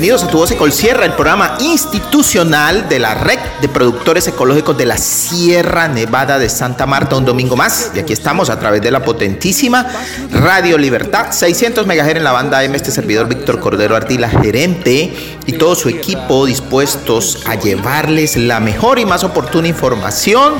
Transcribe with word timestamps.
bienvenidos 0.00 0.24
a 0.24 0.30
Tu 0.30 0.38
Voz 0.38 0.50
Ecolsierra, 0.50 1.04
el 1.04 1.12
programa 1.12 1.58
institucional 1.60 2.88
de 2.88 2.98
la 2.98 3.12
Red 3.12 3.38
de 3.60 3.68
Productores 3.68 4.26
Ecológicos 4.26 4.78
de 4.78 4.86
la 4.86 4.96
Sierra 4.96 5.88
Nevada 5.88 6.38
de 6.38 6.48
Santa 6.48 6.86
Marta, 6.86 7.16
un 7.16 7.26
domingo 7.26 7.54
más. 7.54 7.92
Y 7.94 7.98
aquí 7.98 8.14
estamos 8.14 8.48
a 8.48 8.58
través 8.58 8.80
de 8.80 8.90
la 8.90 9.04
potentísima 9.04 9.86
Radio 10.30 10.78
Libertad, 10.78 11.32
600 11.32 11.86
MHz 11.86 12.16
en 12.16 12.24
la 12.24 12.32
banda 12.32 12.64
M, 12.64 12.74
este 12.74 12.90
servidor 12.92 13.28
Víctor 13.28 13.60
Cordero 13.60 13.94
Ardila, 13.94 14.30
gerente, 14.30 15.38
y 15.44 15.52
todo 15.52 15.74
su 15.74 15.90
equipo 15.90 16.46
dispuestos 16.46 17.42
a 17.44 17.56
llevarles 17.56 18.38
la 18.38 18.58
mejor 18.58 19.00
y 19.00 19.04
más 19.04 19.22
oportuna 19.22 19.68
información 19.68 20.54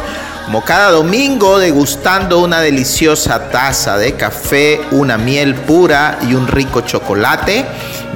como 0.51 0.65
cada 0.65 0.91
domingo, 0.91 1.61
degustando 1.61 2.41
una 2.41 2.61
deliciosa 2.61 3.51
taza 3.51 3.97
de 3.97 4.17
café, 4.17 4.81
una 4.91 5.17
miel 5.17 5.55
pura 5.55 6.19
y 6.29 6.35
un 6.35 6.49
rico 6.49 6.81
chocolate. 6.81 7.65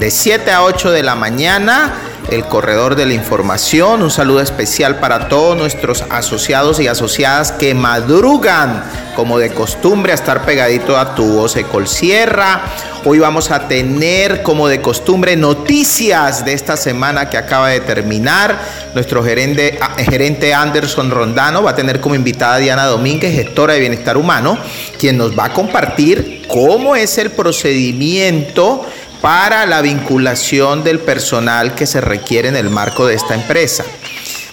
De 0.00 0.10
7 0.10 0.50
a 0.50 0.64
8 0.64 0.90
de 0.90 1.04
la 1.04 1.14
mañana, 1.14 1.94
el 2.30 2.44
corredor 2.44 2.96
de 2.96 3.06
la 3.06 3.14
información. 3.14 4.02
Un 4.02 4.10
saludo 4.10 4.40
especial 4.40 4.96
para 4.98 5.28
todos 5.28 5.56
nuestros 5.56 6.04
asociados 6.10 6.80
y 6.80 6.88
asociadas 6.88 7.52
que 7.52 7.74
madrugan, 7.74 8.84
como 9.14 9.38
de 9.38 9.50
costumbre, 9.50 10.12
a 10.12 10.14
estar 10.14 10.44
pegadito 10.44 10.96
a 10.98 11.14
tu 11.14 11.24
voz 11.24 11.56
Sierra. 11.86 12.62
Hoy 13.04 13.18
vamos 13.18 13.50
a 13.50 13.68
tener, 13.68 14.42
como 14.42 14.66
de 14.66 14.80
costumbre, 14.80 15.36
noticias 15.36 16.44
de 16.44 16.54
esta 16.54 16.76
semana 16.76 17.28
que 17.28 17.36
acaba 17.36 17.68
de 17.68 17.80
terminar. 17.80 18.58
Nuestro 18.94 19.22
gerente, 19.22 19.78
gerente 20.08 20.54
Anderson 20.54 21.10
Rondano 21.10 21.62
va 21.62 21.72
a 21.72 21.76
tener 21.76 22.00
como 22.00 22.14
invitada 22.14 22.54
a 22.54 22.58
Diana 22.58 22.86
Domínguez, 22.86 23.34
gestora 23.34 23.74
de 23.74 23.80
bienestar 23.80 24.16
humano, 24.16 24.58
quien 24.98 25.18
nos 25.18 25.38
va 25.38 25.46
a 25.46 25.52
compartir 25.52 26.44
cómo 26.48 26.96
es 26.96 27.18
el 27.18 27.30
procedimiento 27.30 28.86
para 29.24 29.64
la 29.64 29.80
vinculación 29.80 30.84
del 30.84 30.98
personal 30.98 31.74
que 31.74 31.86
se 31.86 32.02
requiere 32.02 32.48
en 32.48 32.56
el 32.56 32.68
marco 32.68 33.06
de 33.06 33.14
esta 33.14 33.34
empresa. 33.34 33.82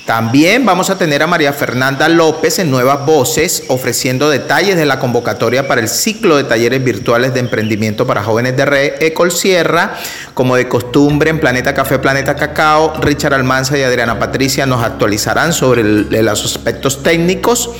También 0.05 0.65
vamos 0.65 0.89
a 0.89 0.97
tener 0.97 1.21
a 1.21 1.27
María 1.27 1.51
Fernanda 1.51 2.07
López 2.07 2.57
en 2.57 2.71
Nuevas 2.71 3.05
Voces 3.05 3.65
ofreciendo 3.67 4.29
detalles 4.29 4.77
de 4.77 4.85
la 4.85 4.97
convocatoria 4.97 5.67
para 5.67 5.81
el 5.81 5.89
ciclo 5.89 6.37
de 6.37 6.45
talleres 6.45 6.81
virtuales 6.81 7.33
de 7.33 7.41
emprendimiento 7.41 8.07
para 8.07 8.23
jóvenes 8.23 8.55
de 8.55 8.65
Red 8.65 9.03
Ecol 9.03 9.33
Sierra. 9.33 9.93
Como 10.33 10.55
de 10.55 10.69
costumbre 10.69 11.31
en 11.31 11.41
Planeta 11.41 11.73
Café, 11.73 11.99
Planeta 11.99 12.37
Cacao, 12.37 12.93
Richard 13.01 13.33
Almanza 13.33 13.77
y 13.77 13.83
Adriana 13.83 14.19
Patricia 14.19 14.65
nos 14.65 14.85
actualizarán 14.85 15.51
sobre 15.51 15.83
los 15.83 16.45
aspectos 16.45 17.03
técnicos 17.03 17.71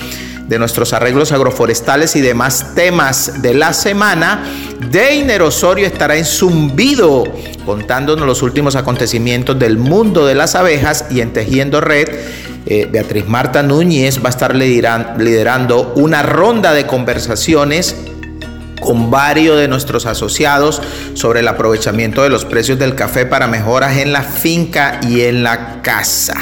de 0.51 0.59
nuestros 0.59 0.91
arreglos 0.91 1.31
agroforestales 1.31 2.17
y 2.17 2.21
demás 2.21 2.75
temas 2.75 3.41
de 3.41 3.53
la 3.53 3.71
semana. 3.71 4.43
Deiner 4.91 5.43
Osorio 5.43 5.87
estará 5.87 6.17
en 6.17 6.25
Zumbido 6.25 7.23
contándonos 7.65 8.27
los 8.27 8.41
últimos 8.41 8.75
acontecimientos 8.75 9.57
del 9.57 9.77
mundo 9.77 10.25
de 10.25 10.35
las 10.35 10.55
abejas 10.55 11.05
y 11.09 11.21
en 11.21 11.31
Tejiendo 11.31 11.79
Red. 11.79 12.09
Eh, 12.65 12.85
Beatriz 12.91 13.29
Marta 13.29 13.63
Núñez 13.63 14.19
va 14.19 14.27
a 14.27 14.29
estar 14.29 14.53
liderando 14.53 15.93
una 15.95 16.21
ronda 16.21 16.73
de 16.73 16.85
conversaciones 16.85 17.95
con 18.81 19.09
varios 19.09 19.57
de 19.57 19.69
nuestros 19.69 20.05
asociados 20.05 20.81
sobre 21.13 21.39
el 21.39 21.47
aprovechamiento 21.47 22.23
de 22.23 22.29
los 22.29 22.43
precios 22.43 22.77
del 22.77 22.95
café 22.95 23.25
para 23.25 23.47
mejoras 23.47 23.95
en 23.97 24.11
la 24.11 24.23
finca 24.23 24.99
y 25.07 25.21
en 25.21 25.43
la 25.43 25.81
casa. 25.81 26.35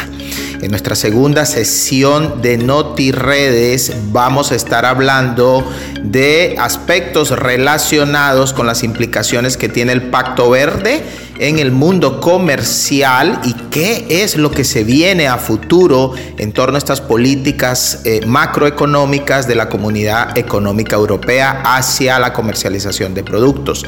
En 0.61 0.71
nuestra 0.71 0.95
segunda 0.95 1.45
sesión 1.45 2.41
de 2.41 2.57
Noti 2.57 3.11
Redes 3.11 3.93
vamos 4.11 4.51
a 4.51 4.55
estar 4.55 4.85
hablando 4.85 5.65
de 6.03 6.55
aspectos 6.59 7.29
relacionados 7.31 8.51
con 8.51 8.65
las 8.65 8.83
implicaciones 8.83 9.55
que 9.55 9.69
tiene 9.69 9.93
el 9.93 10.09
Pacto 10.09 10.49
Verde 10.49 11.03
en 11.39 11.57
el 11.59 11.71
mundo 11.71 12.19
comercial 12.19 13.39
y 13.43 13.53
qué 13.71 14.05
es 14.09 14.35
lo 14.35 14.51
que 14.51 14.63
se 14.63 14.83
viene 14.83 15.27
a 15.27 15.37
futuro 15.37 16.13
en 16.37 16.51
torno 16.51 16.75
a 16.75 16.77
estas 16.77 17.01
políticas 17.01 18.01
eh, 18.05 18.21
macroeconómicas 18.25 19.47
de 19.47 19.55
la 19.55 19.69
Comunidad 19.69 20.37
Económica 20.37 20.95
Europea 20.95 21.61
hacia 21.65 22.19
la 22.19 22.33
comercialización 22.33 23.13
de 23.13 23.23
productos. 23.23 23.85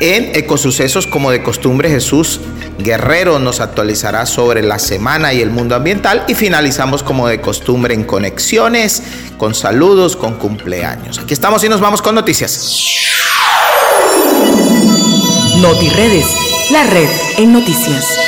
En 0.00 0.34
Ecosucesos, 0.34 1.06
como 1.06 1.30
de 1.30 1.44
costumbre, 1.44 1.88
Jesús 1.88 2.40
Guerrero 2.78 3.38
nos 3.38 3.60
actualizará 3.60 4.26
sobre 4.26 4.62
la 4.62 4.80
semana 4.80 5.32
y 5.32 5.40
el 5.40 5.50
mundo 5.50 5.76
ambiental 5.76 6.24
y 6.26 6.34
finalizamos 6.34 7.04
como 7.04 7.28
de 7.28 7.40
costumbre 7.40 7.94
en 7.94 8.02
conexiones, 8.02 9.02
con 9.38 9.54
saludos, 9.54 10.16
con 10.16 10.34
cumpleaños. 10.34 11.20
Aquí 11.20 11.34
estamos 11.34 11.62
y 11.62 11.68
nos 11.68 11.80
vamos 11.80 12.02
con 12.02 12.16
noticias. 12.16 13.02
NotiRedes, 15.60 16.26
la 16.70 16.84
red 16.84 17.08
en 17.38 17.52
noticias. 17.52 18.18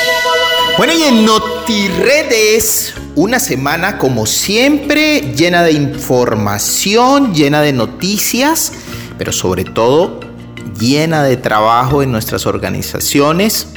Bueno, 0.77 0.93
y 0.93 1.03
en 1.03 1.25
NotiRedes, 1.25 2.93
una 3.15 3.39
semana 3.39 3.97
como 3.97 4.25
siempre 4.25 5.33
llena 5.35 5.63
de 5.63 5.71
información, 5.71 7.33
llena 7.33 7.61
de 7.61 7.71
noticias, 7.71 8.73
pero 9.17 9.31
sobre 9.31 9.63
todo 9.63 10.19
llena 10.79 11.23
de 11.23 11.37
trabajo 11.37 12.03
en 12.03 12.11
nuestras 12.11 12.45
organizaciones. 12.45 13.67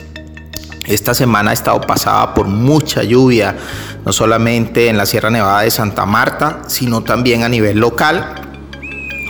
Esta 0.86 1.14
semana 1.14 1.50
ha 1.50 1.54
estado 1.54 1.80
pasada 1.82 2.34
por 2.34 2.48
mucha 2.48 3.02
lluvia, 3.02 3.56
no 4.04 4.12
solamente 4.12 4.88
en 4.88 4.96
la 4.96 5.06
Sierra 5.06 5.30
Nevada 5.30 5.60
de 5.60 5.70
Santa 5.70 6.06
Marta, 6.06 6.62
sino 6.66 7.02
también 7.02 7.42
a 7.42 7.48
nivel 7.48 7.78
local. 7.78 8.47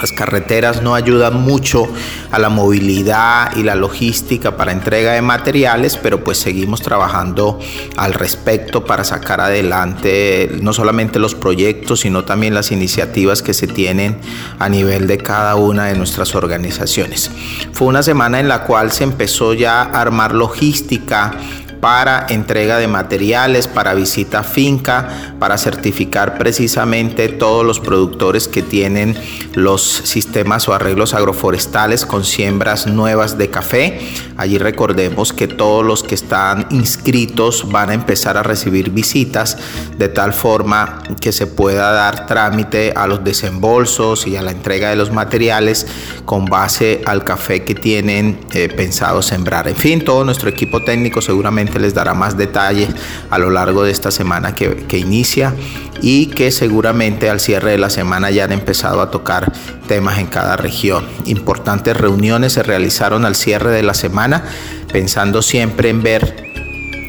Las 0.01 0.13
carreteras 0.13 0.83
no 0.83 0.95
ayudan 0.95 1.35
mucho 1.43 1.89
a 2.31 2.39
la 2.39 2.49
movilidad 2.49 3.57
y 3.57 3.65
la 3.65 3.75
logística 3.75 4.57
para 4.57 4.71
entrega 4.71 5.13
de 5.13 5.23
materiales, 5.23 5.97
pero 5.97 6.23
pues 6.23 6.39
seguimos 6.39 6.83
trabajando 6.83 7.59
al 7.97 8.15
respecto 8.15 8.85
para 8.85 9.03
sacar 9.03 9.41
adelante 9.41 10.51
no 10.63 10.73
solamente 10.73 11.19
los 11.19 11.35
proyectos, 11.35 12.01
sino 12.01 12.25
también 12.25 12.55
las 12.55 12.71
iniciativas 12.71 13.43
que 13.43 13.55
se 13.55 13.67
tienen 13.67 14.19
a 14.59 14.69
nivel 14.69 15.09
de 15.09 15.19
cada 15.19 15.57
una 15.57 15.87
de 15.87 15.97
nuestras 15.97 16.35
organizaciones. 16.35 17.31
Fue 17.73 17.89
una 17.89 18.03
semana 18.03 18.39
en 18.39 18.49
la 18.49 18.65
cual 18.65 18.93
se 18.93 19.05
empezó 19.05 19.53
ya 19.53 19.83
a 19.83 20.01
armar 20.01 20.35
logística 20.35 21.35
para 21.81 22.27
entrega 22.29 22.79
de 22.79 22.89
materiales, 22.89 23.69
para 23.69 23.95
visita 23.95 24.43
finca, 24.43 25.35
para 25.39 25.59
certificar 25.59 26.39
precisamente 26.39 27.29
todos 27.29 27.65
los 27.65 27.81
productores 27.81 28.49
que 28.49 28.63
tienen 28.63 29.17
los 29.55 29.83
sistemas 29.83 30.69
o 30.69 30.75
arreglos 30.75 31.15
agroforestales 31.15 32.07
con 32.07 32.25
siembras 32.25 32.87
nuevas 32.87 33.39
de 33.39 33.51
café. 33.51 34.01
Allí 34.37 34.59
recordemos 34.59 35.33
que 35.33 35.49
todos 35.49 35.85
los 35.85 36.03
que 36.03 36.15
están 36.15 36.67
inscritos 36.71 37.71
van 37.71 37.91
a 37.91 37.95
empezar 37.95 38.37
a 38.37 38.43
recibir 38.43 38.91
visitas 38.91 39.57
de 39.97 40.09
tal 40.09 40.33
forma 40.33 41.03
que 41.21 41.33
se 41.33 41.47
pueda 41.47 41.93
dar 41.93 42.27
trámite 42.27 42.93
a 42.97 43.07
los 43.07 43.25
desembolsos 43.25 44.27
y 44.27 44.37
a 44.37 44.43
la 44.43 44.53
entrega 44.53 44.91
de 44.91 44.97
los 44.97 45.13
materiales 45.13 45.87
con 46.25 46.45
base 46.45 47.03
al 47.05 47.25
café 47.25 47.65
que 47.65 47.75
tienen 47.75 48.41
eh, 48.53 48.69
pensado 48.69 49.23
sembrar. 49.23 49.69
En 49.69 49.77
fin, 49.77 50.05
todo 50.05 50.25
nuestro 50.25 50.49
equipo 50.49 50.83
técnico 50.83 51.21
seguramente 51.21 51.68
les 51.77 51.95
dará 51.95 52.15
más 52.15 52.37
detalles 52.37 52.89
a 53.31 53.39
lo 53.39 53.51
largo 53.51 53.83
de 53.83 53.91
esta 53.91 54.11
semana 54.11 54.55
que, 54.55 54.87
que 54.87 54.99
inicia 54.99 55.55
y 56.01 56.27
que 56.27 56.51
seguramente 56.51 57.29
al 57.29 57.41
cierre 57.41 57.73
de 57.73 57.79
la 57.79 57.91
semana 57.91 58.31
ya 58.31 58.45
han 58.45 58.53
empezado 58.53 59.01
a 59.01 59.11
tocar 59.11 59.53
temas 59.87 60.19
en 60.19 60.27
cada 60.27 60.57
región. 60.57 61.07
Importantes 61.27 61.97
reuniones 61.97 62.53
se 62.53 62.63
realizaron 62.63 63.25
al 63.25 63.35
cierre 63.35 63.71
de 63.71 63.83
la 63.83 63.95
semana 63.95 64.45
pensando 64.93 65.43
siempre 65.43 65.91
en 65.91 66.03
ver 66.03 66.49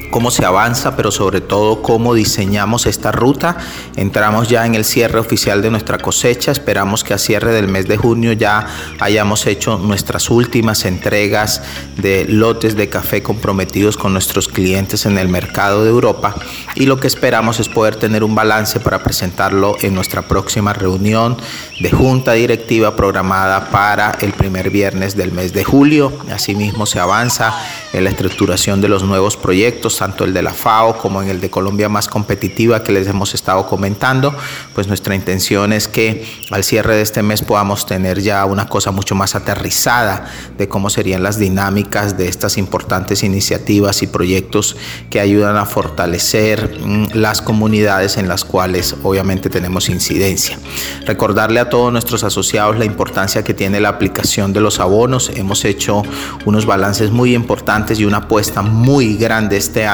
cómo 0.09 0.31
se 0.31 0.45
avanza, 0.45 0.95
pero 0.95 1.11
sobre 1.11 1.41
todo 1.41 1.81
cómo 1.81 2.13
diseñamos 2.13 2.85
esta 2.85 3.11
ruta. 3.11 3.57
Entramos 3.95 4.49
ya 4.49 4.65
en 4.65 4.75
el 4.75 4.85
cierre 4.85 5.19
oficial 5.19 5.61
de 5.61 5.71
nuestra 5.71 5.97
cosecha. 5.97 6.51
Esperamos 6.51 7.03
que 7.03 7.13
a 7.13 7.17
cierre 7.17 7.53
del 7.53 7.67
mes 7.67 7.87
de 7.87 7.97
junio 7.97 8.33
ya 8.33 8.67
hayamos 8.99 9.45
hecho 9.45 9.77
nuestras 9.77 10.29
últimas 10.29 10.85
entregas 10.85 11.61
de 11.97 12.25
lotes 12.27 12.75
de 12.75 12.89
café 12.89 13.21
comprometidos 13.21 13.97
con 13.97 14.13
nuestros 14.13 14.47
clientes 14.47 15.05
en 15.05 15.17
el 15.17 15.27
mercado 15.27 15.83
de 15.83 15.89
Europa. 15.89 16.35
Y 16.75 16.85
lo 16.85 16.99
que 16.99 17.07
esperamos 17.07 17.59
es 17.59 17.69
poder 17.69 17.95
tener 17.95 18.23
un 18.23 18.35
balance 18.35 18.79
para 18.79 19.03
presentarlo 19.03 19.75
en 19.81 19.93
nuestra 19.93 20.23
próxima 20.23 20.73
reunión 20.73 21.37
de 21.79 21.91
junta 21.91 22.33
directiva 22.33 22.95
programada 22.95 23.69
para 23.69 24.17
el 24.21 24.33
primer 24.33 24.69
viernes 24.69 25.15
del 25.15 25.31
mes 25.31 25.53
de 25.53 25.63
julio. 25.63 26.11
Asimismo 26.31 26.85
se 26.85 26.99
avanza 26.99 27.53
en 27.93 28.03
la 28.03 28.09
estructuración 28.09 28.81
de 28.81 28.89
los 28.89 29.03
nuevos 29.03 29.37
proyectos 29.37 29.98
tanto 29.99 30.23
el 30.23 30.33
de 30.33 30.41
la 30.41 30.53
FAO 30.53 30.97
como 30.97 31.21
en 31.21 31.27
el 31.27 31.41
de 31.41 31.49
Colombia 31.49 31.89
más 31.89 32.07
competitiva 32.07 32.83
que 32.83 32.93
les 32.93 33.05
hemos 33.07 33.33
estado 33.33 33.67
comentando, 33.67 34.33
pues 34.73 34.87
nuestra 34.87 35.13
intención 35.13 35.73
es 35.73 35.89
que 35.89 36.25
al 36.51 36.63
cierre 36.63 36.95
de 36.95 37.01
este 37.01 37.21
mes 37.21 37.41
podamos 37.41 37.85
tener 37.85 38.21
ya 38.21 38.45
una 38.45 38.67
cosa 38.67 38.91
mucho 38.91 39.13
más 39.13 39.35
aterrizada 39.35 40.25
de 40.57 40.69
cómo 40.69 40.89
serían 40.89 41.21
las 41.21 41.37
dinámicas 41.37 42.17
de 42.17 42.29
estas 42.29 42.57
importantes 42.57 43.23
iniciativas 43.23 44.01
y 44.01 44.07
proyectos 44.07 44.77
que 45.09 45.19
ayudan 45.19 45.57
a 45.57 45.65
fortalecer 45.65 46.79
mm, 46.79 47.07
las 47.15 47.41
comunidades 47.41 48.15
en 48.15 48.29
las 48.29 48.45
cuales 48.45 48.95
obviamente 49.03 49.49
tenemos 49.49 49.89
incidencia. 49.89 50.57
Recordarle 51.05 51.59
a 51.59 51.69
todos 51.69 51.91
nuestros 51.91 52.23
asociados 52.23 52.79
la 52.79 52.85
importancia 52.85 53.43
que 53.43 53.53
tiene 53.53 53.81
la 53.81 53.89
aplicación 53.89 54.53
de 54.53 54.61
los 54.61 54.79
abonos. 54.79 55.29
Hemos 55.35 55.65
hecho 55.65 56.03
unos 56.45 56.65
balances 56.65 57.11
muy 57.11 57.35
importantes 57.35 57.99
y 57.99 58.05
una 58.05 58.19
apuesta 58.19 58.61
muy 58.61 59.17
grande 59.17 59.57
este 59.57 59.85
año 59.85 59.88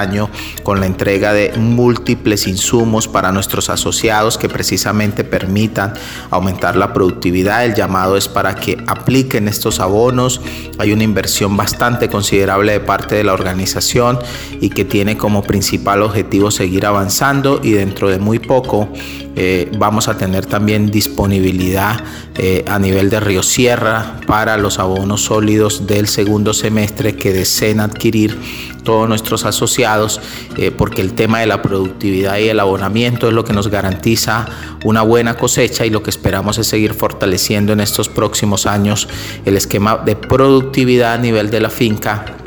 con 0.64 0.80
la 0.80 0.86
entrega 0.86 1.34
de 1.34 1.54
múltiples 1.58 2.48
insumos 2.48 3.08
para 3.08 3.32
nuestros 3.32 3.70
asociados 3.70 4.38
que 4.38 4.50
precisamente 4.50 5.24
permitan 5.24 5.94
aumentar 6.32 6.76
la 6.76 6.94
productividad. 6.94 7.66
El 7.66 7.76
llamado 7.76 8.18
es 8.18 8.28
para 8.28 8.56
que 8.56 8.78
apliquen 8.88 9.48
estos 9.48 9.80
abonos. 9.80 10.42
Hay 10.78 10.92
una 10.92 11.04
inversión 11.04 11.56
bastante 11.56 12.10
considerable 12.10 12.74
de 12.74 12.80
parte 12.80 13.16
de 13.16 13.24
la 13.24 13.34
organización 13.34 14.20
y 14.60 14.70
que 14.70 14.86
tiene 14.86 15.18
como 15.18 15.44
principal 15.44 16.02
objetivo 16.02 16.52
seguir 16.52 16.86
avanzando 16.86 17.60
y 17.64 17.72
dentro 17.72 18.10
de 18.10 18.20
muy 18.20 18.40
poco 18.40 18.90
eh, 19.36 19.70
vamos 19.78 20.08
a 20.08 20.18
tener 20.18 20.46
también 20.46 20.90
disponibilidad 20.90 22.02
eh, 22.38 22.64
a 22.68 22.80
nivel 22.80 23.10
de 23.10 23.20
Río 23.20 23.44
Sierra 23.44 24.20
para 24.28 24.58
los 24.58 24.80
abonos 24.80 25.26
sólidos 25.26 25.88
del 25.88 26.08
segundo 26.08 26.54
semestre 26.54 27.16
que 27.16 27.34
deseen 27.34 27.80
adquirir 27.80 28.38
todos 28.84 29.10
nuestros 29.10 29.46
asociados, 29.46 30.22
eh, 30.58 30.72
porque 30.72 31.02
el 31.02 31.14
tema 31.14 31.40
de 31.42 31.48
la 31.48 31.62
productividad 31.62 32.38
y 32.38 32.48
el 32.48 32.60
abonamiento 32.60 33.28
es 33.28 33.34
lo 33.34 33.44
que 33.44 33.52
nos 33.52 33.68
garantiza 33.68 34.46
una 34.86 35.02
buena 35.02 35.36
cosecha 35.36 35.86
y 35.86 35.90
lo 35.90 36.02
que 36.02 36.12
esperamos 36.12 36.58
es 36.58 36.68
seguir 36.68 36.94
fortaleciendo 36.94 37.74
en 37.74 37.82
estos 37.82 38.08
próximos 38.08 38.66
años 38.66 39.10
el 39.44 39.58
esquema 39.58 39.98
de 39.98 40.16
productividad 40.16 41.16
a 41.16 41.18
nivel 41.18 41.50
de 41.50 41.60
la 41.60 41.70
finca 41.70 42.38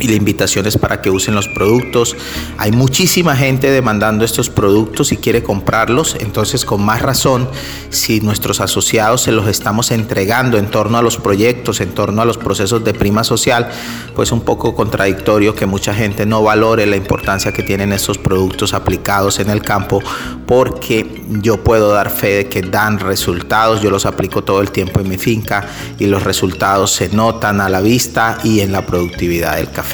y 0.00 0.08
la 0.08 0.14
invitación 0.14 0.66
es 0.66 0.76
para 0.76 1.00
que 1.00 1.10
usen 1.10 1.34
los 1.34 1.48
productos. 1.48 2.16
Hay 2.58 2.72
muchísima 2.72 3.36
gente 3.36 3.70
demandando 3.70 4.24
estos 4.24 4.50
productos 4.50 5.12
y 5.12 5.16
quiere 5.16 5.42
comprarlos, 5.42 6.16
entonces 6.20 6.64
con 6.64 6.84
más 6.84 7.02
razón, 7.02 7.48
si 7.90 8.20
nuestros 8.20 8.60
asociados 8.60 9.22
se 9.22 9.32
los 9.32 9.48
estamos 9.48 9.90
entregando 9.90 10.58
en 10.58 10.70
torno 10.70 10.98
a 10.98 11.02
los 11.02 11.16
proyectos, 11.16 11.80
en 11.80 11.90
torno 11.94 12.22
a 12.22 12.24
los 12.24 12.38
procesos 12.38 12.84
de 12.84 12.94
prima 12.94 13.24
social, 13.24 13.68
pues 14.14 14.32
un 14.32 14.40
poco 14.40 14.74
contradictorio 14.74 15.54
que 15.54 15.66
mucha 15.66 15.94
gente 15.94 16.26
no 16.26 16.42
valore 16.42 16.86
la 16.86 16.96
importancia 16.96 17.52
que 17.52 17.62
tienen 17.62 17.92
estos 17.92 18.18
productos 18.18 18.74
aplicados 18.74 19.38
en 19.38 19.50
el 19.50 19.62
campo, 19.62 20.02
porque 20.46 21.24
yo 21.40 21.62
puedo 21.62 21.90
dar 21.90 22.10
fe 22.10 22.36
de 22.36 22.48
que 22.48 22.62
dan 22.62 22.98
resultados, 22.98 23.80
yo 23.80 23.90
los 23.90 24.06
aplico 24.06 24.44
todo 24.44 24.60
el 24.60 24.70
tiempo 24.70 25.00
en 25.00 25.08
mi 25.08 25.18
finca 25.18 25.66
y 25.98 26.06
los 26.06 26.22
resultados 26.22 26.92
se 26.92 27.08
notan 27.08 27.60
a 27.60 27.68
la 27.68 27.80
vista 27.80 28.38
y 28.44 28.60
en 28.60 28.72
la 28.72 28.84
productividad 28.84 29.56
del 29.56 29.70
café. 29.70 29.85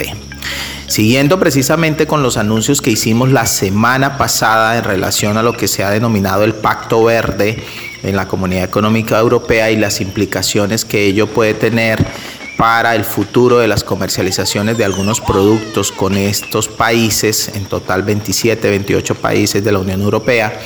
Siguiendo 0.86 1.40
precisamente 1.40 2.06
con 2.06 2.22
los 2.22 2.36
anuncios 2.36 2.82
que 2.82 2.90
hicimos 2.90 3.30
la 3.30 3.46
semana 3.46 4.18
pasada 4.18 4.76
en 4.76 4.84
relación 4.84 5.38
a 5.38 5.42
lo 5.42 5.56
que 5.56 5.68
se 5.68 5.84
ha 5.84 5.90
denominado 5.90 6.44
el 6.44 6.54
Pacto 6.54 7.02
Verde 7.04 7.62
en 8.02 8.16
la 8.16 8.28
Comunidad 8.28 8.64
Económica 8.64 9.18
Europea 9.18 9.70
y 9.70 9.76
las 9.76 10.00
implicaciones 10.00 10.84
que 10.84 11.06
ello 11.06 11.28
puede 11.28 11.54
tener 11.54 12.04
para 12.58 12.94
el 12.94 13.04
futuro 13.04 13.58
de 13.58 13.68
las 13.68 13.84
comercializaciones 13.84 14.76
de 14.76 14.84
algunos 14.84 15.20
productos 15.20 15.90
con 15.90 16.16
estos 16.16 16.68
países, 16.68 17.50
en 17.54 17.64
total 17.64 18.02
27, 18.02 18.68
28 18.68 19.14
países 19.14 19.64
de 19.64 19.72
la 19.72 19.78
Unión 19.78 20.02
Europea. 20.02 20.60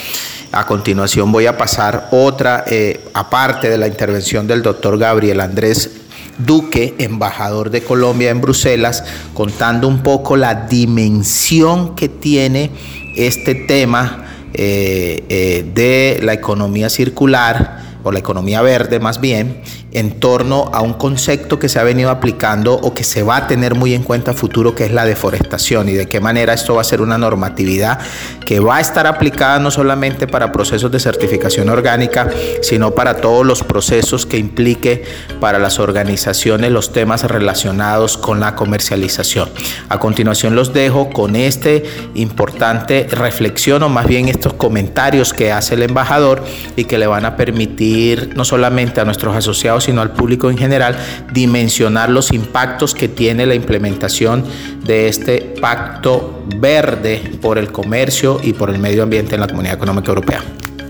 A 0.53 0.67
continuación 0.67 1.31
voy 1.33 1.47
a 1.47 1.57
pasar 1.57 2.09
otra, 2.11 2.65
eh, 2.67 3.09
aparte 3.15 3.71
de 3.71 3.79
la 3.79 3.87
intervención 3.87 4.47
del 4.47 4.63
doctor 4.63 4.99
Gabriel 4.99 5.41
Andrés 5.41 5.91
Duque, 6.39 6.95
embajador 6.99 7.71
de 7.71 7.83
Colombia 7.83 8.31
en 8.31 8.41
Bruselas, 8.41 9.05
contando 9.35 9.89
un 9.89 10.03
poco 10.03 10.37
la 10.37 10.67
dimensión 10.67 11.95
que 11.95 12.09
tiene 12.09 12.71
este 13.17 13.55
tema 13.55 14.25
eh, 14.55 15.25
eh, 15.29 15.71
de 15.75 16.19
la 16.23 16.33
economía 16.33 16.89
circular 16.89 17.96
o 18.07 18.13
la 18.13 18.21
economía 18.21 18.63
verde 18.63 19.01
más 19.01 19.21
bien, 19.21 19.61
en 19.91 20.21
torno 20.21 20.71
a 20.73 20.81
un 20.81 20.93
concepto 20.93 21.59
que 21.59 21.69
se 21.69 21.81
ha 21.81 21.83
venido 21.83 22.11
aplicando 22.11 22.75
o 22.75 22.95
que 22.95 23.03
se 23.03 23.25
va 23.25 23.37
a 23.37 23.47
tener 23.49 23.75
muy 23.75 23.95
en 23.95 24.05
cuenta 24.05 24.33
futuro, 24.33 24.77
que 24.77 24.85
es 24.85 24.93
la 24.93 25.05
deforestación 25.05 25.89
y 25.89 25.95
de 25.95 26.07
qué 26.07 26.21
manera 26.21 26.53
esto 26.53 26.77
va 26.77 26.83
a 26.83 26.85
ser 26.85 27.01
una 27.01 27.19
normatividad 27.19 27.99
que 28.45 28.61
va 28.61 28.77
a 28.77 28.81
estar 28.81 29.09
aplicada 29.09 29.59
no 29.59 29.73
solamente 29.73 30.29
para 30.29 30.53
procesos 30.53 30.93
de 30.93 31.01
certificación 31.01 31.69
orgánica, 31.69 32.31
sino 32.63 32.93
para 32.93 33.17
todos 33.17 33.45
los 33.45 33.65
procesos 33.65 34.25
que 34.25 34.39
implique 34.39 35.03
para 35.41 35.59
las 35.59 35.81
organizaciones 35.81 36.71
los 36.71 36.93
temas 36.93 37.25
relacionados 37.25 38.17
con 38.17 38.39
la 38.39 38.55
comercialización. 38.55 39.49
A 39.89 39.99
continuación 39.99 40.55
los 40.55 40.73
dejo 40.73 41.11
con 41.11 41.35
este 41.35 41.83
importante 42.15 43.09
reflexión 43.11 43.83
o 43.83 43.89
más 43.89 44.07
bien 44.07 44.29
estos 44.29 44.53
comentarios 44.53 45.33
que 45.33 45.51
hace 45.51 45.75
el 45.75 45.83
embajador 45.83 46.45
y 46.77 46.85
que 46.85 46.99
le 46.99 47.09
van 47.09 47.25
a 47.25 47.35
permitir 47.37 47.96
no 48.35 48.45
solamente 48.45 49.01
a 49.01 49.05
nuestros 49.05 49.35
asociados, 49.35 49.85
sino 49.85 50.01
al 50.01 50.11
público 50.11 50.51
en 50.51 50.59
general, 50.59 50.97
dimensionar 51.33 52.11
los 52.11 52.33
impactos 52.33 52.95
que 52.95 53.09
tiene 53.09 53.47
la 53.47 53.55
implementación 53.55 54.45
de 54.85 55.09
este 55.09 55.55
pacto 55.61 56.45
verde 56.57 57.23
por 57.41 57.59
el 57.59 57.73
comercio 57.73 58.39
y 58.43 58.53
por 58.53 58.71
el 58.71 58.79
medio 58.79 59.03
ambiente 59.03 59.35
en 59.35 59.41
la 59.41 59.47
Comunidad 59.47 59.75
Económica 59.75 60.09
Europea. 60.09 60.43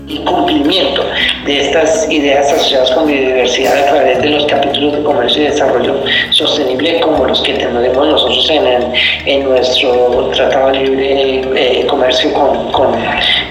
Y 0.07 0.23
cumplimiento 0.23 1.03
de 1.47 1.61
estas 1.61 2.11
ideas 2.11 2.51
asociadas 2.51 2.91
con 2.91 3.07
biodiversidad 3.07 3.77
a 3.77 3.85
través 3.85 4.21
de 4.21 4.29
los 4.29 4.45
capítulos 4.47 4.97
de 4.97 5.03
comercio 5.03 5.43
y 5.43 5.45
desarrollo 5.45 6.03
sostenible 6.31 6.99
como 6.99 7.25
los 7.25 7.41
que 7.41 7.53
tenemos 7.53 8.05
nosotros 8.05 8.49
en, 8.49 8.93
en 9.25 9.43
nuestro 9.45 10.29
Tratado 10.35 10.71
de 10.71 10.79
Libre 10.79 11.41
eh, 11.55 11.85
Comercio 11.87 12.33
con, 12.33 12.71
con, 12.73 12.91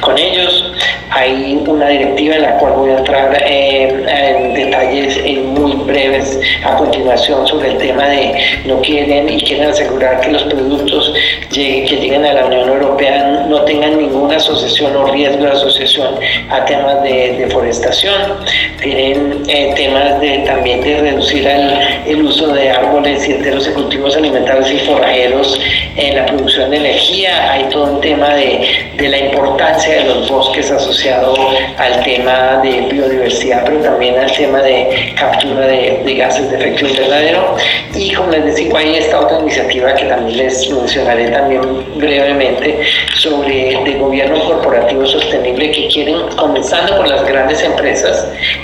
con, 0.00 0.19
ellos. 0.19 0.73
Hay 1.11 1.62
una 1.67 1.88
directiva 1.88 2.35
en 2.35 2.43
la 2.43 2.59
cual 2.59 2.75
voy 2.75 2.91
a 2.91 2.99
entrar 2.99 3.43
en 3.43 4.55
detalles 4.55 5.19
muy 5.45 5.73
breves 5.73 6.38
a 6.65 6.76
continuación 6.76 7.47
sobre 7.47 7.71
el 7.71 7.79
tema 7.79 8.09
de 8.09 8.35
no 8.67 8.81
quieren 8.83 9.29
y 9.29 9.41
quieren 9.43 9.71
asegurar 9.71 10.21
que 10.21 10.33
los 10.33 10.43
productos 10.43 11.15
que 11.50 11.87
lleguen 11.87 12.25
a 12.26 12.35
la 12.35 12.47
Unión 12.47 12.69
Europea 12.69 13.47
no 13.49 13.62
tengan 13.62 13.97
ninguna 13.97 14.37
asociación 14.37 14.95
o 14.97 15.07
riesgo 15.07 15.45
de 15.45 15.53
asociación 15.53 16.17
a 16.50 16.65
temas 16.67 17.03
de 17.03 17.37
deforestación, 17.87 18.45
tienen 18.81 19.43
eh, 19.49 19.73
temas 19.76 20.21
de, 20.21 20.38
también 20.47 20.81
de 20.81 21.00
reducir 21.00 21.47
el, 21.47 22.23
uso 22.23 22.49
de 22.49 22.71
árboles 22.71 23.28
y 23.28 23.33
enteros 23.33 23.66
de 23.66 23.73
cultivos 23.73 24.16
alimentarios 24.16 24.71
y 24.71 24.78
forrajeros 24.78 25.61
en 25.97 26.16
la 26.16 26.26
producción 26.26 26.71
de 26.71 26.78
energía, 26.78 27.52
hay 27.52 27.64
todo 27.64 27.95
un 27.95 28.00
tema 28.00 28.35
de, 28.35 28.90
de 28.97 29.09
la 29.09 29.19
importancia 29.19 29.97
de 29.97 30.05
los 30.05 30.28
bosques 30.28 30.71
asociado 30.71 31.35
al 31.78 32.02
tema 32.02 32.61
de 32.62 32.81
biodiversidad, 32.93 33.64
pero 33.64 33.78
también 33.81 34.19
al 34.19 34.33
tema 34.33 34.62
de 34.62 35.14
captura 35.19 35.66
de, 35.66 36.02
de 36.05 36.14
gases 36.14 36.50
de 36.50 36.57
efecto 36.57 36.87
invernadero. 36.87 37.57
Y 37.95 38.12
como 38.12 38.31
les 38.31 38.45
decía, 38.47 38.71
hay 38.76 38.97
esta 38.97 39.21
otra 39.21 39.38
iniciativa 39.40 39.95
que 39.95 40.07
también 40.07 40.38
les 40.38 40.71
mencionaré 40.71 41.28
también 41.28 41.62
brevemente 41.97 42.81
sobre 43.14 43.78
de 43.85 43.95
gobierno 43.99 44.38
corporativo 44.45 45.07
sostenible 45.07 45.71
que 45.71 45.88
quieren 45.88 46.16
comenzando 46.37 46.97
con 46.97 47.09
las 47.09 47.25
grandes 47.25 47.62
empresas 47.62 47.75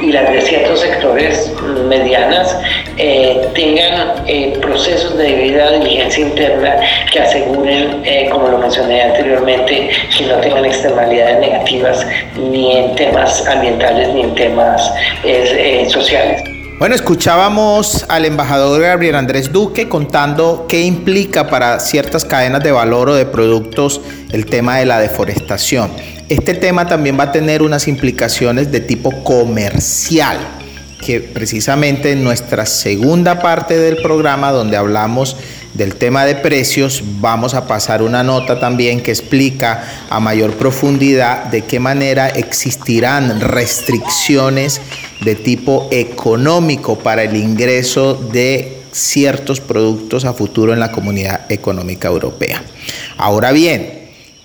y 0.00 0.12
las 0.12 0.32
de 0.32 0.40
ciertos 0.40 0.80
sectores 0.80 1.52
medianas, 1.88 2.56
eh, 2.96 3.48
tengan 3.54 4.24
eh, 4.26 4.58
procesos 4.60 5.16
de 5.16 5.24
debida 5.24 5.72
diligencia 5.72 6.26
interna 6.26 6.76
que 7.12 7.20
aseguren, 7.20 8.02
eh, 8.04 8.28
como 8.30 8.48
lo 8.48 8.58
mencioné 8.58 9.02
anteriormente, 9.02 9.90
que 10.16 10.26
no 10.26 10.36
tengan 10.36 10.64
externalidades 10.64 11.40
negativas 11.40 12.06
ni 12.36 12.76
en 12.76 12.94
temas 12.96 13.46
ambientales 13.46 14.08
ni 14.14 14.22
en 14.22 14.34
temas 14.34 14.92
sociales. 15.88 16.42
Bueno, 16.78 16.96
escuchábamos 16.96 18.04
al 18.08 18.24
embajador 18.24 18.82
Gabriel 18.82 19.14
Andrés 19.14 19.52
Duque 19.52 19.88
contando 19.88 20.66
qué 20.68 20.82
implica 20.82 21.46
para 21.46 21.78
ciertas 21.78 22.24
cadenas 22.24 22.64
de 22.64 22.72
valor 22.72 23.10
o 23.10 23.14
de 23.14 23.24
productos 23.24 24.00
el 24.32 24.46
tema 24.46 24.78
de 24.78 24.86
la 24.86 24.98
deforestación. 24.98 25.92
Este 26.32 26.54
tema 26.54 26.86
también 26.86 27.18
va 27.18 27.24
a 27.24 27.32
tener 27.32 27.60
unas 27.60 27.86
implicaciones 27.88 28.72
de 28.72 28.80
tipo 28.80 29.22
comercial, 29.22 30.38
que 30.98 31.20
precisamente 31.20 32.12
en 32.12 32.24
nuestra 32.24 32.64
segunda 32.64 33.42
parte 33.42 33.78
del 33.78 33.98
programa 33.98 34.50
donde 34.50 34.78
hablamos 34.78 35.36
del 35.74 35.94
tema 35.94 36.24
de 36.24 36.34
precios, 36.34 37.02
vamos 37.20 37.52
a 37.52 37.66
pasar 37.66 38.00
una 38.00 38.22
nota 38.22 38.58
también 38.58 39.02
que 39.02 39.10
explica 39.10 39.84
a 40.08 40.20
mayor 40.20 40.54
profundidad 40.54 41.44
de 41.44 41.66
qué 41.66 41.78
manera 41.78 42.30
existirán 42.30 43.38
restricciones 43.38 44.80
de 45.20 45.34
tipo 45.34 45.90
económico 45.90 46.98
para 46.98 47.24
el 47.24 47.36
ingreso 47.36 48.14
de 48.14 48.78
ciertos 48.90 49.60
productos 49.60 50.24
a 50.24 50.32
futuro 50.32 50.72
en 50.72 50.80
la 50.80 50.92
comunidad 50.92 51.52
económica 51.52 52.08
europea. 52.08 52.62
Ahora 53.18 53.52
bien, 53.52 54.01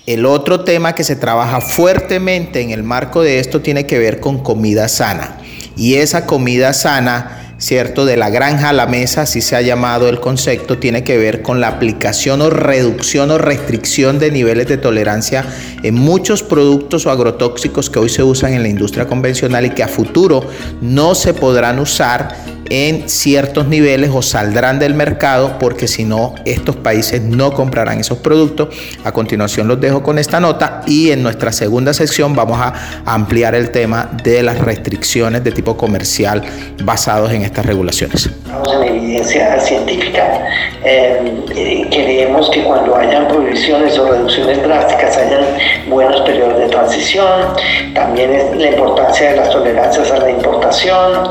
el 0.08 0.24
otro 0.24 0.64
tema 0.64 0.94
que 0.94 1.04
se 1.04 1.16
trabaja 1.16 1.60
fuertemente 1.60 2.62
en 2.62 2.70
el 2.70 2.82
marco 2.82 3.20
de 3.20 3.40
esto 3.40 3.60
tiene 3.60 3.84
que 3.84 3.98
ver 3.98 4.20
con 4.20 4.38
comida 4.38 4.88
sana. 4.88 5.36
Y 5.76 5.96
esa 5.96 6.24
comida 6.24 6.72
sana 6.72 7.48
¿cierto? 7.58 8.06
De 8.06 8.16
la 8.16 8.30
granja 8.30 8.70
a 8.70 8.72
la 8.72 8.86
mesa, 8.86 9.22
así 9.22 9.42
se 9.42 9.56
ha 9.56 9.60
llamado 9.60 10.08
el 10.08 10.20
concepto, 10.20 10.78
tiene 10.78 11.04
que 11.04 11.18
ver 11.18 11.42
con 11.42 11.60
la 11.60 11.68
aplicación 11.68 12.40
o 12.40 12.50
reducción 12.50 13.30
o 13.32 13.38
restricción 13.38 14.18
de 14.18 14.30
niveles 14.30 14.68
de 14.68 14.78
tolerancia 14.78 15.44
en 15.82 15.94
muchos 15.94 16.42
productos 16.42 17.04
o 17.04 17.10
agrotóxicos 17.10 17.90
que 17.90 17.98
hoy 17.98 18.08
se 18.08 18.22
usan 18.22 18.54
en 18.54 18.62
la 18.62 18.68
industria 18.68 19.06
convencional 19.06 19.66
y 19.66 19.70
que 19.70 19.82
a 19.82 19.88
futuro 19.88 20.48
no 20.80 21.14
se 21.14 21.34
podrán 21.34 21.80
usar 21.80 22.57
en 22.70 23.08
ciertos 23.08 23.68
niveles 23.68 24.10
o 24.12 24.22
saldrán 24.22 24.78
del 24.78 24.94
mercado 24.94 25.58
porque 25.58 25.88
si 25.88 26.04
no 26.04 26.34
estos 26.44 26.76
países 26.76 27.22
no 27.22 27.52
comprarán 27.52 28.00
esos 28.00 28.18
productos. 28.18 28.68
A 29.04 29.12
continuación 29.12 29.68
los 29.68 29.80
dejo 29.80 30.02
con 30.02 30.18
esta 30.18 30.40
nota 30.40 30.82
y 30.86 31.10
en 31.10 31.22
nuestra 31.22 31.52
segunda 31.52 31.92
sección 31.92 32.34
vamos 32.34 32.58
a 32.60 33.02
ampliar 33.04 33.54
el 33.54 33.70
tema 33.70 34.10
de 34.22 34.42
las 34.42 34.58
restricciones 34.58 35.44
de 35.44 35.52
tipo 35.52 35.76
comercial 35.76 36.42
basados 36.82 37.32
en 37.32 37.42
estas 37.42 37.66
regulaciones. 37.66 38.30
Vamos 38.50 38.72
en 38.74 38.82
evidencia 38.82 39.58
científica. 39.60 40.46
Eh, 40.84 41.86
creemos 41.90 42.48
que 42.50 42.62
cuando 42.62 42.96
hayan 42.96 43.28
prohibiciones 43.28 43.98
o 43.98 44.10
reducciones 44.10 44.62
drásticas 44.62 45.16
hayan 45.16 45.44
buenos 45.88 46.20
periodos 46.22 46.58
de 46.58 46.68
transición. 46.68 47.54
También 47.94 48.32
es 48.32 48.56
la 48.56 48.70
importancia 48.70 49.30
de 49.30 49.36
las 49.36 49.50
tolerancias 49.50 50.10
a 50.10 50.18
la 50.18 50.30
importación. 50.30 51.30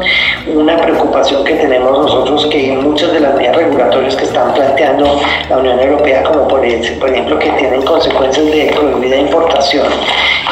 Una 0.53 0.77
preocupación 0.77 1.26
que 1.27 1.55
tenemos 1.55 1.91
nosotros 1.91 2.45
que 2.45 2.71
muchas 2.77 3.11
de 3.11 3.19
las 3.19 3.35
medidas 3.35 3.57
regulatorias 3.57 4.15
que 4.15 4.23
están 4.23 4.53
planteando 4.53 5.19
la 5.49 5.57
Unión 5.57 5.79
Europea, 5.79 6.23
como 6.23 6.47
por, 6.47 6.65
ejemplo 6.65 7.37
que 7.37 7.49
tienen 7.51 7.81
consecuencias 7.81 8.45
de 8.45 8.71
prohibida 8.73 9.17
importación, 9.17 9.87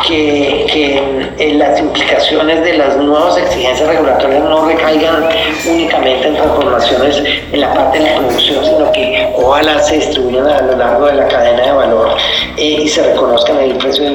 que, 0.05 0.65
que 0.71 1.53
las 1.53 1.79
implicaciones 1.79 2.61
de 2.63 2.77
las 2.77 2.97
nuevas 2.97 3.37
exigencias 3.37 3.87
regulatorias 3.87 4.43
no 4.43 4.65
recaigan 4.65 5.29
únicamente 5.65 6.27
en 6.27 6.35
transformaciones 6.35 7.23
en 7.51 7.61
la 7.61 7.73
parte 7.73 7.99
de 7.99 8.05
la 8.05 8.17
producción, 8.17 8.65
sino 8.65 8.91
que 8.91 9.33
ojalá 9.35 9.79
se 9.79 9.95
distribuyan 9.95 10.47
a 10.47 10.61
lo 10.61 10.75
largo 10.75 11.05
de 11.07 11.13
la 11.13 11.27
cadena 11.27 11.63
de 11.63 11.71
valor 11.71 12.09
eh, 12.57 12.81
y 12.83 12.87
se 12.87 13.01
reconozcan 13.01 13.59
el 13.59 13.75
precio 13.77 14.05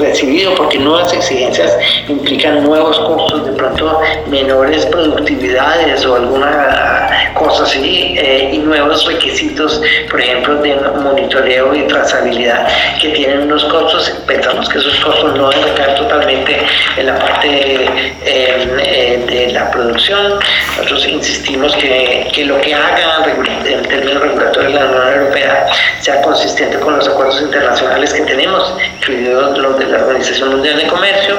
recibido, 0.00 0.54
porque 0.54 0.78
nuevas 0.78 1.12
exigencias 1.12 1.76
implican 2.08 2.64
nuevos 2.64 2.98
costos, 3.00 3.46
de 3.46 3.52
pronto 3.52 3.98
menores 4.28 4.86
productividades 4.86 6.03
o 6.06 6.16
alguna 6.16 7.32
cosa 7.34 7.64
así, 7.64 8.14
eh, 8.18 8.50
y 8.52 8.58
nuevos 8.58 9.04
requisitos, 9.06 9.80
por 10.10 10.20
ejemplo, 10.20 10.56
de 10.56 10.74
monitoreo 10.76 11.74
y 11.74 11.86
trazabilidad 11.86 12.66
que 13.00 13.08
tienen 13.10 13.42
unos 13.42 13.64
costos. 13.64 14.10
Pensamos 14.26 14.68
que 14.68 14.78
esos 14.78 14.96
costos 15.00 15.36
no 15.36 15.50
deben 15.50 15.74
caer 15.74 15.94
totalmente 15.96 16.58
en 16.96 17.06
la 17.06 17.18
parte 17.18 17.86
eh, 18.24 19.24
de 19.26 19.52
la 19.52 19.70
producción. 19.70 20.38
Nosotros 20.76 21.06
insistimos 21.08 21.74
que, 21.76 22.28
que 22.32 22.44
lo 22.44 22.60
que 22.60 22.74
haga 22.74 23.24
en 23.64 23.82
términos 23.82 24.22
regulatorios 24.22 24.72
de 24.72 24.78
la 24.78 24.86
Unión 24.86 25.12
Europea 25.14 25.66
sea 26.00 26.20
consistente 26.22 26.78
con 26.78 26.96
los 26.96 27.08
acuerdos 27.08 27.40
internacionales 27.40 28.12
que 28.12 28.22
tenemos, 28.22 28.76
incluidos 28.96 29.58
los 29.58 29.78
de 29.78 29.86
la 29.86 29.98
Organización 29.98 30.50
Mundial 30.50 30.78
de 30.78 30.86
Comercio, 30.86 31.36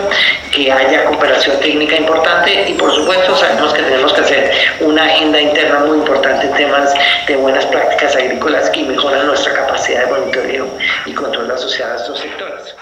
que 0.51 0.71
haya 0.71 1.05
cooperación 1.05 1.59
técnica 1.59 1.95
importante 1.97 2.69
y 2.69 2.73
por 2.73 2.93
supuesto 2.93 3.35
sabemos 3.35 3.73
que 3.73 3.83
tenemos 3.83 4.13
que 4.13 4.21
hacer 4.21 4.51
una 4.81 5.03
agenda 5.05 5.41
interna 5.41 5.79
muy 5.85 5.97
importante 5.97 6.47
en 6.47 6.53
temas 6.53 6.93
de 7.27 7.35
buenas 7.35 7.65
prácticas 7.65 8.15
agrícolas 8.15 8.69
que 8.69 8.83
mejoran 8.83 9.27
nuestra 9.27 9.53
capacidad 9.53 10.05
de 10.05 10.11
monitoreo 10.11 10.67
y 11.05 11.13
control 11.13 11.51
asociada 11.51 11.93
a 11.93 11.97
estos 11.97 12.19
sectores. 12.19 12.75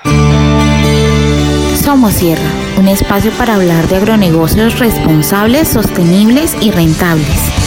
Somos 1.84 2.14
Sierra, 2.14 2.50
un 2.78 2.88
espacio 2.88 3.32
para 3.32 3.56
hablar 3.56 3.88
de 3.88 3.98
agronegocios 3.98 4.80
responsables, 4.80 5.68
sostenibles 5.68 6.56
y 6.62 6.72
rentables. 6.72 7.64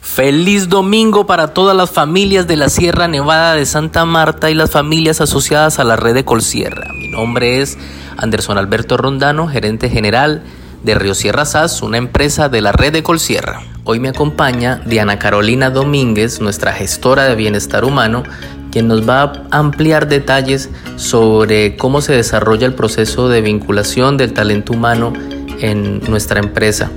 Feliz 0.00 0.68
domingo 0.68 1.24
para 1.24 1.54
todas 1.54 1.74
las 1.74 1.90
familias 1.90 2.46
de 2.46 2.56
la 2.56 2.68
Sierra 2.68 3.08
Nevada 3.08 3.54
de 3.54 3.64
Santa 3.64 4.04
Marta 4.04 4.50
y 4.50 4.54
las 4.54 4.70
familias 4.70 5.22
asociadas 5.22 5.78
a 5.78 5.84
la 5.84 5.96
red 5.96 6.12
de 6.12 6.26
Colsierra. 6.26 6.92
Mi 6.92 7.08
nombre 7.08 7.62
es 7.62 7.78
Anderson 8.18 8.58
Alberto 8.58 8.98
Rondano, 8.98 9.48
gerente 9.48 9.88
general 9.88 10.42
de 10.82 10.94
Río 10.94 11.14
Sierra 11.14 11.44
SAS, 11.44 11.82
una 11.82 11.98
empresa 11.98 12.48
de 12.48 12.60
la 12.60 12.72
red 12.72 12.92
de 12.92 13.02
Colsierra. 13.02 13.62
Hoy 13.84 14.00
me 14.00 14.08
acompaña 14.08 14.80
Diana 14.86 15.18
Carolina 15.18 15.70
Domínguez, 15.70 16.40
nuestra 16.40 16.72
gestora 16.72 17.24
de 17.24 17.34
bienestar 17.34 17.84
humano, 17.84 18.22
quien 18.70 18.88
nos 18.88 19.08
va 19.08 19.22
a 19.22 19.58
ampliar 19.58 20.08
detalles 20.08 20.70
sobre 20.96 21.76
cómo 21.76 22.00
se 22.00 22.12
desarrolla 22.12 22.66
el 22.66 22.74
proceso 22.74 23.28
de 23.28 23.42
vinculación 23.42 24.16
del 24.16 24.32
talento 24.32 24.72
humano 24.72 25.12
en 25.60 26.00
nuestra 26.08 26.40
empresa. 26.40 26.90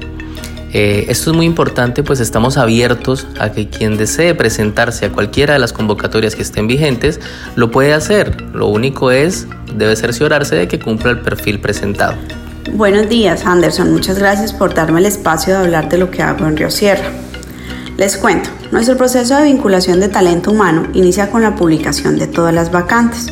Eh, 0.74 1.06
esto 1.10 1.32
es 1.32 1.38
muy 1.38 1.46
importante, 1.46 2.04
pues 2.04 2.20
estamos 2.20 2.58
abiertos 2.58 3.28
a 3.40 3.52
que 3.52 3.70
quien 3.70 3.98
desee 3.98 4.36
presentarse 4.36 5.06
a 5.06 5.12
cualquiera 5.12 5.54
de 5.54 5.60
las 5.60 5.72
convocatorias 5.72 6.36
que 6.36 6.42
estén 6.42 6.68
vigentes 6.68 7.20
lo 7.56 7.72
puede 7.72 7.94
hacer. 7.94 8.42
Lo 8.54 8.68
único 8.68 9.12
es, 9.12 9.48
debe 9.74 9.96
cerciorarse 9.96 10.56
de 10.56 10.68
que 10.68 10.80
cumpla 10.80 11.12
el 11.12 11.22
perfil 11.22 11.62
presentado. 11.62 12.16
Buenos 12.74 13.08
días, 13.08 13.46
Anderson. 13.46 13.94
Muchas 13.94 14.18
gracias 14.18 14.52
por 14.52 14.74
darme 14.74 15.00
el 15.00 15.06
espacio 15.06 15.54
de 15.54 15.60
hablar 15.60 15.88
de 15.88 16.00
lo 16.00 16.10
que 16.10 16.24
hago 16.24 16.46
en 16.46 16.58
Río 16.58 16.72
Sierra. 16.72 17.06
Les 17.96 18.18
cuento, 18.18 18.50
nuestro 18.72 18.98
proceso 18.98 19.38
de 19.38 19.44
vinculación 19.44 20.00
de 20.00 20.10
talento 20.10 20.52
humano 20.52 20.88
inicia 20.94 21.30
con 21.30 21.44
la 21.44 21.56
publicación 21.56 22.18
de 22.18 22.28
todas 22.28 22.54
las 22.54 22.72
vacantes. 22.72 23.28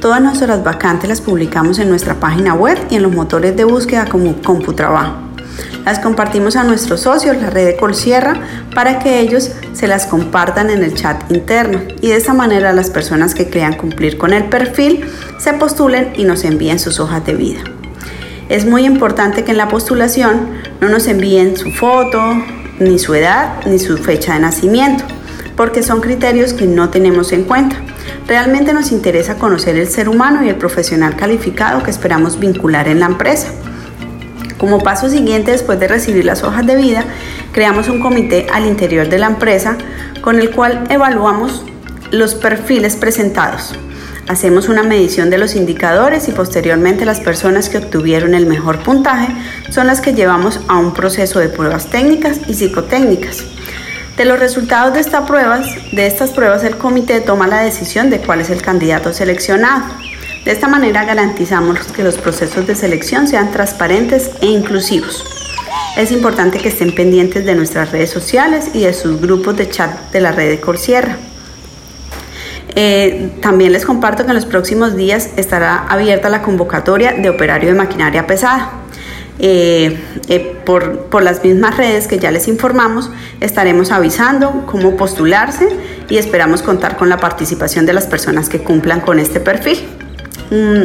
Todas 0.00 0.22
nuestras 0.22 0.62
vacantes 0.62 1.08
las 1.08 1.20
publicamos 1.20 1.80
en 1.80 1.90
nuestra 1.90 2.14
página 2.20 2.54
web 2.54 2.78
y 2.88 2.94
en 2.94 3.02
los 3.02 3.12
motores 3.12 3.56
de 3.56 3.64
búsqueda 3.64 4.06
como 4.06 4.40
CompuTrabajo. 4.42 5.16
Las 5.84 5.98
compartimos 5.98 6.54
a 6.54 6.62
nuestros 6.62 7.00
socios, 7.00 7.36
la 7.36 7.50
red 7.50 7.66
de 7.66 7.76
Colsierra, 7.76 8.40
para 8.74 9.00
que 9.00 9.18
ellos 9.20 9.50
se 9.72 9.88
las 9.88 10.06
compartan 10.06 10.70
en 10.70 10.84
el 10.84 10.94
chat 10.94 11.30
interno 11.32 11.80
y 12.00 12.08
de 12.08 12.16
esa 12.16 12.32
manera 12.32 12.72
las 12.72 12.90
personas 12.90 13.34
que 13.34 13.50
crean 13.50 13.74
cumplir 13.74 14.18
con 14.18 14.32
el 14.32 14.44
perfil 14.44 15.04
se 15.38 15.52
postulen 15.54 16.12
y 16.16 16.24
nos 16.24 16.44
envíen 16.44 16.78
sus 16.78 17.00
hojas 17.00 17.26
de 17.26 17.34
vida. 17.34 17.60
Es 18.48 18.64
muy 18.64 18.86
importante 18.86 19.44
que 19.44 19.50
en 19.50 19.58
la 19.58 19.68
postulación 19.68 20.48
no 20.80 20.88
nos 20.88 21.06
envíen 21.06 21.54
su 21.58 21.70
foto, 21.70 22.18
ni 22.78 22.98
su 22.98 23.14
edad, 23.14 23.62
ni 23.66 23.78
su 23.78 23.98
fecha 23.98 24.32
de 24.32 24.40
nacimiento, 24.40 25.04
porque 25.54 25.82
son 25.82 26.00
criterios 26.00 26.54
que 26.54 26.66
no 26.66 26.88
tenemos 26.88 27.32
en 27.32 27.44
cuenta. 27.44 27.76
Realmente 28.26 28.72
nos 28.72 28.90
interesa 28.90 29.34
conocer 29.34 29.76
el 29.76 29.86
ser 29.86 30.08
humano 30.08 30.42
y 30.42 30.48
el 30.48 30.56
profesional 30.56 31.14
calificado 31.14 31.82
que 31.82 31.90
esperamos 31.90 32.38
vincular 32.38 32.88
en 32.88 33.00
la 33.00 33.06
empresa. 33.06 33.48
Como 34.56 34.82
paso 34.82 35.10
siguiente, 35.10 35.50
después 35.50 35.78
de 35.78 35.88
recibir 35.88 36.24
las 36.24 36.42
hojas 36.42 36.66
de 36.66 36.76
vida, 36.76 37.04
creamos 37.52 37.90
un 37.90 38.00
comité 38.00 38.46
al 38.50 38.64
interior 38.64 39.10
de 39.10 39.18
la 39.18 39.26
empresa 39.26 39.76
con 40.22 40.38
el 40.38 40.50
cual 40.52 40.84
evaluamos 40.88 41.64
los 42.12 42.34
perfiles 42.34 42.96
presentados, 42.96 43.74
Hacemos 44.28 44.68
una 44.68 44.82
medición 44.82 45.30
de 45.30 45.38
los 45.38 45.56
indicadores 45.56 46.28
y 46.28 46.32
posteriormente 46.32 47.06
las 47.06 47.18
personas 47.18 47.70
que 47.70 47.78
obtuvieron 47.78 48.34
el 48.34 48.44
mejor 48.44 48.82
puntaje 48.82 49.34
son 49.70 49.86
las 49.86 50.02
que 50.02 50.12
llevamos 50.12 50.60
a 50.68 50.76
un 50.76 50.92
proceso 50.92 51.38
de 51.40 51.48
pruebas 51.48 51.86
técnicas 51.86 52.40
y 52.46 52.52
psicotécnicas. 52.52 53.44
De 54.18 54.26
los 54.26 54.38
resultados 54.38 54.92
de, 54.92 55.00
estas 55.00 55.26
pruebas, 55.26 55.66
de 55.92 56.06
estas 56.06 56.32
pruebas 56.32 56.62
el 56.62 56.76
comité 56.76 57.22
toma 57.22 57.46
la 57.46 57.60
decisión 57.60 58.10
de 58.10 58.18
cuál 58.18 58.42
es 58.42 58.50
el 58.50 58.60
candidato 58.60 59.14
seleccionado. 59.14 59.84
De 60.44 60.52
esta 60.52 60.68
manera 60.68 61.06
garantizamos 61.06 61.78
que 61.92 62.04
los 62.04 62.18
procesos 62.18 62.66
de 62.66 62.74
selección 62.74 63.28
sean 63.28 63.50
transparentes 63.50 64.30
e 64.42 64.46
inclusivos. 64.46 65.24
Es 65.96 66.12
importante 66.12 66.58
que 66.58 66.68
estén 66.68 66.94
pendientes 66.94 67.46
de 67.46 67.54
nuestras 67.54 67.92
redes 67.92 68.10
sociales 68.10 68.70
y 68.74 68.82
de 68.82 68.92
sus 68.92 69.20
grupos 69.22 69.56
de 69.56 69.70
chat 69.70 70.12
de 70.12 70.20
la 70.20 70.32
red 70.32 70.50
de 70.50 70.60
Corsierra. 70.60 71.16
Eh, 72.80 73.32
también 73.42 73.72
les 73.72 73.84
comparto 73.84 74.22
que 74.22 74.28
en 74.28 74.36
los 74.36 74.46
próximos 74.46 74.94
días 74.94 75.30
estará 75.36 75.78
abierta 75.88 76.28
la 76.28 76.42
convocatoria 76.42 77.12
de 77.12 77.28
operario 77.28 77.70
de 77.70 77.74
maquinaria 77.74 78.28
pesada. 78.28 78.70
Eh, 79.40 79.98
eh, 80.28 80.56
por, 80.64 81.06
por, 81.06 81.24
las 81.24 81.42
mismas 81.42 81.76
redes 81.76 82.06
que 82.06 82.20
ya 82.20 82.30
les 82.30 82.46
informamos, 82.46 83.10
estaremos 83.40 83.90
avisando 83.90 84.64
cómo 84.66 84.96
postularse 84.96 85.68
y 86.08 86.18
esperamos 86.18 86.62
contar 86.62 86.96
con 86.96 87.08
la 87.08 87.16
participación 87.16 87.84
de 87.84 87.94
las 87.94 88.06
personas 88.06 88.48
que 88.48 88.60
cumplan 88.60 89.00
con 89.00 89.18
este 89.18 89.40
perfil. 89.40 89.80
Mm, 90.52 90.84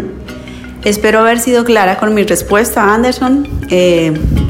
espero 0.86 1.20
haber 1.20 1.38
sido 1.40 1.64
clara 1.64 2.00
con 2.00 2.16
mi 2.16 2.24
respuesta, 2.24 2.92
Anderson. 2.92 3.48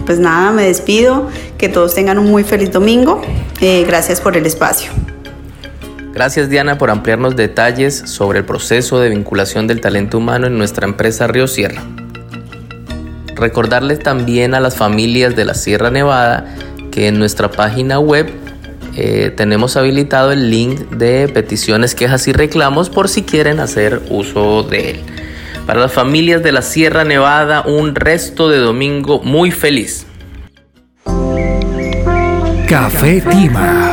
pues 0.06 0.18
nada, 0.18 0.54
me 0.54 0.64
despido. 0.64 1.28
Que 1.58 1.68
todos 1.68 1.94
tengan 1.94 2.20
un 2.20 2.32
muy 2.32 2.46
feliz 2.46 2.72
domingo. 2.72 3.22
gracias 3.60 4.22
por 4.22 4.38
el 4.38 4.46
espacio. 4.46 4.92
Gracias 6.14 6.48
Diana 6.48 6.78
por 6.78 6.92
ampliarnos 6.92 7.36
detalles 7.36 8.04
sobre 8.06 8.40
el 8.40 8.46
proceso 8.46 9.00
de 9.00 9.10
vinculación 9.10 9.66
del 9.66 9.82
talento 9.82 10.20
humano 10.20 10.46
en 10.46 10.60
nuestra 10.60 10.86
empresa 10.86 11.26
Río 11.26 11.48
Sierra. 11.48 11.82
Recordarles 13.36 13.98
también 13.98 14.54
a 14.54 14.60
las 14.60 14.76
familias 14.76 15.36
de 15.36 15.46
la 15.46 15.56
Sierra 15.56 15.90
Nevada 15.90 16.46
que 16.92 17.08
en 17.08 17.18
nuestra 17.18 17.50
página 17.50 18.00
web 18.00 18.30
eh, 18.96 19.34
tenemos 19.36 19.76
habilitado 19.76 20.32
el 20.32 20.52
link 20.52 20.82
de 20.92 21.28
peticiones, 21.28 21.96
quejas 21.96 22.28
y 22.28 22.32
reclamos 22.32 22.92
por 22.92 23.10
si 23.10 23.24
quieren 23.24 23.60
hacer 23.60 24.00
uso 24.12 24.62
de 24.62 24.92
él. 24.92 25.00
Para 25.66 25.80
las 25.80 25.94
familias 25.94 26.44
de 26.44 26.52
la 26.52 26.62
Sierra 26.62 27.04
Nevada, 27.04 27.64
un 27.66 27.96
resto 27.96 28.50
de 28.50 28.60
domingo 28.60 29.20
muy 29.24 29.50
feliz. 29.50 30.06
Café 32.68 33.22
Tima. 33.22 33.93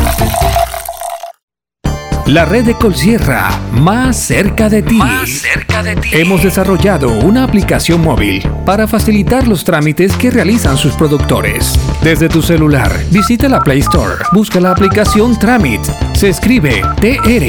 La 2.27 2.43
red 2.43 2.65
de 2.65 2.73
Colsierra, 2.73 3.51
más 3.71 4.17
cerca 4.17 4.67
de 4.67 4.81
ti. 4.81 4.99
cerca 5.27 5.83
de 5.83 5.95
ti. 5.95 6.09
Hemos 6.11 6.41
desarrollado 6.41 7.11
una 7.19 7.43
aplicación 7.43 8.01
móvil 8.01 8.41
para 8.65 8.87
facilitar 8.87 9.47
los 9.47 9.63
trámites 9.63 10.17
que 10.17 10.31
realizan 10.31 10.75
sus 10.75 10.93
productores. 10.93 11.79
Desde 12.01 12.27
tu 12.27 12.41
celular, 12.41 12.91
visita 13.11 13.47
la 13.47 13.59
Play 13.59 13.81
Store, 13.81 14.15
busca 14.31 14.59
la 14.59 14.71
aplicación 14.71 15.37
Tramit. 15.37 15.81
Se 16.13 16.29
escribe 16.29 16.81
T-R-A-M-I-T-S 16.99 17.45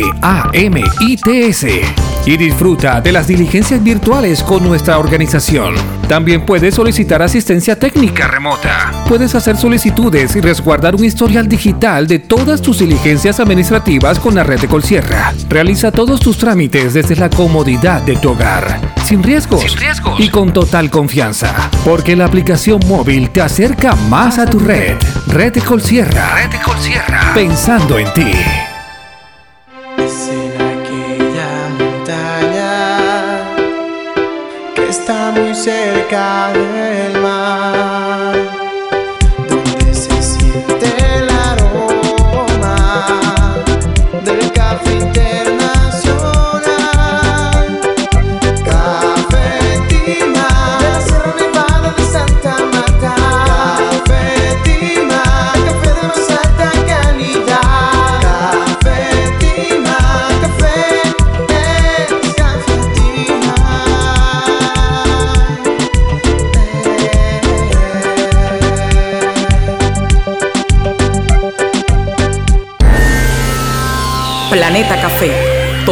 y 2.26 2.36
disfruta 2.36 3.00
de 3.00 3.12
las 3.12 3.28
diligencias 3.28 3.82
virtuales 3.82 4.42
con 4.42 4.62
nuestra 4.62 4.98
organización. 4.98 5.74
También 6.08 6.44
puedes 6.44 6.74
solicitar 6.74 7.22
asistencia 7.22 7.78
técnica 7.78 8.28
remota. 8.28 8.92
Puedes 9.08 9.34
hacer 9.34 9.56
solicitudes 9.56 10.36
y 10.36 10.40
resguardar 10.40 10.94
un 10.94 11.04
historial 11.04 11.48
digital 11.48 12.06
de 12.06 12.18
todas 12.18 12.60
tus 12.60 12.80
diligencias 12.80 13.40
administrativas 13.40 14.20
con 14.20 14.34
la 14.34 14.44
red 14.44 14.65
de 14.66 14.70
Colsierra. 14.70 15.32
Realiza 15.48 15.92
todos 15.92 16.18
tus 16.18 16.36
trámites 16.36 16.94
desde 16.94 17.14
la 17.16 17.30
comodidad 17.30 18.02
de 18.02 18.16
tu 18.16 18.30
hogar, 18.30 18.80
sin 19.04 19.22
riesgos, 19.22 19.64
y 20.18 20.28
con 20.28 20.52
total 20.52 20.90
confianza, 20.90 21.70
porque 21.84 22.16
la 22.16 22.24
aplicación 22.24 22.80
móvil 22.86 23.30
te 23.30 23.40
acerca 23.40 23.94
más 23.94 24.38
a 24.38 24.46
tu 24.46 24.58
red. 24.58 24.96
Red 25.28 25.54
de 25.54 25.62
Colsierra. 25.62 26.34
Red 26.34 26.50
de 26.50 26.60
Colsierra. 26.60 27.32
Pensando 27.34 27.98
en 27.98 28.12
ti. 28.12 28.32
está 34.88 35.30
muy 35.30 35.54
cerca 35.54 36.52
del 36.52 36.85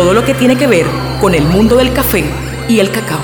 Todo 0.05 0.13
lo 0.13 0.23
que 0.27 0.35
tiene 0.35 0.59
que 0.59 0.67
ver 0.67 0.85
con 1.19 1.35
el 1.35 1.45
mundo 1.45 1.77
del 1.77 1.95
café 1.95 2.27
y 2.69 2.79
el 2.79 2.91
cacao. 2.91 3.21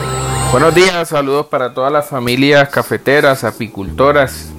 Buenos 0.50 0.74
días, 0.74 1.10
saludos 1.10 1.44
para 1.44 1.74
todas 1.74 1.92
las 1.92 2.08
familias 2.08 2.70
cafeteras, 2.70 3.44
apicultoras, 3.44 4.50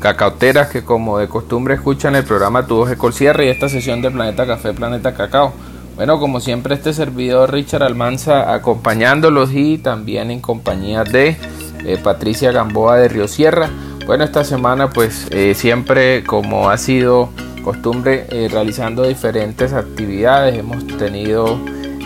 cacauteras 0.00 0.68
que 0.68 0.82
como 0.82 1.18
de 1.18 1.28
costumbre 1.28 1.74
escuchan 1.74 2.16
el 2.16 2.24
programa 2.24 2.66
Tu 2.66 2.74
Voz 2.74 2.90
de 2.90 2.96
Colsierra 2.96 3.44
y 3.44 3.50
esta 3.50 3.68
sesión 3.68 4.02
de 4.02 4.10
Planeta 4.10 4.48
Café, 4.48 4.72
Planeta 4.72 5.14
Cacao. 5.14 5.52
Bueno, 5.94 6.18
como 6.18 6.40
siempre 6.40 6.74
este 6.74 6.92
servidor 6.92 7.52
Richard 7.52 7.84
Almanza 7.84 8.52
acompañándolos 8.52 9.52
y 9.52 9.78
también 9.78 10.32
en 10.32 10.40
compañía 10.40 11.04
de 11.04 11.36
eh, 11.84 11.98
Patricia 12.02 12.50
Gamboa 12.50 12.96
de 12.96 13.06
Río 13.06 13.28
Sierra. 13.28 13.70
Bueno, 14.06 14.24
esta 14.24 14.42
semana 14.42 14.90
pues 14.90 15.28
eh, 15.30 15.54
siempre 15.54 16.24
como 16.24 16.68
ha 16.68 16.76
sido 16.78 17.28
costumbre 17.60 18.26
eh, 18.30 18.48
realizando 18.50 19.02
diferentes 19.04 19.72
actividades. 19.72 20.58
Hemos 20.58 20.86
tenido 20.86 21.58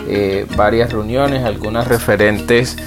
eh, 0.07 0.45
varias 0.55 0.91
reuniones, 0.91 1.43
algunas 1.43 1.87
referentes 1.87 2.77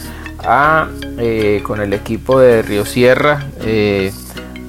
a 0.40 0.88
eh, 1.18 1.62
con 1.64 1.81
el 1.81 1.92
equipo 1.92 2.38
de 2.38 2.62
Río 2.62 2.85
Sierra, 2.85 3.46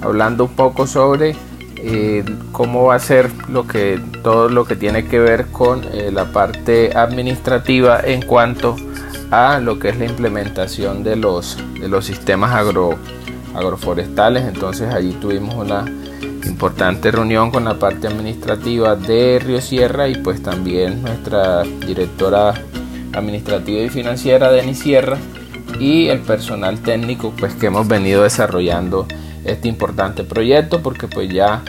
hablando 0.02 0.46
un 0.46 0.56
poco 0.56 0.88
sobre 0.88 1.36
cómo 2.52 2.86
va 2.86 2.96
a 2.96 3.00
ser 3.00 3.32
lo 3.48 3.66
que 3.66 4.02
todo 4.22 4.50
lo 4.50 4.66
que 4.66 4.76
tiene 4.76 5.06
que 5.06 5.20
ver 5.20 5.46
con 5.48 5.82
la 6.12 6.26
parte 6.26 6.92
administrativa 6.94 8.02
en 8.04 8.22
cuanto 8.22 8.76
a 9.32 9.60
lo 9.60 9.80
que 9.80 9.90
es 9.90 9.98
la 9.98 10.06
implementación 10.06 11.04
de 11.04 11.16
los 11.16 11.58
de 11.80 11.88
los 11.88 12.06
sistemas 12.06 12.52
agro 12.52 12.98
agroforestales. 13.54 14.46
Entonces 14.46 14.94
allí 14.94 15.14
tuvimos 15.14 15.56
una 15.56 15.86
importante 16.50 17.12
reunión 17.12 17.52
con 17.52 17.64
la 17.64 17.80
parte 17.80 18.08
administrativa 18.08 18.96
de 18.96 19.40
Río 19.40 19.62
Sierra 19.62 20.10
y 20.10 20.16
pues 20.16 20.44
también 20.44 21.02
nuestra 21.02 21.64
directora 21.64 22.54
administrativa 23.14 23.82
y 23.82 23.90
financiera 23.90 24.52
Denis 24.52 24.80
Sierra 24.80 25.18
y 25.80 26.08
el 26.08 26.20
personal 26.20 26.80
técnico 26.80 27.34
pues 27.40 27.54
que 27.54 27.68
hemos 27.68 27.88
venido 27.88 28.24
desarrollando 28.24 29.08
este 29.46 29.68
importante 29.68 30.24
proyecto 30.24 30.82
porque 30.82 31.08
pues 31.08 31.30
ya 31.30 31.64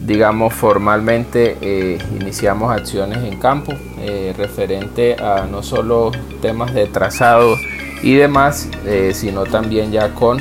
digamos 0.00 0.54
formalmente 0.54 1.58
eh, 1.60 1.98
iniciamos 2.20 2.72
acciones 2.72 3.18
en 3.18 3.38
campo 3.38 3.72
eh, 3.98 4.34
referente 4.36 5.16
a 5.22 5.46
no 5.50 5.62
solo 5.62 6.10
temas 6.40 6.72
de 6.74 6.86
trazado 6.86 7.56
y 8.02 8.14
demás 8.14 8.68
eh, 8.86 9.12
sino 9.14 9.44
también 9.44 9.92
ya 9.92 10.14
con 10.14 10.40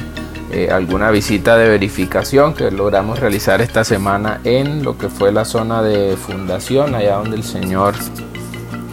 eh, 0.54 0.70
alguna 0.70 1.12
visita 1.12 1.56
de 1.56 1.70
verificación 1.70 2.54
que 2.54 2.72
logramos 2.72 3.22
realizar 3.22 3.62
esta 3.62 3.86
semana 3.86 4.42
en 4.44 4.84
lo 4.84 4.98
que 4.98 5.08
fue 5.08 5.32
la 5.32 5.46
zona 5.46 5.82
de 5.82 6.18
fundación 6.18 6.94
allá 6.94 7.16
donde 7.16 7.38
el 7.38 7.44
señor 7.44 7.96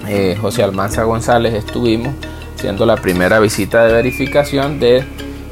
eh, 0.07 0.39
José 0.41 0.63
Almanza 0.63 1.03
González 1.03 1.55
estuvimos 1.55 2.15
haciendo 2.57 2.87
la 2.87 2.95
primera 2.95 3.41
visita 3.41 3.85
de 3.85 3.93
verificación 3.93 4.79
de 4.79 4.99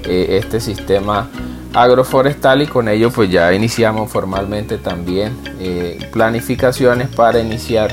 eh, 0.05 0.38
este 0.38 0.61
sistema 0.61 1.29
agroforestal 1.75 2.62
y 2.62 2.69
con 2.69 2.88
ello 2.88 3.11
pues 3.11 3.29
ya 3.29 3.53
iniciamos 3.53 4.09
formalmente 4.09 4.79
también 4.79 5.37
planificaciones 6.12 7.09
para 7.09 7.40
iniciar 7.40 7.92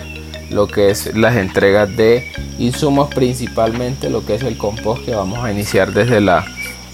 lo 0.51 0.67
que 0.67 0.91
es 0.91 1.17
las 1.17 1.35
entregas 1.35 1.97
de 1.97 2.31
insumos 2.59 3.11
principalmente 3.11 4.11
lo 4.11 4.23
que 4.23 4.35
es 4.35 4.43
el 4.43 4.55
compost 4.55 5.03
que 5.03 5.15
vamos 5.15 5.39
a 5.43 5.51
iniciar 5.51 5.93
desde 5.93 6.21
la 6.21 6.45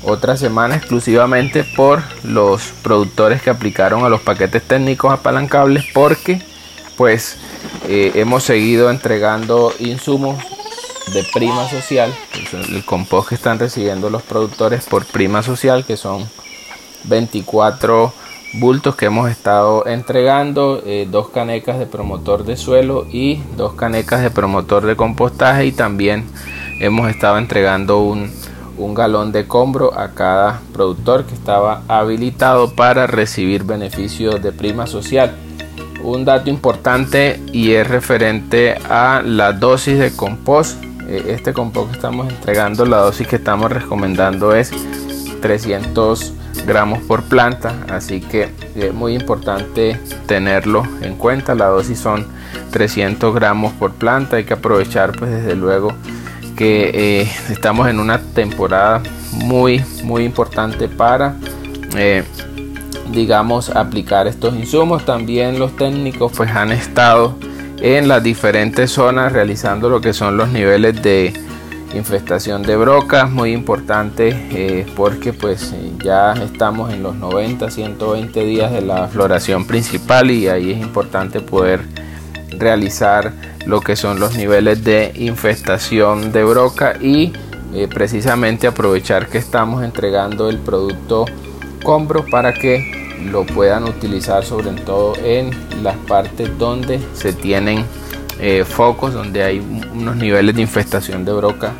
otra 0.03 0.37
semana 0.37 0.75
exclusivamente 0.75 1.63
por 1.63 2.01
los 2.23 2.73
productores 2.81 3.41
que 3.41 3.49
aplicaron 3.49 4.03
a 4.03 4.09
los 4.09 4.21
paquetes 4.21 4.63
técnicos 4.63 5.11
apalancables 5.11 5.85
porque 5.93 6.41
pues 6.97 7.37
eh, 7.87 8.11
hemos 8.15 8.43
seguido 8.43 8.89
entregando 8.89 9.73
insumos 9.79 10.37
de 11.13 11.23
prima 11.33 11.67
social, 11.69 12.13
el, 12.69 12.85
compost 12.85 13.29
que 13.29 13.35
están 13.35 13.57
recibiendo 13.57 14.09
los 14.09 14.21
productores 14.21 14.85
por 14.85 15.05
prima 15.05 15.41
social, 15.41 15.85
que 15.85 15.97
son 15.97 16.29
24 17.05 18.13
bultos 18.53 18.95
que 18.95 19.05
hemos 19.05 19.29
estado 19.29 19.85
entregando, 19.87 20.83
eh, 20.85 21.07
dos 21.09 21.29
canecas 21.29 21.79
de 21.79 21.85
promotor 21.85 22.43
de 22.43 22.57
suelo 22.57 23.07
y 23.11 23.41
dos 23.55 23.73
canecas 23.73 24.21
de 24.21 24.29
promotor 24.29 24.85
de 24.85 24.95
compostaje 24.95 25.65
y 25.65 25.71
también 25.71 26.25
hemos 26.79 27.09
estado 27.09 27.37
entregando 27.37 27.99
un, 27.99 28.31
un 28.79 28.93
galón 28.93 29.31
de 29.31 29.45
combro 29.45 29.97
a 29.97 30.09
cada 30.15 30.61
productor 30.73 31.25
que 31.25 31.35
estaba 31.35 31.83
habilitado 31.87 32.73
para 32.73 33.05
recibir 33.05 33.63
beneficios 33.63 34.41
de 34.41 34.51
prima 34.51 34.87
social. 34.87 35.35
Un 36.01 36.25
dato 36.25 36.49
importante 36.49 37.41
y 37.51 37.71
es 37.71 37.87
referente 37.87 38.75
a 38.89 39.21
la 39.23 39.51
dosis 39.51 39.99
de 39.99 40.15
compost 40.15 40.81
eh, 41.09 41.33
este 41.35 41.53
compost 41.53 41.89
que 41.89 41.95
estamos 41.95 42.29
entregando, 42.29 42.85
la 42.85 42.97
dosis 42.97 43.27
que 43.27 43.37
estamos 43.37 43.71
recomendando 43.71 44.53
es 44.53 44.71
300 45.41 46.33
gramos 46.67 46.99
por 46.99 47.23
planta, 47.23 47.73
así 47.89 48.21
que 48.21 48.49
es 48.75 48.93
muy 48.93 49.15
importante 49.15 49.99
tenerlo 50.27 50.83
en 51.01 51.15
cuenta. 51.15 51.55
La 51.55 51.65
dosis 51.65 51.99
son 51.99 52.27
300 52.69 53.33
gramos 53.33 53.73
por 53.73 53.93
planta, 53.93 54.35
hay 54.35 54.43
que 54.43 54.53
aprovechar 54.53 55.13
pues 55.17 55.31
desde 55.31 55.55
luego 55.55 55.93
que 56.59 56.91
eh, 57.21 57.31
estamos 57.49 57.87
en 57.87 58.01
una 58.01 58.19
temporada 58.19 59.01
muy 59.31 59.81
muy 60.03 60.25
importante 60.25 60.89
para 60.89 61.35
eh, 61.95 62.25
digamos 63.13 63.69
aplicar 63.69 64.27
estos 64.27 64.53
insumos. 64.55 65.05
También 65.05 65.57
los 65.57 65.77
técnicos 65.77 66.33
pues 66.35 66.51
han 66.51 66.73
estado 66.73 67.37
en 67.81 68.09
las 68.09 68.21
diferentes 68.21 68.91
zonas 68.91 69.31
realizando 69.31 69.87
lo 69.87 70.01
que 70.01 70.11
son 70.11 70.35
los 70.35 70.49
niveles 70.49 71.01
de 71.01 71.31
infestación 71.93 72.61
de 72.63 72.75
brocas 72.75 73.31
muy 73.31 73.53
importante 73.53 74.27
eh, 74.51 74.85
porque 74.97 75.31
pues 75.31 75.73
ya 76.03 76.33
estamos 76.33 76.93
en 76.93 77.03
los 77.03 77.15
90 77.15 77.71
120 77.71 78.43
días 78.43 78.73
de 78.73 78.81
la 78.81 79.07
floración 79.07 79.65
principal 79.65 80.29
y 80.29 80.49
ahí 80.49 80.71
es 80.71 80.77
importante 80.79 81.39
poder 81.39 81.85
realizar 82.57 83.33
lo 83.65 83.81
que 83.81 83.95
son 83.95 84.19
los 84.19 84.35
niveles 84.35 84.83
de 84.83 85.11
infestación 85.15 86.31
de 86.31 86.43
broca 86.43 86.95
y 86.99 87.33
eh, 87.73 87.87
precisamente 87.87 88.67
aprovechar 88.67 89.27
que 89.27 89.37
estamos 89.37 89.83
entregando 89.83 90.49
el 90.49 90.57
producto 90.57 91.25
Combro 91.83 92.25
para 92.25 92.53
que 92.53 93.15
lo 93.31 93.45
puedan 93.45 93.83
utilizar 93.83 94.43
sobre 94.43 94.71
todo 94.81 95.13
en 95.23 95.51
las 95.83 95.95
partes 95.95 96.49
donde 96.57 96.99
se 97.13 97.31
tienen 97.31 97.85
eh, 98.39 98.65
focos 98.65 99.13
donde 99.13 99.43
hay 99.43 99.59
unos 99.59 100.15
niveles 100.15 100.55
de 100.55 100.61
infestación 100.61 101.25
de 101.25 101.33
broca 101.33 101.73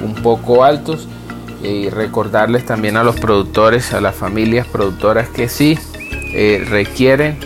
un 0.00 0.14
poco 0.14 0.64
altos. 0.64 1.08
Y 1.62 1.88
recordarles 1.88 2.66
también 2.66 2.98
a 2.98 3.04
los 3.04 3.18
productores 3.18 3.94
a 3.94 4.00
las 4.02 4.14
familias 4.14 4.66
productoras 4.66 5.30
que 5.30 5.48
sí 5.48 5.78
eh, 6.34 6.62
requieren 6.68 7.38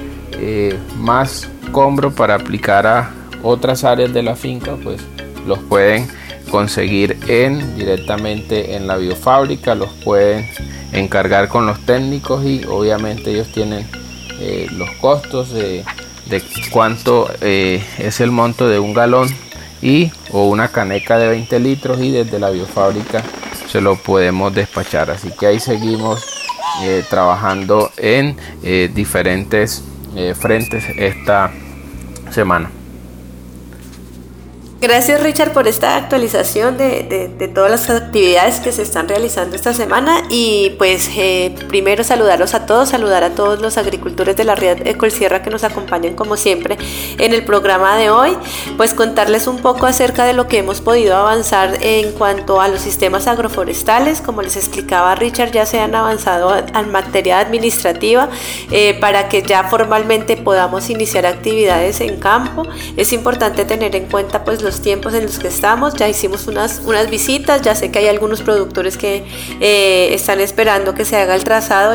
más 0.96 1.48
combro 1.70 2.10
para 2.10 2.34
aplicar 2.34 2.86
a 2.86 3.10
otras 3.42 3.84
áreas 3.84 4.12
de 4.12 4.22
la 4.22 4.36
finca, 4.36 4.76
pues 4.82 5.00
los 5.46 5.58
pueden 5.60 6.08
conseguir 6.50 7.18
en 7.28 7.76
directamente 7.76 8.74
en 8.74 8.86
la 8.86 8.96
biofábrica, 8.96 9.74
los 9.74 9.92
pueden 10.04 10.48
encargar 10.92 11.48
con 11.48 11.66
los 11.66 11.80
técnicos 11.80 12.44
y 12.44 12.64
obviamente 12.64 13.30
ellos 13.30 13.48
tienen 13.52 13.86
eh, 14.40 14.68
los 14.72 14.90
costos 15.00 15.52
de, 15.52 15.84
cuánto 16.70 17.30
eh, 17.40 17.82
es 17.98 18.20
el 18.20 18.30
monto 18.30 18.68
de 18.68 18.78
un 18.78 18.94
galón 18.94 19.28
y 19.80 20.10
o 20.32 20.48
una 20.48 20.68
caneca 20.68 21.18
de 21.18 21.28
20 21.28 21.60
litros 21.60 22.00
y 22.00 22.10
desde 22.10 22.38
la 22.38 22.50
biofábrica 22.50 23.22
se 23.70 23.80
lo 23.80 23.96
podemos 23.96 24.54
despachar. 24.54 25.10
Así 25.10 25.30
que 25.30 25.46
ahí 25.46 25.60
seguimos 25.60 26.24
eh, 26.82 27.04
trabajando 27.08 27.90
en 27.96 28.36
diferentes 28.94 29.82
frentes 30.34 30.84
esta 30.96 31.50
semana 32.30 32.70
Gracias 34.80 35.20
Richard 35.20 35.52
por 35.52 35.66
esta 35.66 35.96
actualización 35.96 36.76
de, 36.76 37.02
de, 37.36 37.48
todas 37.48 37.68
las 37.68 37.90
actividades 37.90 38.60
que 38.60 38.70
se 38.70 38.82
están 38.82 39.08
realizando 39.08 39.56
esta 39.56 39.74
semana. 39.74 40.22
Y 40.30 40.70
pues 40.78 41.10
eh, 41.16 41.52
primero 41.66 42.04
saludarlos 42.04 42.54
a 42.54 42.64
todos, 42.64 42.90
saludar 42.90 43.24
a 43.24 43.30
todos 43.30 43.60
los 43.60 43.76
agricultores 43.76 44.36
de 44.36 44.44
la 44.44 44.54
red 44.54 44.86
Ecolsierra 44.86 45.42
que 45.42 45.50
nos 45.50 45.64
acompañan 45.64 46.14
como 46.14 46.36
siempre 46.36 46.78
en 47.18 47.34
el 47.34 47.44
programa 47.44 47.96
de 47.96 48.10
hoy, 48.10 48.38
pues 48.76 48.94
contarles 48.94 49.48
un 49.48 49.58
poco 49.58 49.86
acerca 49.86 50.24
de 50.24 50.32
lo 50.32 50.46
que 50.46 50.58
hemos 50.58 50.80
podido 50.80 51.16
avanzar 51.16 51.78
en 51.80 52.12
cuanto 52.12 52.60
a 52.60 52.68
los 52.68 52.80
sistemas 52.80 53.26
agroforestales, 53.26 54.20
como 54.20 54.42
les 54.42 54.56
explicaba 54.56 55.16
Richard, 55.16 55.50
ya 55.50 55.66
se 55.66 55.80
han 55.80 55.96
avanzado 55.96 56.56
en 56.56 56.92
materia 56.92 57.40
administrativa 57.40 58.28
eh, 58.70 58.96
para 59.00 59.28
que 59.28 59.42
ya 59.42 59.64
formalmente 59.64 60.36
podamos 60.36 60.88
iniciar 60.88 61.26
actividades 61.26 62.00
en 62.00 62.20
campo. 62.20 62.62
Es 62.96 63.12
importante 63.12 63.64
tener 63.64 63.96
en 63.96 64.06
cuenta 64.06 64.44
pues 64.44 64.67
los 64.68 64.82
tiempos 64.82 65.14
en 65.14 65.24
los 65.24 65.38
que 65.38 65.48
estamos. 65.48 65.94
Ya 65.94 66.08
hicimos 66.08 66.46
unas, 66.46 66.82
unas 66.84 67.08
visitas, 67.08 67.62
ya 67.62 67.74
sé 67.74 67.90
que 67.90 68.00
hay 68.00 68.06
algunos 68.06 68.42
productores 68.42 68.98
que 68.98 69.24
eh, 69.60 70.10
están 70.12 70.40
esperando 70.40 70.94
que 70.94 71.04
se 71.04 71.16
haga 71.16 71.34
el 71.34 71.44
trazado 71.44 71.94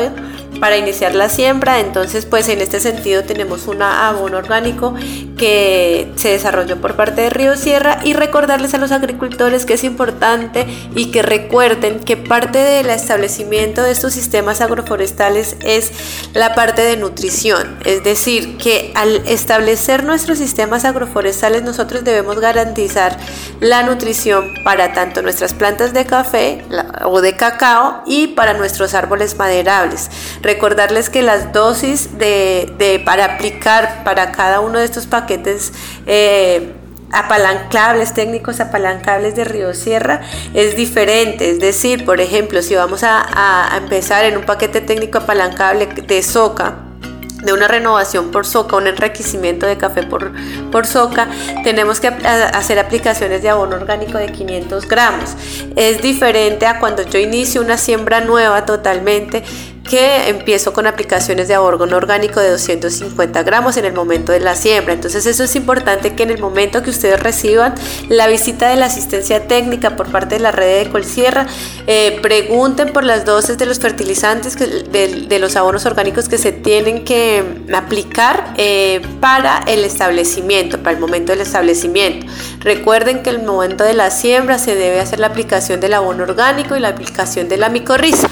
para 0.60 0.76
iniciar 0.76 1.14
la 1.14 1.28
siembra. 1.28 1.80
Entonces, 1.80 2.26
pues 2.26 2.48
en 2.48 2.60
este 2.60 2.80
sentido 2.80 3.24
tenemos 3.24 3.66
un 3.66 3.82
abono 3.82 4.38
orgánico 4.38 4.94
que 5.36 6.12
se 6.16 6.30
desarrolló 6.30 6.80
por 6.80 6.96
parte 6.96 7.22
de 7.22 7.30
Río 7.30 7.56
Sierra 7.56 7.98
y 8.04 8.14
recordarles 8.14 8.74
a 8.74 8.78
los 8.78 8.92
agricultores 8.92 9.66
que 9.66 9.74
es 9.74 9.84
importante 9.84 10.66
y 10.94 11.10
que 11.10 11.22
recuerden 11.22 12.00
que 12.00 12.16
parte 12.16 12.58
del 12.58 12.90
establecimiento 12.90 13.82
de 13.82 13.90
estos 13.90 14.12
sistemas 14.12 14.60
agroforestales 14.60 15.56
es 15.64 15.92
la 16.32 16.54
parte 16.54 16.82
de 16.82 16.96
nutrición. 16.96 17.78
Es 17.84 18.04
decir, 18.04 18.56
que 18.58 18.92
al 18.94 19.16
establecer 19.26 20.04
nuestros 20.04 20.38
sistemas 20.38 20.84
agroforestales 20.84 21.62
nosotros 21.62 22.04
debemos 22.04 22.38
garantizar 22.40 23.18
la 23.60 23.82
nutrición 23.82 24.54
para 24.64 24.92
tanto 24.92 25.22
nuestras 25.22 25.54
plantas 25.54 25.92
de 25.92 26.06
café 26.06 26.64
o 27.04 27.20
de 27.20 27.36
cacao 27.36 28.02
y 28.06 28.28
para 28.28 28.54
nuestros 28.54 28.94
árboles 28.94 29.36
maderables. 29.36 30.10
Recordarles 30.44 31.08
que 31.08 31.22
las 31.22 31.54
dosis 31.54 32.18
de, 32.18 33.02
para 33.06 33.24
aplicar 33.24 34.04
para 34.04 34.30
cada 34.30 34.60
uno 34.60 34.78
de 34.78 34.84
estos 34.84 35.06
paquetes 35.06 35.72
eh, 36.06 36.74
apalancables, 37.10 38.12
técnicos 38.12 38.60
apalancables 38.60 39.34
de 39.34 39.44
Río 39.44 39.72
Sierra 39.72 40.20
es 40.52 40.76
diferente. 40.76 41.48
Es 41.48 41.60
decir, 41.60 42.04
por 42.04 42.20
ejemplo, 42.20 42.60
si 42.60 42.74
vamos 42.74 43.04
a, 43.04 43.72
a 43.72 43.76
empezar 43.78 44.26
en 44.26 44.36
un 44.36 44.44
paquete 44.44 44.82
técnico 44.82 45.16
apalancable 45.16 45.86
de 45.86 46.22
soca, 46.22 46.76
de 47.44 47.52
una 47.52 47.68
renovación 47.68 48.30
por 48.30 48.46
soca, 48.46 48.76
un 48.76 48.86
enriquecimiento 48.86 49.66
de 49.66 49.76
café 49.76 50.02
por, 50.02 50.32
por 50.70 50.86
soca, 50.86 51.28
tenemos 51.62 52.00
que 52.00 52.08
hacer 52.08 52.78
aplicaciones 52.78 53.42
de 53.42 53.50
abono 53.50 53.76
orgánico 53.76 54.18
de 54.18 54.32
500 54.32 54.88
gramos. 54.88 55.36
Es 55.76 56.00
diferente 56.02 56.66
a 56.66 56.80
cuando 56.80 57.02
yo 57.02 57.18
inicio 57.18 57.60
una 57.60 57.76
siembra 57.76 58.20
nueva 58.20 58.64
totalmente 58.64 59.42
que 59.84 60.28
empiezo 60.28 60.72
con 60.72 60.86
aplicaciones 60.86 61.46
de 61.46 61.54
abono 61.54 61.96
orgánico 61.96 62.40
de 62.40 62.50
250 62.50 63.42
gramos 63.42 63.76
en 63.76 63.84
el 63.84 63.92
momento 63.92 64.32
de 64.32 64.40
la 64.40 64.56
siembra. 64.56 64.94
Entonces 64.94 65.26
eso 65.26 65.44
es 65.44 65.54
importante 65.56 66.14
que 66.14 66.22
en 66.22 66.30
el 66.30 66.38
momento 66.38 66.82
que 66.82 66.90
ustedes 66.90 67.20
reciban 67.22 67.74
la 68.08 68.26
visita 68.26 68.68
de 68.68 68.76
la 68.76 68.86
asistencia 68.86 69.46
técnica 69.46 69.94
por 69.96 70.10
parte 70.10 70.36
de 70.36 70.40
la 70.40 70.52
red 70.52 70.84
de 70.84 70.90
Colsierra, 70.90 71.46
eh, 71.86 72.18
pregunten 72.22 72.92
por 72.92 73.04
las 73.04 73.24
dosis 73.24 73.58
de 73.58 73.66
los 73.66 73.78
fertilizantes, 73.78 74.56
de, 74.58 75.38
los 75.38 75.56
abonos 75.56 75.84
orgánicos 75.84 76.28
que 76.28 76.38
se 76.38 76.52
tienen 76.52 77.04
que 77.04 77.44
aplicar 77.74 78.54
eh, 78.56 79.02
para 79.20 79.58
el 79.66 79.84
establecimiento, 79.84 80.78
para 80.78 80.92
el 80.92 80.98
momento 80.98 81.32
del 81.32 81.42
establecimiento. 81.42 82.26
Recuerden 82.60 83.22
que 83.22 83.30
el 83.30 83.42
momento 83.42 83.84
de 83.84 83.92
la 83.92 84.10
siembra 84.10 84.58
se 84.58 84.74
debe 84.74 85.00
hacer 85.00 85.20
la 85.20 85.26
aplicación 85.26 85.80
del 85.80 85.92
abono 85.92 86.22
orgánico 86.22 86.76
y 86.76 86.80
la 86.80 86.88
aplicación 86.88 87.48
de 87.48 87.58
la 87.58 87.68
micorriza 87.68 88.30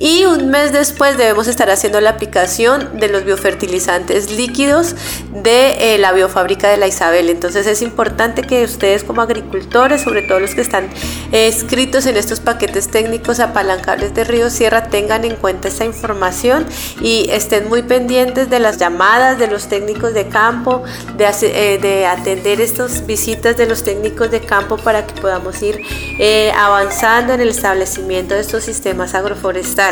y 0.00 0.24
un 0.24 0.50
mes 0.50 0.72
después 0.72 1.16
debemos 1.16 1.48
estar 1.48 1.70
haciendo 1.70 2.00
la 2.00 2.10
aplicación 2.10 2.98
de 2.98 3.08
los 3.08 3.24
biofertilizantes 3.24 4.30
líquidos 4.30 4.94
de 5.32 5.94
eh, 5.94 5.98
la 5.98 6.12
biofábrica 6.12 6.68
de 6.68 6.76
la 6.76 6.86
Isabel. 6.86 7.30
Entonces 7.30 7.66
es 7.66 7.82
importante 7.82 8.42
que 8.42 8.64
ustedes 8.64 9.04
como 9.04 9.22
agricultores, 9.22 10.02
sobre 10.02 10.22
todo 10.22 10.40
los 10.40 10.54
que 10.54 10.60
están 10.60 10.88
escritos 11.32 12.06
en 12.06 12.16
estos 12.16 12.40
paquetes 12.40 12.88
técnicos 12.88 13.40
apalancables 13.40 14.14
de 14.14 14.24
Río 14.24 14.50
Sierra, 14.50 14.84
tengan 14.84 15.24
en 15.24 15.36
cuenta 15.36 15.68
esta 15.68 15.84
información 15.84 16.66
y 17.00 17.28
estén 17.30 17.68
muy 17.68 17.82
pendientes 17.82 18.50
de 18.50 18.60
las 18.60 18.78
llamadas 18.78 19.38
de 19.38 19.48
los 19.48 19.68
técnicos 19.68 20.14
de 20.14 20.28
campo, 20.28 20.82
de, 21.16 21.26
eh, 21.42 21.78
de 21.78 22.06
atender 22.06 22.60
estas 22.60 23.06
visitas 23.06 23.56
de 23.56 23.66
los 23.66 23.82
técnicos 23.82 24.30
de 24.30 24.40
campo 24.40 24.76
para 24.76 25.06
que 25.06 25.20
podamos 25.20 25.60
ir 25.62 25.80
eh, 26.18 26.52
avanzando 26.56 27.32
en 27.32 27.40
el 27.40 27.48
establecimiento 27.48 28.34
de 28.34 28.40
estos 28.40 28.64
sistemas 28.64 29.14
agroforestales. 29.14 29.87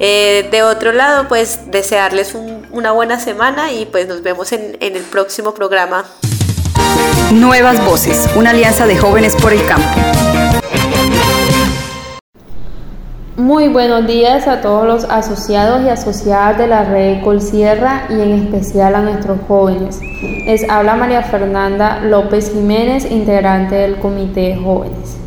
Eh, 0.00 0.48
de 0.50 0.62
otro 0.62 0.92
lado, 0.92 1.28
pues 1.28 1.70
desearles 1.70 2.34
una 2.70 2.92
buena 2.92 3.18
semana 3.18 3.72
y 3.72 3.86
pues 3.86 4.06
nos 4.06 4.22
vemos 4.22 4.52
en, 4.52 4.76
en 4.80 4.96
el 4.96 5.02
próximo 5.02 5.54
programa. 5.54 6.04
Nuevas 7.32 7.84
Voces, 7.84 8.28
una 8.36 8.50
alianza 8.50 8.86
de 8.86 8.96
jóvenes 8.96 9.34
por 9.36 9.52
el 9.52 9.64
campo. 9.66 9.88
Muy 13.36 13.68
buenos 13.68 14.04
días 14.06 14.48
a 14.48 14.60
todos 14.60 14.84
los 14.84 15.04
asociados 15.04 15.82
y 15.84 15.88
asociadas 15.88 16.58
de 16.58 16.66
la 16.66 16.82
red 16.82 17.22
Colsierra 17.22 18.06
y 18.08 18.14
en 18.14 18.32
especial 18.32 18.96
a 18.96 19.00
nuestros 19.00 19.38
jóvenes. 19.46 20.00
Les 20.44 20.68
habla 20.68 20.96
María 20.96 21.22
Fernanda 21.22 22.00
López 22.00 22.50
Jiménez, 22.52 23.08
integrante 23.08 23.76
del 23.76 23.98
Comité 24.00 24.40
de 24.40 24.56
Jóvenes. 24.56 25.18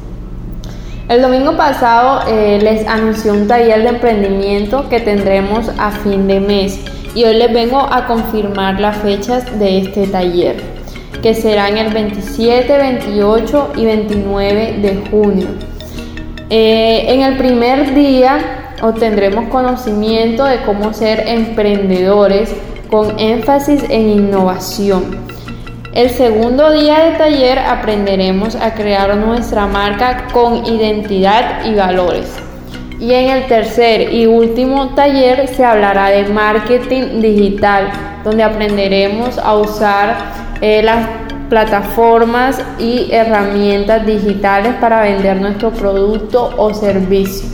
El 1.12 1.22
domingo 1.22 1.58
pasado 1.58 2.22
eh, 2.30 2.58
les 2.64 2.88
anunció 2.88 3.34
un 3.34 3.46
taller 3.46 3.84
de 3.84 3.90
emprendimiento 3.90 4.88
que 4.88 5.02
tendremos 5.02 5.70
a 5.78 5.92
fin 5.92 6.26
de 6.26 6.40
mes 6.40 6.80
y 7.14 7.26
hoy 7.26 7.36
les 7.36 7.52
vengo 7.52 7.80
a 7.80 8.08
confirmar 8.08 8.80
las 8.80 8.96
fechas 9.00 9.60
de 9.60 9.80
este 9.80 10.08
taller. 10.08 10.56
que 11.22 11.36
serán 11.36 11.78
el 11.78 11.94
27, 11.94 12.78
28 12.78 13.74
y 13.76 13.86
29 13.86 14.78
de 14.82 15.04
junio. 15.12 15.48
Eh, 16.50 17.04
en 17.10 17.24
el 17.24 17.36
primer 17.38 17.94
día 17.94 18.74
obtendremos 18.82 19.50
conocimiento 19.50 20.46
de 20.46 20.62
cómo 20.62 20.94
ser 20.94 21.28
emprendedores 21.28 22.56
con 22.90 23.20
énfasis 23.20 23.84
en 23.90 24.10
innovación. 24.10 25.31
El 25.94 26.10
segundo 26.10 26.72
día 26.72 27.00
de 27.00 27.18
taller 27.18 27.60
aprenderemos 27.60 28.56
a 28.56 28.74
crear 28.76 29.14
nuestra 29.18 29.68
marca 29.68 30.28
con 30.32 30.66
identidad 30.66 31.66
y 31.66 31.76
valores. 31.76 32.32
Y 32.98 33.12
en 33.14 33.30
el 33.30 33.48
tercer 33.48 34.14
y 34.14 34.26
último 34.26 34.96
taller 34.96 35.50
se 35.50 35.66
hablará 35.66 36.08
de 36.08 36.30
marketing 36.30 37.20
digital, 37.22 37.92
donde 38.24 38.42
aprenderemos 38.42 39.38
a 39.38 39.58
usar 39.58 40.16
eh, 40.62 40.82
las 40.82 41.10
plataformas 41.50 42.64
y 42.80 43.10
herramientas 43.12 44.06
digitales 44.06 44.74
para 44.80 45.02
vender 45.02 45.42
nuestro 45.42 45.72
producto 45.72 46.54
o 46.56 46.74
servicio. 46.74 47.50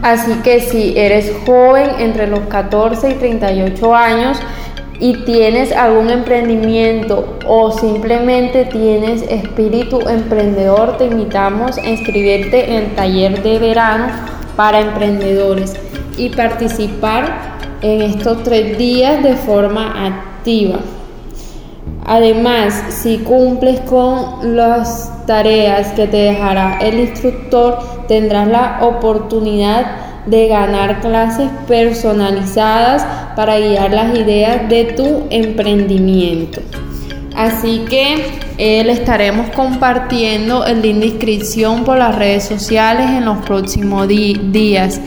Así 0.00 0.32
que 0.42 0.60
si 0.60 0.98
eres 0.98 1.30
joven 1.44 1.90
entre 1.98 2.26
los 2.26 2.40
14 2.40 3.10
y 3.10 3.14
38 3.16 3.94
años, 3.94 4.40
y 5.02 5.14
tienes 5.24 5.72
algún 5.72 6.10
emprendimiento 6.10 7.36
o 7.44 7.72
simplemente 7.72 8.66
tienes 8.66 9.22
espíritu 9.22 9.98
emprendedor, 10.08 10.96
te 10.96 11.06
invitamos 11.06 11.76
a 11.76 11.88
inscribirte 11.88 12.70
en 12.70 12.84
el 12.84 12.94
taller 12.94 13.42
de 13.42 13.58
verano 13.58 14.06
para 14.54 14.80
emprendedores 14.80 15.74
y 16.16 16.28
participar 16.28 17.58
en 17.80 18.02
estos 18.02 18.44
tres 18.44 18.78
días 18.78 19.24
de 19.24 19.34
forma 19.34 20.06
activa. 20.06 20.78
Además, 22.06 22.84
si 22.90 23.18
cumples 23.18 23.80
con 23.80 24.54
las 24.56 25.26
tareas 25.26 25.88
que 25.94 26.06
te 26.06 26.16
dejará 26.16 26.78
el 26.78 27.00
instructor, 27.00 27.78
tendrás 28.06 28.46
la 28.46 28.78
oportunidad 28.82 30.11
de 30.26 30.48
ganar 30.48 31.00
clases 31.00 31.50
personalizadas 31.66 33.04
para 33.34 33.58
guiar 33.58 33.92
las 33.92 34.16
ideas 34.16 34.68
de 34.68 34.84
tu 34.84 35.26
emprendimiento. 35.30 36.60
Así 37.34 37.84
que 37.88 38.26
eh, 38.58 38.84
le 38.84 38.92
estaremos 38.92 39.48
compartiendo 39.50 40.66
el 40.66 40.82
link 40.82 40.98
de 40.98 41.06
inscripción 41.06 41.84
por 41.84 41.98
las 41.98 42.14
redes 42.14 42.44
sociales 42.44 43.10
en 43.10 43.24
los 43.24 43.38
próximos 43.38 44.06
días. 44.06 45.00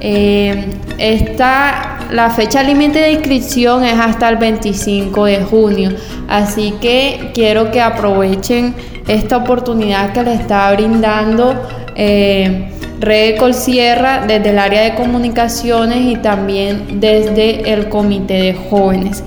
Eh, 0.00 0.66
esta, 0.98 2.06
la 2.10 2.30
fecha 2.30 2.62
límite 2.62 2.98
de 2.98 3.12
inscripción 3.12 3.84
es 3.84 3.98
hasta 3.98 4.28
el 4.28 4.36
25 4.36 5.24
de 5.24 5.42
junio, 5.44 5.90
así 6.28 6.74
que 6.80 7.30
quiero 7.34 7.70
que 7.70 7.80
aprovechen 7.80 8.74
esta 9.08 9.38
oportunidad 9.38 10.12
que 10.12 10.22
le 10.22 10.34
está 10.34 10.70
brindando. 10.72 11.54
Eh, 11.96 12.79
Red 13.00 13.38
Colsierra 13.38 14.26
desde 14.26 14.50
el 14.50 14.58
área 14.58 14.82
de 14.82 14.94
comunicaciones 14.94 16.02
y 16.02 16.16
también 16.16 17.00
desde 17.00 17.72
el 17.72 17.88
comité 17.88 18.34
de 18.34 18.54
jóvenes. 18.54 19.24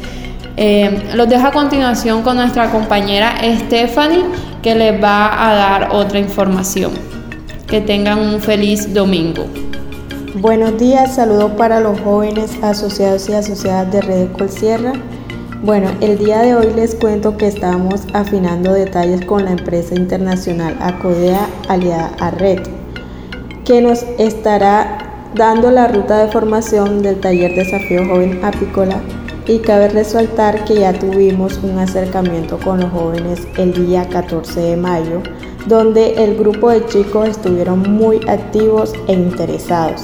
Eh, 0.58 1.02
los 1.16 1.28
dejo 1.28 1.48
a 1.48 1.52
continuación 1.52 2.22
con 2.22 2.38
nuestra 2.38 2.70
compañera 2.70 3.34
Stephanie 3.66 4.26
que 4.62 4.76
les 4.76 5.04
va 5.04 5.50
a 5.50 5.56
dar 5.56 5.90
otra 5.92 6.20
información. 6.20 6.92
Que 7.66 7.82
tengan 7.82 8.20
un 8.20 8.40
feliz 8.40 8.94
domingo. 8.94 9.46
Buenos 10.36 10.78
días, 10.78 11.16
saludos 11.16 11.54
para 11.58 11.80
los 11.80 12.00
jóvenes 12.02 12.52
asociados 12.62 13.28
y 13.28 13.34
asociadas 13.34 13.92
de 13.92 14.02
Red 14.02 14.32
Colsierra. 14.38 14.94
Bueno, 15.64 15.90
el 16.00 16.20
día 16.20 16.42
de 16.42 16.56
hoy 16.56 16.68
les 16.76 16.94
cuento 16.94 17.38
que 17.38 17.48
estamos 17.48 18.02
afinando 18.14 18.72
detalles 18.72 19.26
con 19.26 19.46
la 19.46 19.52
empresa 19.52 19.96
internacional 19.96 20.78
Acodea 20.80 21.48
aliada 21.70 22.12
a 22.20 22.30
Red 22.30 22.83
que 23.66 23.82
nos 23.82 24.04
estará 24.18 25.30
dando 25.36 25.72
la 25.72 25.88
ruta 25.88 26.24
de 26.24 26.32
formación 26.32 27.02
del 27.02 27.20
taller 27.20 27.56
Desafío 27.56 28.06
Joven 28.06 28.44
Apícola 28.44 29.02
y 29.48 29.60
cabe 29.60 29.90
resaltar 29.90 30.66
que 30.66 30.76
ya 30.76 30.94
tuvimos 30.94 31.60
un 31.64 31.80
acercamiento 31.80 32.58
con 32.60 32.82
los 32.82 32.92
jóvenes 32.92 33.48
el 33.58 33.74
día 33.74 34.08
14 34.10 34.60
de 34.60 34.78
mayo, 34.78 35.22
donde 35.66 36.24
el 36.24 36.36
grupo 36.36 36.70
de 36.70 36.86
chicos 36.86 37.30
estuvieron 37.30 37.80
muy 37.92 38.20
activos 38.28 38.94
e 39.08 39.14
interesados. 39.14 40.04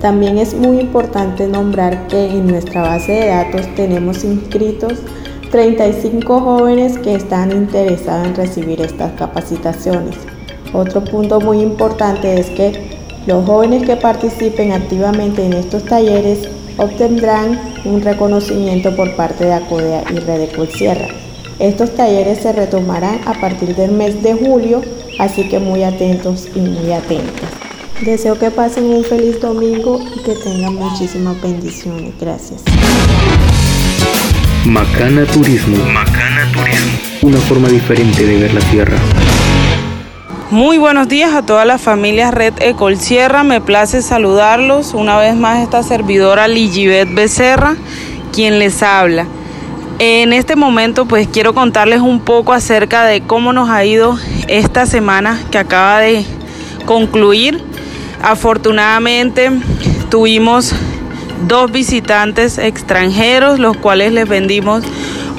También 0.00 0.38
es 0.38 0.54
muy 0.54 0.80
importante 0.80 1.46
nombrar 1.46 2.06
que 2.08 2.26
en 2.26 2.48
nuestra 2.48 2.82
base 2.82 3.12
de 3.12 3.28
datos 3.28 3.62
tenemos 3.76 4.24
inscritos 4.24 4.94
35 5.50 6.40
jóvenes 6.40 6.98
que 6.98 7.14
están 7.14 7.52
interesados 7.52 8.26
en 8.26 8.34
recibir 8.34 8.80
estas 8.80 9.12
capacitaciones. 9.12 10.16
Otro 10.72 11.02
punto 11.04 11.40
muy 11.40 11.60
importante 11.60 12.38
es 12.38 12.50
que 12.50 12.95
los 13.26 13.44
jóvenes 13.44 13.84
que 13.84 13.96
participen 13.96 14.72
activamente 14.72 15.44
en 15.44 15.52
estos 15.54 15.84
talleres 15.84 16.48
obtendrán 16.76 17.58
un 17.84 18.00
reconocimiento 18.00 18.94
por 18.94 19.16
parte 19.16 19.44
de 19.44 19.54
ACODEA 19.54 20.04
y 20.12 20.18
Redecol 20.20 20.68
Sierra. 20.68 21.08
Estos 21.58 21.94
talleres 21.94 22.38
se 22.38 22.52
retomarán 22.52 23.20
a 23.26 23.34
partir 23.34 23.74
del 23.74 23.92
mes 23.92 24.22
de 24.22 24.34
julio, 24.34 24.82
así 25.18 25.48
que 25.48 25.58
muy 25.58 25.82
atentos 25.82 26.48
y 26.54 26.60
muy 26.60 26.92
atentas. 26.92 27.50
Deseo 28.04 28.38
que 28.38 28.50
pasen 28.50 28.84
un 28.84 29.02
feliz 29.02 29.40
domingo 29.40 29.98
y 30.14 30.22
que 30.22 30.34
tengan 30.34 30.74
muchísimas 30.74 31.40
bendiciones. 31.40 32.12
Gracias. 32.20 32.62
Macana 34.66 35.24
Turismo. 35.26 35.76
Macana 35.86 36.52
Turismo. 36.52 36.98
Una 37.22 37.38
forma 37.38 37.68
diferente 37.68 38.24
de 38.24 38.36
ver 38.36 38.54
la 38.54 38.60
tierra. 38.60 38.98
Muy 40.50 40.78
buenos 40.78 41.08
días 41.08 41.34
a 41.34 41.42
todas 41.42 41.66
las 41.66 41.82
familias 41.82 42.32
Red 42.32 42.54
Ecol 42.60 42.96
Sierra. 42.98 43.42
Me 43.42 43.60
place 43.60 44.00
saludarlos. 44.00 44.94
Una 44.94 45.18
vez 45.18 45.34
más 45.34 45.58
esta 45.58 45.82
servidora 45.82 46.46
Ligibet 46.46 47.12
Becerra, 47.12 47.74
quien 48.32 48.60
les 48.60 48.80
habla. 48.84 49.26
En 49.98 50.32
este 50.32 50.54
momento 50.54 51.04
pues 51.04 51.26
quiero 51.26 51.52
contarles 51.52 52.00
un 52.00 52.20
poco 52.20 52.52
acerca 52.52 53.04
de 53.04 53.22
cómo 53.22 53.52
nos 53.52 53.70
ha 53.70 53.84
ido 53.84 54.16
esta 54.46 54.86
semana 54.86 55.42
que 55.50 55.58
acaba 55.58 55.98
de 55.98 56.24
concluir. 56.84 57.60
Afortunadamente 58.22 59.50
tuvimos 60.10 60.72
dos 61.48 61.72
visitantes 61.72 62.58
extranjeros, 62.58 63.58
los 63.58 63.76
cuales 63.76 64.12
les 64.12 64.28
vendimos 64.28 64.84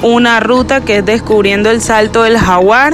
una 0.02 0.38
ruta 0.40 0.82
que 0.82 0.98
es 0.98 1.06
descubriendo 1.06 1.70
el 1.70 1.80
salto 1.80 2.24
del 2.24 2.36
jaguar 2.36 2.92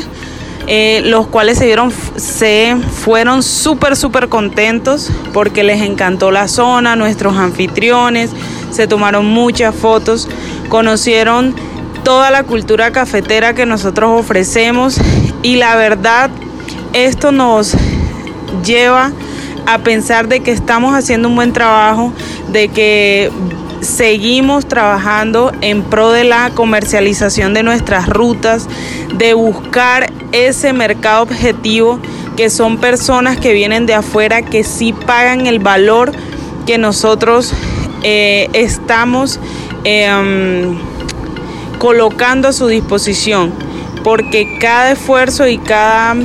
eh, 0.66 1.02
los 1.04 1.26
cuales 1.26 1.58
se, 1.58 1.66
dieron, 1.66 1.92
se 2.16 2.76
fueron 2.90 3.42
súper, 3.42 3.96
súper 3.96 4.28
contentos 4.28 5.10
porque 5.32 5.62
les 5.62 5.82
encantó 5.82 6.30
la 6.30 6.48
zona, 6.48 6.96
nuestros 6.96 7.36
anfitriones, 7.36 8.30
se 8.70 8.86
tomaron 8.86 9.26
muchas 9.26 9.74
fotos, 9.74 10.28
conocieron 10.68 11.54
toda 12.02 12.30
la 12.30 12.44
cultura 12.44 12.92
cafetera 12.92 13.54
que 13.54 13.66
nosotros 13.66 14.20
ofrecemos 14.20 14.98
y 15.42 15.56
la 15.56 15.76
verdad 15.76 16.30
esto 16.92 17.32
nos 17.32 17.74
lleva 18.64 19.12
a 19.66 19.78
pensar 19.78 20.28
de 20.28 20.40
que 20.40 20.52
estamos 20.52 20.94
haciendo 20.94 21.28
un 21.28 21.36
buen 21.36 21.52
trabajo, 21.52 22.12
de 22.48 22.68
que 22.68 23.30
seguimos 23.84 24.66
trabajando 24.66 25.52
en 25.60 25.82
pro 25.82 26.10
de 26.10 26.24
la 26.24 26.50
comercialización 26.50 27.54
de 27.54 27.62
nuestras 27.62 28.08
rutas, 28.08 28.68
de 29.14 29.34
buscar 29.34 30.12
ese 30.32 30.72
mercado 30.72 31.22
objetivo 31.22 32.00
que 32.36 32.50
son 32.50 32.78
personas 32.78 33.38
que 33.38 33.52
vienen 33.52 33.86
de 33.86 33.94
afuera 33.94 34.42
que 34.42 34.64
sí 34.64 34.92
pagan 34.92 35.46
el 35.46 35.60
valor 35.60 36.12
que 36.66 36.78
nosotros 36.78 37.52
eh, 38.02 38.48
estamos 38.52 39.38
em, 39.84 40.76
colocando 41.78 42.48
a 42.48 42.52
su 42.52 42.66
disposición, 42.66 43.52
porque 44.02 44.58
cada 44.58 44.92
esfuerzo 44.92 45.46
y 45.46 45.58
cada 45.58 46.16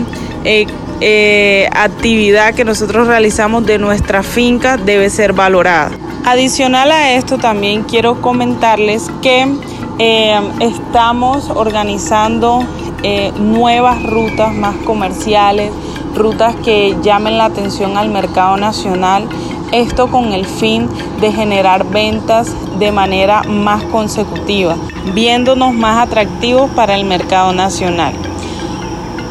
eh, 0.43 0.65
eh, 1.01 1.69
actividad 1.71 2.53
que 2.55 2.65
nosotros 2.65 3.07
realizamos 3.07 3.65
de 3.65 3.77
nuestra 3.77 4.23
finca 4.23 4.77
debe 4.77 5.09
ser 5.09 5.33
valorada. 5.33 5.91
Adicional 6.25 6.91
a 6.91 7.13
esto, 7.13 7.37
también 7.37 7.83
quiero 7.83 8.21
comentarles 8.21 9.09
que 9.21 9.47
eh, 9.97 10.39
estamos 10.59 11.49
organizando 11.49 12.63
eh, 13.03 13.31
nuevas 13.37 14.03
rutas 14.03 14.53
más 14.53 14.75
comerciales, 14.85 15.71
rutas 16.15 16.55
que 16.57 16.97
llamen 17.01 17.37
la 17.37 17.45
atención 17.45 17.97
al 17.97 18.09
mercado 18.09 18.57
nacional. 18.57 19.27
Esto 19.71 20.07
con 20.07 20.33
el 20.33 20.45
fin 20.45 20.89
de 21.21 21.31
generar 21.31 21.85
ventas 21.85 22.53
de 22.77 22.91
manera 22.91 23.43
más 23.43 23.83
consecutiva, 23.83 24.75
viéndonos 25.13 25.73
más 25.73 26.05
atractivos 26.05 26.69
para 26.71 26.95
el 26.95 27.05
mercado 27.05 27.53
nacional. 27.53 28.13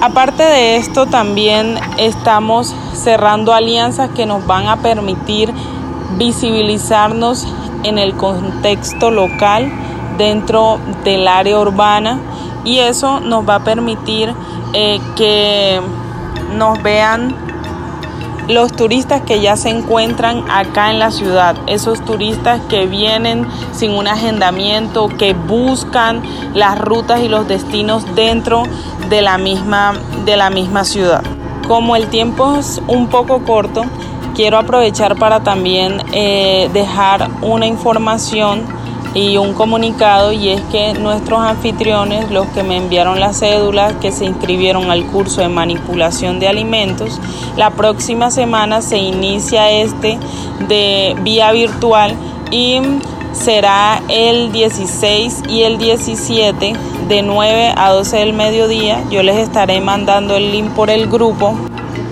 Aparte 0.01 0.43
de 0.45 0.77
esto, 0.77 1.07
también 1.07 1.75
estamos 1.97 2.75
cerrando 2.95 3.53
alianzas 3.53 4.11
que 4.11 4.27
nos 4.27 4.47
van 4.47 4.69
a 4.69 4.77
permitir 4.77 5.53
visibilizarnos 6.17 7.47
en 7.85 7.99
el 7.99 8.15
contexto 8.15 9.11
local 9.11 9.71
dentro 10.17 10.79
del 11.05 11.29
área 11.29 11.59
urbana 11.59 12.19
y 12.65 12.79
eso 12.79 13.21
nos 13.21 13.49
va 13.49 13.57
a 13.57 13.65
permitir 13.65 14.35
eh, 14.75 15.01
que 15.17 15.81
nos 16.57 16.83
vean 16.83 17.35
los 18.49 18.73
turistas 18.73 19.21
que 19.23 19.41
ya 19.41 19.57
se 19.57 19.69
encuentran 19.69 20.51
acá 20.51 20.91
en 20.91 20.99
la 20.99 21.11
ciudad, 21.11 21.55
esos 21.67 22.03
turistas 22.03 22.61
que 22.69 22.87
vienen 22.87 23.47
sin 23.73 23.91
un 23.91 24.09
agendamiento, 24.09 25.09
que 25.09 25.35
buscan 25.35 26.23
las 26.55 26.79
rutas 26.79 27.21
y 27.21 27.29
los 27.29 27.47
destinos 27.47 28.05
dentro 28.15 28.63
de 29.11 29.21
la 29.21 29.37
misma, 29.37 29.93
de 30.25 30.37
la 30.39 30.49
misma 30.49 30.85
ciudad. 30.85 31.23
Como 31.67 31.95
el 31.95 32.07
tiempo 32.07 32.57
es 32.57 32.81
un 32.89 33.09
poco 33.09 33.45
corto, 33.45 33.85
quiero 34.39 34.57
aprovechar 34.57 35.17
para 35.17 35.43
también 35.43 36.01
eh, 36.13 36.71
dejar 36.73 37.29
una 37.43 37.67
información 37.67 38.63
y 39.13 39.37
un 39.37 39.53
comunicado 39.53 40.31
y 40.31 40.51
es 40.51 40.61
que 40.71 40.95
nuestros 40.95 41.41
anfitriones, 41.41 42.31
los 42.31 42.47
que 42.51 42.63
me 42.63 42.77
enviaron 42.77 43.19
las 43.19 43.41
cédulas 43.41 43.95
que 43.95 44.13
se 44.13 44.27
inscribieron 44.27 44.93
al 44.93 45.05
curso 45.07 45.41
de 45.41 45.49
manipulación 45.49 46.39
de 46.39 46.47
alimentos, 46.47 47.21
la 47.57 47.71
próxima 47.71 48.31
semana 48.31 48.81
se 48.81 48.99
inicia 48.99 49.73
este 49.73 50.21
de 50.69 51.17
vía 51.23 51.51
virtual 51.51 52.15
y 52.53 52.81
será 53.33 54.01
el 54.09 54.53
16 54.53 55.43
y 55.49 55.63
el 55.63 55.79
17 55.79 56.75
de 57.09 57.23
9 57.23 57.75
a 57.77 57.91
12 57.91 58.19
del 58.19 58.35
mediodía. 58.35 59.03
Yo 59.11 59.25
les 59.25 59.37
estaré 59.37 59.81
mandando 59.81 60.37
el 60.37 60.53
link 60.53 60.71
por 60.75 60.91
el 60.91 61.09
grupo 61.09 61.57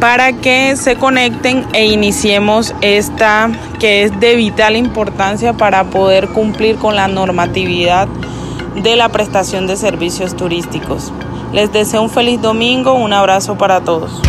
para 0.01 0.33
que 0.33 0.77
se 0.77 0.97
conecten 0.97 1.65
e 1.73 1.87
iniciemos 1.87 2.75
esta 2.81 3.51
que 3.79 4.05
es 4.05 4.21
de 4.21 4.37
vital 4.37 4.77
importancia 4.77 5.53
para 5.53 5.85
poder 5.85 6.29
cumplir 6.29 6.77
con 6.77 6.97
la 6.97 7.09
normatividad 7.09 8.09
de 8.83 8.97
la 8.97 9.09
prestación 9.09 9.67
de 9.67 9.77
servicios 9.77 10.37
turísticos. 10.37 11.13
Les 11.53 11.73
deseo 11.73 12.03
un 12.03 12.11
feliz 12.11 12.41
domingo, 12.43 12.95
un 12.95 13.13
abrazo 13.13 13.57
para 13.57 13.81
todos. 13.81 14.21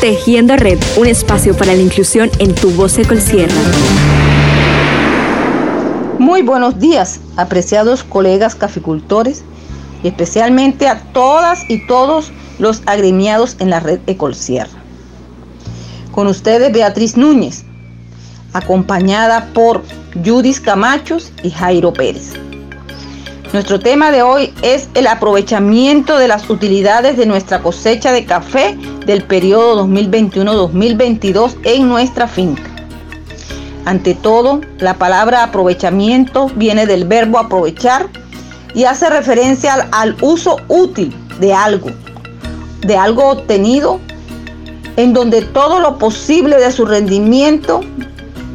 Tejiendo 0.00 0.56
Red, 0.56 0.80
un 0.96 1.06
espacio 1.06 1.56
para 1.56 1.74
la 1.74 1.80
inclusión 1.80 2.30
en 2.38 2.54
tu 2.54 2.70
voz 2.70 2.92
Sierra. 2.92 3.54
Muy 6.18 6.42
buenos 6.42 6.78
días, 6.78 7.20
apreciados 7.36 8.02
colegas 8.02 8.54
caficultores, 8.54 9.44
y 10.02 10.08
especialmente 10.08 10.88
a 10.88 11.00
todas 11.12 11.68
y 11.68 11.86
todos 11.86 12.32
los 12.58 12.82
agremiados 12.86 13.56
en 13.58 13.70
la 13.70 13.80
red 13.80 14.00
Ecolsierra. 14.06 14.83
Con 16.14 16.28
ustedes 16.28 16.72
Beatriz 16.72 17.16
Núñez, 17.16 17.64
acompañada 18.52 19.46
por 19.52 19.82
Judith 20.24 20.60
Camachos 20.60 21.32
y 21.42 21.50
Jairo 21.50 21.92
Pérez. 21.92 22.34
Nuestro 23.52 23.80
tema 23.80 24.12
de 24.12 24.22
hoy 24.22 24.54
es 24.62 24.88
el 24.94 25.08
aprovechamiento 25.08 26.16
de 26.16 26.28
las 26.28 26.48
utilidades 26.48 27.16
de 27.16 27.26
nuestra 27.26 27.62
cosecha 27.62 28.12
de 28.12 28.26
café 28.26 28.78
del 29.06 29.24
periodo 29.24 29.84
2021-2022 29.88 31.56
en 31.64 31.88
nuestra 31.88 32.28
finca. 32.28 32.70
Ante 33.84 34.14
todo, 34.14 34.60
la 34.78 34.94
palabra 34.94 35.42
aprovechamiento 35.42 36.48
viene 36.54 36.86
del 36.86 37.06
verbo 37.06 37.40
aprovechar 37.40 38.06
y 38.72 38.84
hace 38.84 39.10
referencia 39.10 39.74
al, 39.74 39.88
al 39.90 40.16
uso 40.20 40.58
útil 40.68 41.12
de 41.40 41.52
algo, 41.52 41.90
de 42.82 42.96
algo 42.96 43.30
obtenido 43.30 43.98
en 44.96 45.12
donde 45.12 45.42
todo 45.42 45.80
lo 45.80 45.98
posible 45.98 46.56
de 46.56 46.70
su 46.70 46.86
rendimiento 46.86 47.80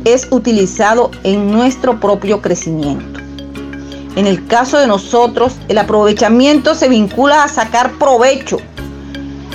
es 0.06 0.28
utilizado 0.32 1.12
en 1.24 1.52
nuestro 1.52 2.00
propio 2.00 2.42
crecimiento. 2.42 3.20
En 4.16 4.28
el 4.28 4.48
caso 4.48 4.78
de 4.78 4.88
nosotros, 4.88 5.56
el 5.68 5.78
aprovechamiento 5.78 6.76
se 6.76 6.90
vincula 6.90 7.44
a 7.44 7.48
sacar 7.48 7.94
provecho, 7.94 8.58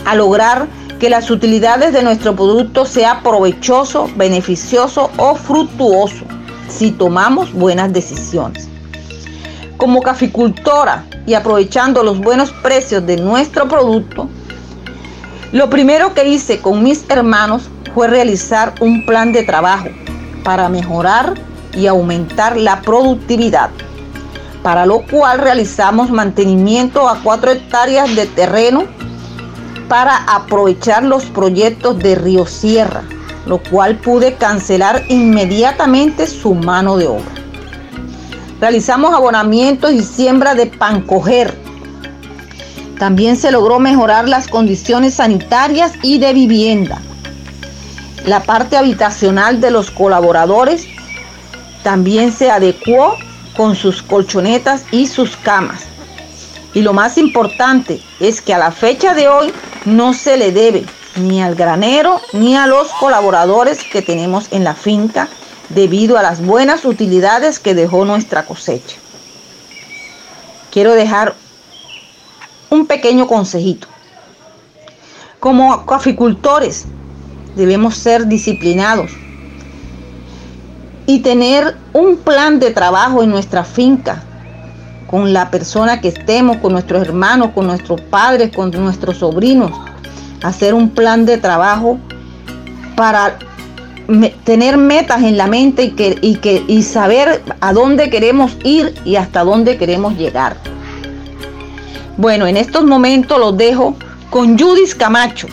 a 0.04 0.14
lograr 0.14 0.68
que 0.98 1.10
las 1.10 1.30
utilidades 1.30 1.92
de 1.92 2.02
nuestro 2.02 2.36
producto 2.36 2.84
sea 2.84 3.20
provechoso, 3.22 4.08
beneficioso 4.16 5.10
o 5.16 5.34
fructuoso 5.34 6.24
si 6.68 6.92
tomamos 6.92 7.52
buenas 7.52 7.92
decisiones. 7.92 8.68
Como 9.76 10.02
caficultora 10.02 11.04
y 11.26 11.34
aprovechando 11.34 12.02
los 12.02 12.20
buenos 12.20 12.52
precios 12.62 13.04
de 13.06 13.16
nuestro 13.16 13.68
producto, 13.68 14.28
lo 15.54 15.70
primero 15.70 16.14
que 16.14 16.26
hice 16.26 16.60
con 16.60 16.82
mis 16.82 17.04
hermanos 17.08 17.70
fue 17.94 18.08
realizar 18.08 18.74
un 18.80 19.06
plan 19.06 19.32
de 19.32 19.44
trabajo 19.44 19.86
para 20.42 20.68
mejorar 20.68 21.34
y 21.72 21.86
aumentar 21.86 22.56
la 22.56 22.80
productividad, 22.80 23.70
para 24.64 24.84
lo 24.84 25.02
cual 25.02 25.38
realizamos 25.38 26.10
mantenimiento 26.10 27.08
a 27.08 27.20
cuatro 27.22 27.52
hectáreas 27.52 28.16
de 28.16 28.26
terreno 28.26 28.86
para 29.88 30.24
aprovechar 30.24 31.04
los 31.04 31.26
proyectos 31.26 32.00
de 32.00 32.16
Río 32.16 32.46
Sierra, 32.46 33.04
lo 33.46 33.58
cual 33.58 33.98
pude 33.98 34.34
cancelar 34.34 35.04
inmediatamente 35.08 36.26
su 36.26 36.56
mano 36.56 36.96
de 36.96 37.06
obra. 37.06 37.32
Realizamos 38.60 39.14
abonamientos 39.14 39.92
y 39.92 40.02
siembra 40.02 40.56
de 40.56 40.66
pancoger 40.66 41.63
también 42.98 43.36
se 43.36 43.50
logró 43.50 43.78
mejorar 43.78 44.28
las 44.28 44.48
condiciones 44.48 45.14
sanitarias 45.14 45.92
y 46.02 46.18
de 46.18 46.32
vivienda. 46.32 47.00
La 48.24 48.42
parte 48.42 48.76
habitacional 48.76 49.60
de 49.60 49.70
los 49.70 49.90
colaboradores 49.90 50.86
también 51.82 52.32
se 52.32 52.50
adecuó 52.50 53.16
con 53.56 53.76
sus 53.76 54.02
colchonetas 54.02 54.84
y 54.90 55.06
sus 55.06 55.36
camas. 55.36 55.84
Y 56.72 56.82
lo 56.82 56.92
más 56.92 57.18
importante 57.18 58.00
es 58.20 58.40
que 58.40 58.54
a 58.54 58.58
la 58.58 58.72
fecha 58.72 59.14
de 59.14 59.28
hoy 59.28 59.52
no 59.84 60.12
se 60.12 60.36
le 60.36 60.50
debe 60.50 60.84
ni 61.16 61.42
al 61.42 61.54
granero 61.54 62.20
ni 62.32 62.56
a 62.56 62.66
los 62.66 62.88
colaboradores 62.92 63.84
que 63.84 64.02
tenemos 64.02 64.48
en 64.50 64.64
la 64.64 64.74
finca 64.74 65.28
debido 65.68 66.18
a 66.18 66.22
las 66.22 66.44
buenas 66.44 66.84
utilidades 66.84 67.60
que 67.60 67.74
dejó 67.74 68.04
nuestra 68.04 68.44
cosecha. 68.44 68.96
Quiero 70.72 70.94
dejar 70.94 71.36
un 72.74 72.86
pequeño 72.86 73.26
consejito. 73.26 73.86
Como 75.40 75.86
caficultores 75.86 76.86
debemos 77.54 77.94
ser 77.96 78.26
disciplinados 78.26 79.12
y 81.06 81.20
tener 81.20 81.76
un 81.92 82.16
plan 82.16 82.58
de 82.58 82.70
trabajo 82.70 83.22
en 83.22 83.30
nuestra 83.30 83.62
finca 83.62 84.22
con 85.06 85.32
la 85.32 85.50
persona 85.50 86.00
que 86.00 86.08
estemos, 86.08 86.56
con 86.56 86.72
nuestros 86.72 87.02
hermanos, 87.02 87.50
con 87.54 87.66
nuestros 87.66 88.00
padres, 88.00 88.50
con 88.54 88.70
nuestros 88.70 89.18
sobrinos. 89.18 89.70
Hacer 90.42 90.74
un 90.74 90.90
plan 90.90 91.24
de 91.24 91.38
trabajo 91.38 91.98
para 92.96 93.38
tener 94.44 94.76
metas 94.76 95.22
en 95.22 95.36
la 95.36 95.46
mente 95.46 95.84
y, 95.84 95.90
que, 95.92 96.18
y, 96.20 96.36
que, 96.36 96.64
y 96.66 96.82
saber 96.82 97.42
a 97.60 97.72
dónde 97.72 98.10
queremos 98.10 98.56
ir 98.64 98.94
y 99.04 99.16
hasta 99.16 99.44
dónde 99.44 99.78
queremos 99.78 100.16
llegar. 100.16 100.56
Bueno, 102.16 102.46
en 102.46 102.56
estos 102.56 102.84
momentos 102.84 103.38
los 103.40 103.56
dejo 103.56 103.96
con 104.30 104.56
Judith 104.56 104.94
Camacho 104.96 105.48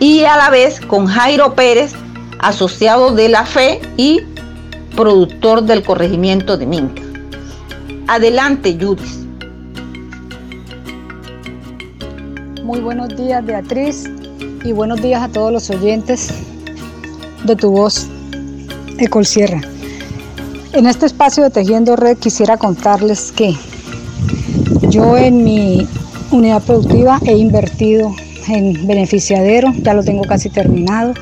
y 0.00 0.24
a 0.24 0.36
la 0.36 0.50
vez 0.50 0.80
con 0.80 1.06
Jairo 1.06 1.54
Pérez, 1.54 1.92
asociado 2.40 3.14
de 3.14 3.28
la 3.28 3.46
FE 3.46 3.80
y 3.96 4.20
productor 4.96 5.62
del 5.62 5.84
corregimiento 5.84 6.56
de 6.56 6.66
Minca. 6.66 7.02
Adelante, 8.08 8.76
Judith. 8.80 9.22
Muy 12.64 12.80
buenos 12.80 13.16
días, 13.16 13.44
Beatriz, 13.44 14.10
y 14.64 14.72
buenos 14.72 15.00
días 15.00 15.22
a 15.22 15.28
todos 15.28 15.52
los 15.52 15.70
oyentes 15.70 16.34
de 17.44 17.54
tu 17.54 17.70
voz, 17.70 18.08
Ecol 18.98 19.24
Sierra. 19.24 19.60
En 20.72 20.86
este 20.86 21.06
espacio 21.06 21.44
de 21.44 21.50
Tejiendo 21.50 21.94
Red 21.94 22.18
quisiera 22.18 22.56
contarles 22.56 23.30
que 23.30 23.54
yo 24.92 25.16
en 25.16 25.42
mi 25.42 25.88
unidad 26.30 26.62
productiva 26.62 27.18
he 27.24 27.34
invertido 27.34 28.14
en 28.46 28.86
beneficiadero, 28.86 29.72
ya 29.78 29.94
lo 29.94 30.04
tengo 30.04 30.22
casi 30.24 30.50
terminado. 30.50 31.14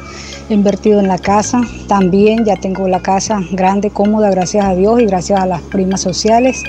He 0.49 0.55
invertido 0.55 0.99
en 0.99 1.07
la 1.07 1.19
casa, 1.19 1.61
también 1.87 2.45
ya 2.45 2.57
tengo 2.57 2.89
la 2.89 2.99
casa 3.01 3.41
grande, 3.53 3.91
cómoda, 3.91 4.29
gracias 4.31 4.65
a 4.65 4.75
Dios 4.75 5.01
y 5.01 5.07
gracias 5.07 5.41
a 5.41 5.47
las 5.47 5.63
primas 5.63 6.01
sociales. 6.01 6.65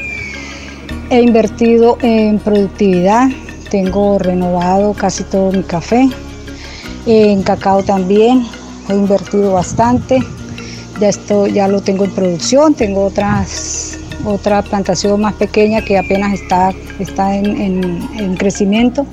He 1.10 1.22
invertido 1.22 1.98
en 2.04 2.38
productividad, 2.38 3.30
tengo 3.72 4.20
renovado 4.20 4.94
casi 4.94 5.24
todo 5.24 5.52
mi 5.52 5.64
café. 5.64 6.08
En 7.08 7.42
cacao 7.42 7.82
también 7.82 8.46
he 8.90 8.94
invertido 8.94 9.54
bastante. 9.54 10.20
Ya 11.00 11.10
esto 11.10 11.48
ya 11.48 11.68
lo 11.68 11.82
tengo 11.82 12.06
en 12.06 12.12
producción, 12.12 12.76
tengo 12.76 13.06
otras 13.06 13.71
otra 14.26 14.62
plantación 14.62 15.22
más 15.22 15.34
pequeña 15.36 15.82
que 15.84 15.98
apenas 15.98 16.34
está, 16.34 16.74
está 17.00 17.36
en, 17.36 18.36
crecimiento. 18.38 19.06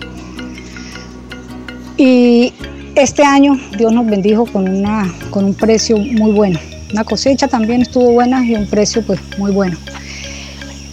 Y 1.96 2.52
este 2.94 3.24
año 3.24 3.58
Dios 3.76 3.92
nos 3.92 4.06
bendijo 4.06 4.46
con, 4.46 4.68
una, 4.68 5.12
con 5.30 5.44
un 5.44 5.54
precio 5.54 5.96
muy 5.96 6.32
bueno. 6.32 6.58
Una 6.92 7.04
cosecha 7.04 7.48
también 7.48 7.82
estuvo 7.82 8.12
buena 8.12 8.44
y 8.44 8.54
un 8.54 8.66
precio 8.66 9.02
pues 9.04 9.20
muy 9.38 9.50
bueno. 9.50 9.76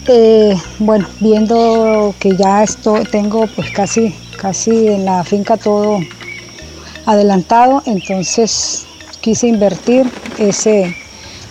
eh, 0.08 0.56
bueno, 0.78 1.06
viendo 1.20 2.14
que 2.20 2.36
ya 2.36 2.62
esto 2.62 3.02
tengo 3.10 3.46
pues 3.56 3.70
casi, 3.70 4.14
casi 4.40 4.88
en 4.88 5.04
la 5.04 5.24
finca 5.24 5.56
todo 5.56 6.00
adelantado, 7.06 7.82
entonces 7.86 8.86
quise 9.20 9.48
invertir 9.48 10.06
ese 10.38 10.94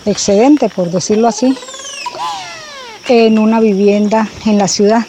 excedente, 0.04 0.68
por 0.68 0.90
decirlo 0.90 1.28
así, 1.28 1.56
en 3.08 3.38
una 3.38 3.60
vivienda 3.60 4.28
en 4.44 4.58
la 4.58 4.68
ciudad. 4.68 5.06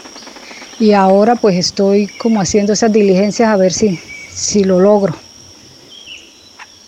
Y 0.79 0.93
ahora 0.93 1.35
pues 1.35 1.55
estoy 1.55 2.07
como 2.07 2.39
haciendo 2.39 2.73
esas 2.73 2.91
diligencias 2.91 3.49
a 3.49 3.57
ver 3.57 3.73
si, 3.73 3.99
si 4.31 4.63
lo 4.63 4.79
logro. 4.79 5.15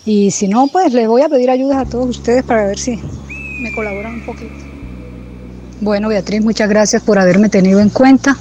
Y 0.04 0.30
si 0.30 0.48
no, 0.48 0.68
pues 0.68 0.92
les 0.92 1.06
voy 1.08 1.22
a 1.22 1.28
pedir 1.28 1.50
ayuda 1.50 1.80
a 1.80 1.84
todos 1.84 2.08
ustedes 2.08 2.42
para 2.42 2.66
ver 2.66 2.78
si 2.78 2.96
me 2.96 3.74
colaboran 3.74 4.14
un 4.14 4.26
poquito. 4.26 4.54
Bueno, 5.80 6.08
Beatriz, 6.08 6.42
muchas 6.42 6.68
gracias 6.68 7.02
por 7.02 7.18
haberme 7.18 7.48
tenido 7.48 7.80
en 7.80 7.90
cuenta 7.90 8.36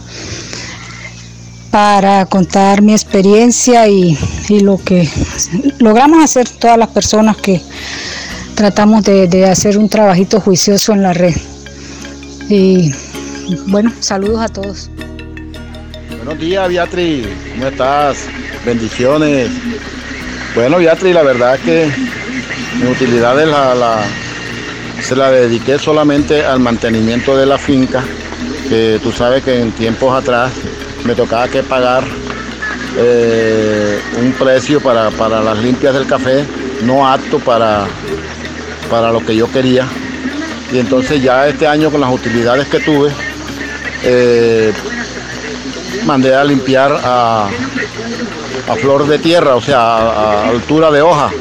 para 1.71 2.25
contar 2.25 2.81
mi 2.81 2.93
experiencia 2.93 3.87
y, 3.87 4.17
lo 4.61 4.77
que 4.77 5.07
logramos 5.77 6.23
hacer 6.23 6.49
todas 6.49 6.77
las 6.77 6.89
personas 6.89 7.37
que 7.37 7.61
tratamos 8.55 9.03
de, 9.03 9.27
de 9.27 9.45
hacer 9.45 9.77
un 9.77 9.87
trabajito 9.87 10.41
juicioso 10.41 10.93
en 10.93 11.03
la 11.03 11.13
red. 11.13 11.35
Y 12.49 12.91
bueno, 13.67 13.93
saludos 13.99 14.41
a 14.41 14.47
todos. 14.47 14.89
Buenos 16.17 16.39
días, 16.39 16.67
Beatriz. 16.67 17.27
¿Cómo 17.51 17.67
estás? 17.67 18.27
Bendiciones. 18.65 19.51
Bueno, 20.55 20.77
Beatriz, 20.79 21.13
la 21.13 21.21
verdad 21.21 21.55
es 21.55 21.61
que 21.61 21.91
mi 22.81 22.89
utilidad 22.91 23.35
la, 23.45 24.01
se 24.99 25.15
la 25.15 25.29
dediqué 25.29 25.77
solamente 25.77 26.43
al 26.43 26.59
mantenimiento 26.59 27.37
de 27.37 27.45
la 27.45 27.59
finca, 27.59 28.03
que 28.67 28.99
tú 29.03 29.11
sabes 29.11 29.43
que 29.43 29.61
en 29.61 29.71
tiempos 29.73 30.11
atrás 30.19 30.51
me 31.05 31.13
tocaba 31.13 31.47
que 31.47 31.61
pagar 31.61 32.03
eh, 32.97 33.99
un 34.19 34.31
precio 34.33 34.81
para, 34.81 35.11
las 35.11 35.57
limpias 35.59 35.93
del 35.93 36.07
café 36.07 36.43
no 36.83 37.07
apto 37.07 37.37
para, 37.37 37.85
para 38.89 39.11
lo 39.11 39.23
que 39.23 39.35
yo 39.35 39.51
quería. 39.51 39.87
Y 40.71 40.79
entonces 40.79 41.21
ya 41.21 41.47
este 41.47 41.67
año 41.67 41.89
con 41.91 42.01
las 42.01 42.13
utilidades 42.13 42.67
que 42.67 42.79
tuve, 42.79 43.11
eh, 44.03 44.71
mandé 46.05 46.35
a 46.35 46.43
limpiar 46.43 46.91
a, 47.03 47.49
a 48.69 48.75
flor 48.75 49.07
de 49.07 49.17
tierra, 49.17 49.55
o 49.55 49.61
sea, 49.61 49.79
a, 49.79 50.49
altura 50.49 50.91
de 50.91 51.01
hoja, 51.01 51.31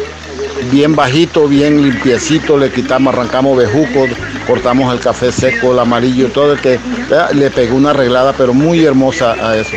bien 0.70 0.96
bajito, 0.96 1.46
bien 1.46 1.82
limpiecito, 1.82 2.56
le 2.56 2.70
quitamos, 2.70 3.14
arrancamos 3.14 3.56
bejucos, 3.56 4.10
cortamos 4.46 4.92
el 4.92 5.00
café 5.00 5.30
seco, 5.30 5.72
el 5.72 5.78
amarillo, 5.78 6.28
todo 6.28 6.54
el 6.54 6.60
que 6.60 6.78
le 7.34 7.50
pegó 7.50 7.76
una 7.76 7.90
arreglada, 7.90 8.32
pero 8.32 8.54
muy 8.54 8.84
hermosa 8.84 9.32
a 9.32 9.56
eso. 9.56 9.76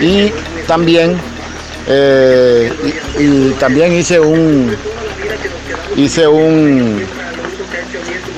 Y 0.00 0.32
también, 0.66 1.16
eh, 1.88 2.72
y, 3.18 3.50
también 3.58 3.92
hice 3.92 4.20
un, 4.20 4.74
hice 5.96 6.28
un, 6.28 7.02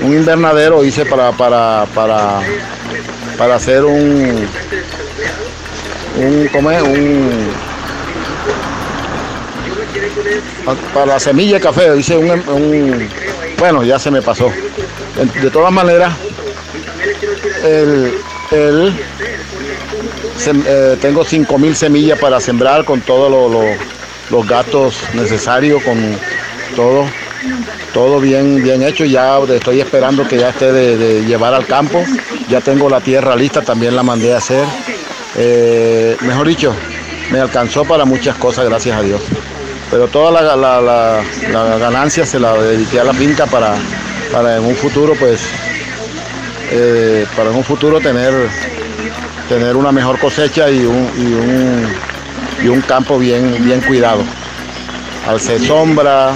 un 0.02 0.14
invernadero, 0.14 0.84
hice 0.84 1.04
para, 1.04 1.32
para, 1.32 1.86
para, 1.94 2.40
para 3.36 3.54
hacer 3.56 3.84
un, 3.84 4.46
un, 6.16 6.48
¿cómo 6.52 6.70
es? 6.70 6.82
un 6.82 7.68
para 10.92 11.06
la 11.06 11.20
semilla 11.20 11.54
de 11.54 11.60
café, 11.60 11.96
hice 11.96 12.16
un, 12.16 13.08
bueno, 13.58 13.82
ya 13.84 13.98
se 13.98 14.10
me 14.10 14.22
pasó. 14.22 14.50
De 15.42 15.50
todas 15.50 15.72
maneras, 15.72 16.12
el, 17.64 18.14
el, 18.50 18.94
eh, 20.66 20.96
tengo 21.00 21.24
5.000 21.24 21.74
semillas 21.74 22.18
para 22.18 22.40
sembrar 22.40 22.84
con 22.84 23.00
todos 23.00 23.50
los 24.30 24.46
gastos 24.46 24.94
necesarios, 25.14 25.82
con 25.82 25.98
todo, 26.76 27.06
todo 27.92 28.20
bien, 28.20 28.62
bien 28.62 28.82
hecho. 28.82 29.04
Ya 29.04 29.38
estoy 29.38 29.80
esperando 29.80 30.26
que 30.26 30.38
ya 30.38 30.50
esté 30.50 30.72
de, 30.72 31.24
llevar 31.24 31.54
al 31.54 31.66
campo. 31.66 32.02
Ya 32.48 32.60
tengo 32.60 32.88
la 32.88 33.00
tierra 33.00 33.36
lista, 33.36 33.62
también 33.62 33.94
la 33.96 34.02
mandé 34.02 34.34
a 34.34 34.38
hacer. 34.38 34.64
Eh, 35.36 36.16
mejor 36.22 36.48
dicho, 36.48 36.74
me 37.30 37.40
alcanzó 37.40 37.84
para 37.84 38.04
muchas 38.04 38.36
cosas, 38.36 38.64
gracias 38.64 38.98
a 38.98 39.02
Dios 39.02 39.22
pero 39.90 40.06
toda 40.08 40.30
la, 40.30 41.22
ganancia 41.78 42.26
se 42.26 42.38
la 42.38 42.52
dediqué 42.54 43.00
a 43.00 43.04
la 43.04 43.14
finca 43.14 43.46
para, 43.46 43.74
para 44.30 44.56
en 44.56 44.64
un 44.64 44.74
futuro 44.74 45.14
pues 45.18 45.40
eh, 46.70 47.26
para 47.36 47.50
en 47.50 47.56
un 47.56 47.64
futuro 47.64 47.98
tener 47.98 48.34
tener 49.48 49.76
una 49.76 49.90
mejor 49.92 50.18
cosecha 50.18 50.70
y 50.70 50.84
un, 50.84 51.88
y 52.62 52.68
un, 52.68 52.80
campo 52.82 53.18
bien, 53.18 53.64
bien 53.64 53.80
cuidado. 53.80 54.22
Alcé 55.26 55.58
sombra, 55.58 56.32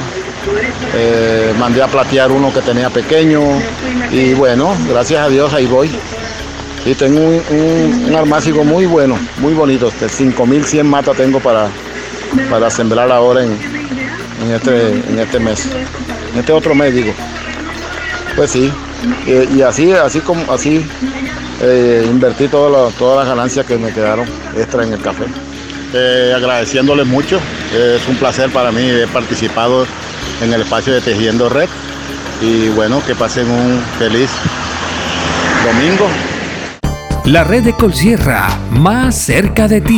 eh, 0.95 1.55
mandé 1.59 1.83
a 1.83 1.87
platear 1.87 2.31
uno 2.31 2.53
que 2.53 2.61
tenía 2.61 2.91
pequeño 2.91 3.41
y 4.11 4.35
bueno, 4.35 4.75
gracias 4.89 5.21
a 5.21 5.29
Dios 5.29 5.53
ahí 5.55 5.67
voy. 5.67 5.91
Y 6.85 6.95
tengo 6.95 7.21
un, 7.21 7.43
un, 7.51 8.67
muy 8.67 8.87
bueno, 8.87 9.17
muy 9.39 9.55
bonito, 9.55 9.93
de 10.01 10.09
5100 10.09 10.85
matas 10.85 11.17
tengo 11.17 11.39
para, 11.39 11.69
para 12.51 12.71
sembrar 12.71 13.13
ahora 13.13 13.45
en, 13.45 13.57
este, 14.53 14.89
en 14.91 15.19
este 15.19 15.39
mes, 15.39 15.67
en 16.33 16.41
este 16.41 16.53
otro 16.53 16.75
mes 16.75 16.93
digo. 16.93 17.13
Pues 18.35 18.51
sí, 18.51 18.73
y, 19.27 19.61
así, 19.63 19.93
así 19.93 20.21
como 20.21 20.51
así 20.51 20.85
eh, 21.61 22.05
invertí 22.09 22.49
todas 22.49 22.93
las 22.99 23.29
ganancias 23.29 23.65
que 23.65 23.77
me 23.77 23.93
quedaron 23.93 24.27
extra 24.57 24.83
en 24.83 24.93
el 24.95 25.01
café. 25.01 25.25
Eh, 25.95 26.33
agradeciéndoles 26.35 27.07
mucho, 27.07 27.39
es 27.75 28.09
un 28.09 28.17
placer 28.17 28.51
para 28.51 28.73
mí, 28.73 28.83
he 28.83 29.07
participado 29.07 29.87
en 30.41 30.53
el 30.53 30.63
espacio 30.63 30.93
de 30.93 31.01
Tejiendo 31.01 31.49
Red 31.49 31.69
y 32.41 32.69
bueno, 32.71 33.03
que 33.07 33.15
pasen 33.15 33.51
un 33.51 33.81
feliz 33.99 34.31
domingo 35.65 36.09
la 37.25 37.45
red 37.45 37.63
de 37.63 37.73
Colsierra, 37.73 38.49
más 38.71 39.15
cerca 39.15 39.69
de 39.69 39.81
ti. 39.81 39.97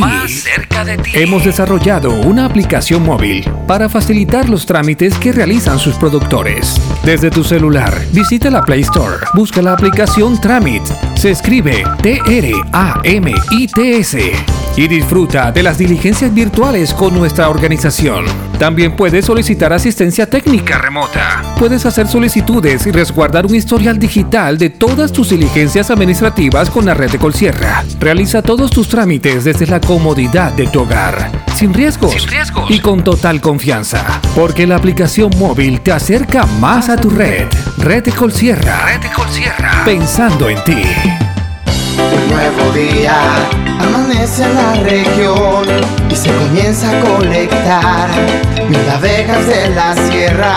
Hemos 1.13 1.43
desarrollado 1.43 2.11
una 2.11 2.45
aplicación 2.45 3.03
móvil 3.03 3.43
para 3.67 3.89
facilitar 3.89 4.47
los 4.47 4.67
trámites 4.67 5.17
que 5.17 5.31
realizan 5.31 5.79
sus 5.79 5.95
productores. 5.95 6.79
Desde 7.03 7.31
tu 7.31 7.43
celular, 7.43 7.99
visita 8.11 8.51
la 8.51 8.61
Play 8.61 8.81
Store, 8.81 9.25
busca 9.33 9.63
la 9.63 9.73
aplicación 9.73 10.39
Tramit. 10.39 10.83
Se 11.15 11.31
escribe 11.31 11.83
T-R-A-M-I-T-S 12.03 12.75
y 14.77 14.87
disfruta 14.87 15.51
de 15.51 15.63
las 15.63 15.77
diligencias 15.77 16.33
virtuales 16.33 16.93
con 16.93 17.13
nuestra 17.13 17.49
organización. 17.49 18.25
También 18.59 18.95
puedes 18.95 19.25
solicitar 19.25 19.73
asistencia 19.73 20.29
técnica 20.29 20.77
remota. 20.77 21.41
Puedes 21.57 21.85
hacer 21.85 22.07
solicitudes 22.07 22.85
y 22.87 22.91
resguardar 22.91 23.45
un 23.45 23.55
historial 23.55 23.97
digital 23.99 24.57
de 24.57 24.69
todas 24.69 25.11
tus 25.11 25.29
diligencias 25.29 25.91
administrativas 25.91 26.69
con 26.69 26.85
la 26.85 26.93
red 26.93 27.11
de 27.11 27.19
Colsierra. 27.19 27.83
Realiza 27.99 28.41
todos 28.41 28.71
tus 28.71 28.87
trámites 28.87 29.43
desde 29.43 29.67
la 29.67 29.79
comodidad 29.79 30.53
de 30.53 30.67
tu 30.67 30.81
hogar, 30.81 31.31
sin 31.55 31.73
riesgos, 31.73 32.15
y 32.69 32.79
con 32.79 33.03
total 33.03 33.41
confianza, 33.41 34.21
porque 34.35 34.67
la 34.67 34.75
aplicación 34.75 35.31
móvil 35.37 35.81
te 35.81 35.91
acerca 35.91 36.45
más 36.45 36.89
a 36.89 36.97
tu 36.97 37.09
red. 37.09 37.47
Red 37.77 38.05
de 38.05 38.11
Colsierra. 38.11 38.85
Red 38.85 39.01
de 39.01 39.09
Colsierra. 39.11 39.83
Pensando 39.85 40.49
en 40.49 40.63
ti. 40.63 40.83
Un 41.97 42.29
nuevo 42.29 42.71
día 42.73 43.15
amanece 43.79 44.43
en 44.43 44.55
la 44.55 44.73
región 44.83 45.65
y 46.09 46.15
se 46.15 46.29
comienza 46.29 46.89
a 46.89 46.99
colectar 47.01 48.09
mil 48.67 48.89
abejas 48.89 49.47
de 49.47 49.69
la 49.69 49.95
sierra. 49.95 50.55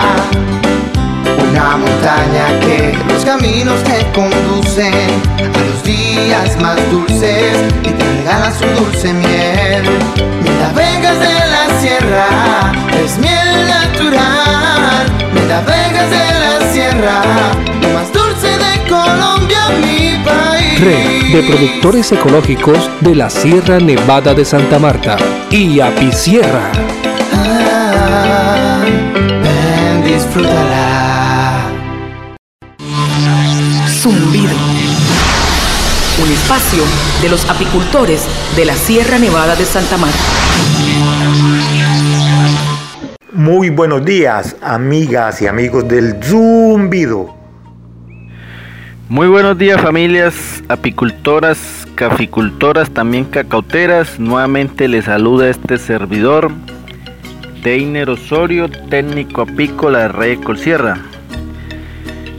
Una 1.49 1.77
montaña 1.77 2.59
que 2.59 2.97
los 3.07 3.23
caminos 3.23 3.81
te 3.85 4.05
conducen 4.11 4.93
a 5.37 5.59
los 5.59 5.83
días 5.83 6.59
más 6.61 6.77
dulces 6.91 7.57
y 7.83 7.89
te 7.89 8.03
regala 8.17 8.51
su 8.51 8.65
dulce 8.65 9.13
miel. 9.13 9.83
Mil 10.43 10.61
abejas 10.71 11.19
de 11.19 11.39
la 11.53 11.79
sierra 11.79 12.27
es 13.03 13.17
miel 13.17 13.67
natural. 13.67 15.05
Mil 15.33 15.51
abejas 15.51 16.09
de 16.09 16.39
la 16.43 16.73
sierra, 16.73 17.21
lo 17.81 17.89
más 17.89 18.11
dulce 18.11 18.47
de 18.47 18.89
Colombia, 18.89 19.69
mi 19.81 20.21
país. 20.23 20.58
Red 20.79 21.33
de 21.33 21.43
productores 21.43 22.09
ecológicos 22.13 22.89
de 23.01 23.13
la 23.13 23.29
Sierra 23.29 23.79
Nevada 23.79 24.33
de 24.33 24.45
Santa 24.45 24.79
Marta 24.79 25.17
y 25.51 25.81
Apicierra. 25.81 26.71
Ah, 27.33 28.85
ven, 29.43 30.03
disfrútala. 30.05 31.69
Zumbido. 33.89 34.55
Un 36.23 36.31
espacio 36.31 36.83
de 37.21 37.27
los 37.27 37.49
apicultores 37.49 38.21
de 38.55 38.63
la 38.63 38.75
Sierra 38.75 39.19
Nevada 39.19 39.57
de 39.57 39.65
Santa 39.65 39.97
Marta. 39.97 40.17
Muy 43.33 43.69
buenos 43.69 44.05
días, 44.05 44.55
amigas 44.61 45.41
y 45.41 45.47
amigos 45.47 45.85
del 45.89 46.23
Zumbido. 46.23 47.38
Muy 49.09 49.27
buenos 49.27 49.57
días 49.57 49.81
familias 49.81 50.63
apicultoras, 50.67 51.87
caficultoras, 51.95 52.91
también 52.91 53.25
cacauteras. 53.25 54.19
Nuevamente 54.19 54.87
les 54.87 55.05
saluda 55.05 55.49
este 55.49 55.79
servidor, 55.79 56.51
Teiner 57.63 58.07
Osorio, 58.11 58.69
técnico 58.69 59.41
apícola 59.41 60.01
de 60.01 60.07
Rey 60.09 60.37
Colsierra. 60.37 60.99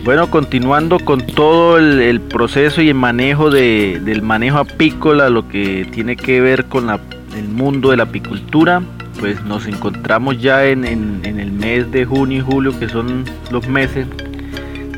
Bueno, 0.05 0.31
continuando 0.31 1.01
con 1.01 1.27
todo 1.27 1.77
el, 1.77 2.21
proceso 2.21 2.81
y 2.81 2.91
el 2.91 2.95
manejo 2.95 3.51
de, 3.51 4.01
del 4.05 4.23
manejo 4.23 4.59
apícola, 4.59 5.29
lo 5.29 5.49
que 5.49 5.89
tiene 5.91 6.14
que 6.14 6.41
ver 6.41 6.66
con 6.66 6.89
el 6.89 7.49
mundo 7.49 7.91
de 7.91 7.97
la 7.97 8.05
apicultura, 8.05 8.81
pues 9.18 9.43
nos 9.43 9.66
encontramos 9.66 10.41
ya 10.41 10.64
en, 10.64 10.85
en 10.85 11.41
el 11.41 11.51
mes 11.51 11.91
de 11.91 12.05
junio 12.05 12.39
y 12.39 12.41
julio, 12.43 12.79
que 12.79 12.89
son 12.89 13.25
los 13.51 13.66
meses 13.66 14.07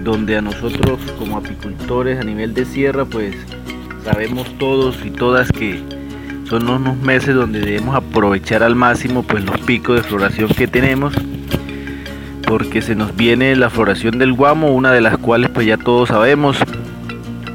donde 0.02 0.36
a 0.36 0.42
nosotros 0.42 0.98
como 1.18 1.38
apicultores 1.38 2.20
a 2.20 2.24
nivel 2.24 2.54
de 2.54 2.64
sierra 2.64 3.04
pues 3.04 3.34
sabemos 4.04 4.46
todos 4.58 4.98
y 5.04 5.10
todas 5.10 5.50
que 5.52 5.82
son 6.48 6.68
unos 6.68 6.96
meses 6.98 7.34
donde 7.34 7.60
debemos 7.60 7.94
aprovechar 7.94 8.62
al 8.62 8.74
máximo 8.74 9.22
pues 9.22 9.44
los 9.44 9.58
picos 9.60 9.96
de 9.96 10.02
floración 10.02 10.48
que 10.48 10.66
tenemos 10.66 11.14
porque 12.52 12.82
se 12.82 12.94
nos 12.94 13.16
viene 13.16 13.56
la 13.56 13.70
floración 13.70 14.18
del 14.18 14.34
guamo 14.34 14.74
una 14.74 14.92
de 14.92 15.00
las 15.00 15.16
cuales 15.16 15.48
pues 15.48 15.66
ya 15.66 15.78
todos 15.78 16.10
sabemos. 16.10 16.58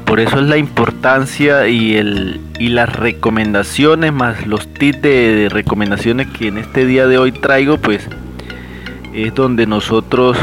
Por 0.04 0.18
eso 0.18 0.40
es 0.40 0.46
la 0.46 0.56
importancia 0.56 1.68
y, 1.68 1.94
el, 1.94 2.40
y 2.58 2.70
las 2.70 2.96
recomendaciones 2.96 4.12
más 4.12 4.44
los 4.48 4.66
tips 4.66 5.02
de 5.02 5.48
recomendaciones 5.52 6.26
que 6.26 6.48
en 6.48 6.58
este 6.58 6.84
día 6.84 7.06
de 7.06 7.16
hoy 7.16 7.30
traigo 7.30 7.78
pues 7.78 8.08
es 9.14 9.32
donde 9.36 9.66
nosotros 9.66 10.36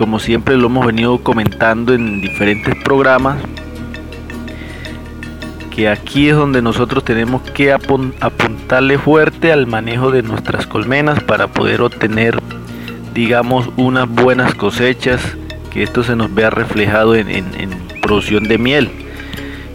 como 0.00 0.18
siempre 0.18 0.56
lo 0.56 0.68
hemos 0.68 0.86
venido 0.86 1.18
comentando 1.18 1.92
en 1.92 2.22
diferentes 2.22 2.74
programas, 2.74 3.36
que 5.70 5.90
aquí 5.90 6.30
es 6.30 6.36
donde 6.36 6.62
nosotros 6.62 7.04
tenemos 7.04 7.42
que 7.50 7.70
apuntarle 7.70 8.96
fuerte 8.96 9.52
al 9.52 9.66
manejo 9.66 10.10
de 10.10 10.22
nuestras 10.22 10.66
colmenas 10.66 11.22
para 11.22 11.48
poder 11.48 11.82
obtener, 11.82 12.40
digamos, 13.12 13.68
unas 13.76 14.08
buenas 14.08 14.54
cosechas, 14.54 15.20
que 15.70 15.82
esto 15.82 16.02
se 16.02 16.16
nos 16.16 16.34
vea 16.34 16.48
reflejado 16.48 17.14
en, 17.14 17.28
en 17.28 17.70
producción 18.00 18.44
de 18.44 18.56
miel. 18.56 18.90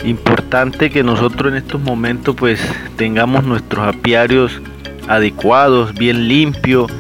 Importante 0.05 0.89
que 0.89 1.03
nosotros 1.03 1.51
en 1.51 1.57
estos 1.59 1.82
momentos 1.82 2.36
pues 2.36 2.67
tengamos 2.95 3.43
nuestros 3.43 3.95
apiarios 3.95 4.59
adecuados, 5.07 5.93
bien 5.93 6.28
limpios, 6.28 6.91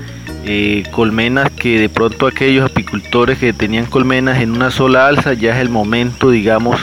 eh, 0.47 0.83
colmenas 0.91 1.51
que 1.51 1.79
de 1.79 1.89
pronto 1.89 2.27
aquellos 2.27 2.69
apicultores 2.69 3.39
que 3.39 3.51
tenían 3.51 3.87
colmenas 3.87 4.41
en 4.41 4.51
una 4.51 4.69
sola 4.69 5.07
alza 5.07 5.33
ya 5.33 5.55
es 5.55 5.61
el 5.61 5.69
momento 5.69 6.29
digamos 6.29 6.79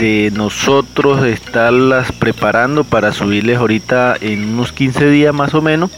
de 0.00 0.32
nosotros 0.34 1.24
estarlas 1.24 2.10
preparando 2.10 2.82
para 2.82 3.12
subirles 3.12 3.58
ahorita 3.58 4.16
en 4.20 4.54
unos 4.54 4.72
15 4.72 5.08
días 5.08 5.32
más 5.32 5.54
o 5.54 5.62
menos 5.62 5.90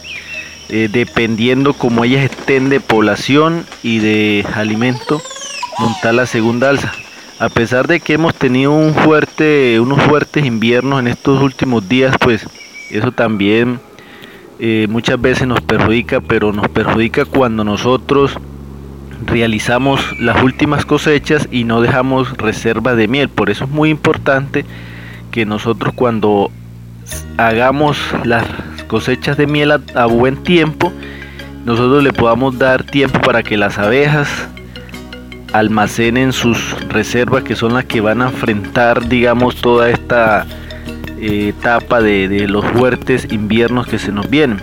eh, 0.68 0.88
dependiendo 0.90 1.72
como 1.72 2.04
ellas 2.04 2.24
estén 2.24 2.68
de 2.68 2.80
población 2.80 3.64
y 3.82 3.98
de 3.98 4.46
alimento 4.54 5.20
montar 5.78 6.14
la 6.14 6.26
segunda 6.26 6.70
alza. 6.70 6.92
A 7.38 7.48
pesar 7.48 7.88
de 7.88 8.00
que 8.00 8.14
hemos 8.14 8.34
tenido 8.34 8.72
un 8.72 8.94
fuerte 8.94 9.80
unos 9.80 10.02
fuertes 10.02 10.44
inviernos 10.44 11.00
en 11.00 11.08
estos 11.08 11.42
últimos 11.42 11.88
días 11.88 12.16
pues 12.20 12.46
eso 12.90 13.12
también 13.12 13.80
eh, 14.64 14.86
muchas 14.88 15.20
veces 15.20 15.48
nos 15.48 15.60
perjudica, 15.60 16.20
pero 16.20 16.52
nos 16.52 16.68
perjudica 16.68 17.24
cuando 17.24 17.64
nosotros 17.64 18.38
realizamos 19.26 20.00
las 20.20 20.40
últimas 20.40 20.86
cosechas 20.86 21.48
y 21.50 21.64
no 21.64 21.80
dejamos 21.80 22.36
reserva 22.36 22.94
de 22.94 23.08
miel. 23.08 23.28
Por 23.28 23.50
eso 23.50 23.64
es 23.64 23.70
muy 23.70 23.90
importante 23.90 24.64
que 25.32 25.44
nosotros 25.46 25.92
cuando 25.96 26.52
hagamos 27.38 27.98
las 28.22 28.46
cosechas 28.86 29.36
de 29.36 29.48
miel 29.48 29.72
a, 29.72 30.06
buen 30.06 30.36
tiempo, 30.44 30.92
nosotros 31.64 32.04
le 32.04 32.12
podamos 32.12 32.56
dar 32.56 32.84
tiempo 32.84 33.20
para 33.20 33.42
que 33.42 33.56
las 33.56 33.78
abejas 33.78 34.28
almacenen 35.52 36.32
sus 36.32 36.80
reservas 36.88 37.42
que 37.42 37.56
son 37.56 37.74
las 37.74 37.86
que 37.86 38.00
van 38.00 38.22
a 38.22 38.28
enfrentar 38.28 39.08
digamos 39.08 39.56
toda 39.56 39.90
esta 39.90 40.46
etapa 41.22 42.00
de, 42.00 42.48
los 42.48 42.64
fuertes 42.64 43.28
inviernos 43.30 43.86
que 43.86 43.98
se 43.98 44.12
nos 44.12 44.28
vienen. 44.28 44.58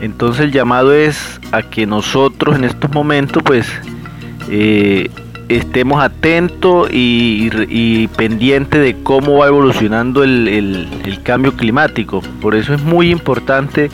Entonces 0.00 0.46
el 0.46 0.52
llamado 0.52 0.92
es 0.92 1.40
a 1.52 1.62
que 1.62 1.86
nosotros 1.86 2.56
en 2.56 2.64
estos 2.64 2.92
momentos 2.92 3.42
pues 3.42 3.68
eh, 4.48 5.10
estemos 5.48 6.02
atentos 6.02 6.88
y, 6.90 8.08
pendientes 8.16 8.80
de 8.80 9.02
cómo 9.02 9.38
va 9.38 9.48
evolucionando 9.48 10.22
el, 10.22 10.88
cambio 11.22 11.56
climático. 11.56 12.20
Por 12.40 12.54
eso 12.54 12.74
es 12.74 12.82
muy 12.82 13.10
importante 13.10 13.90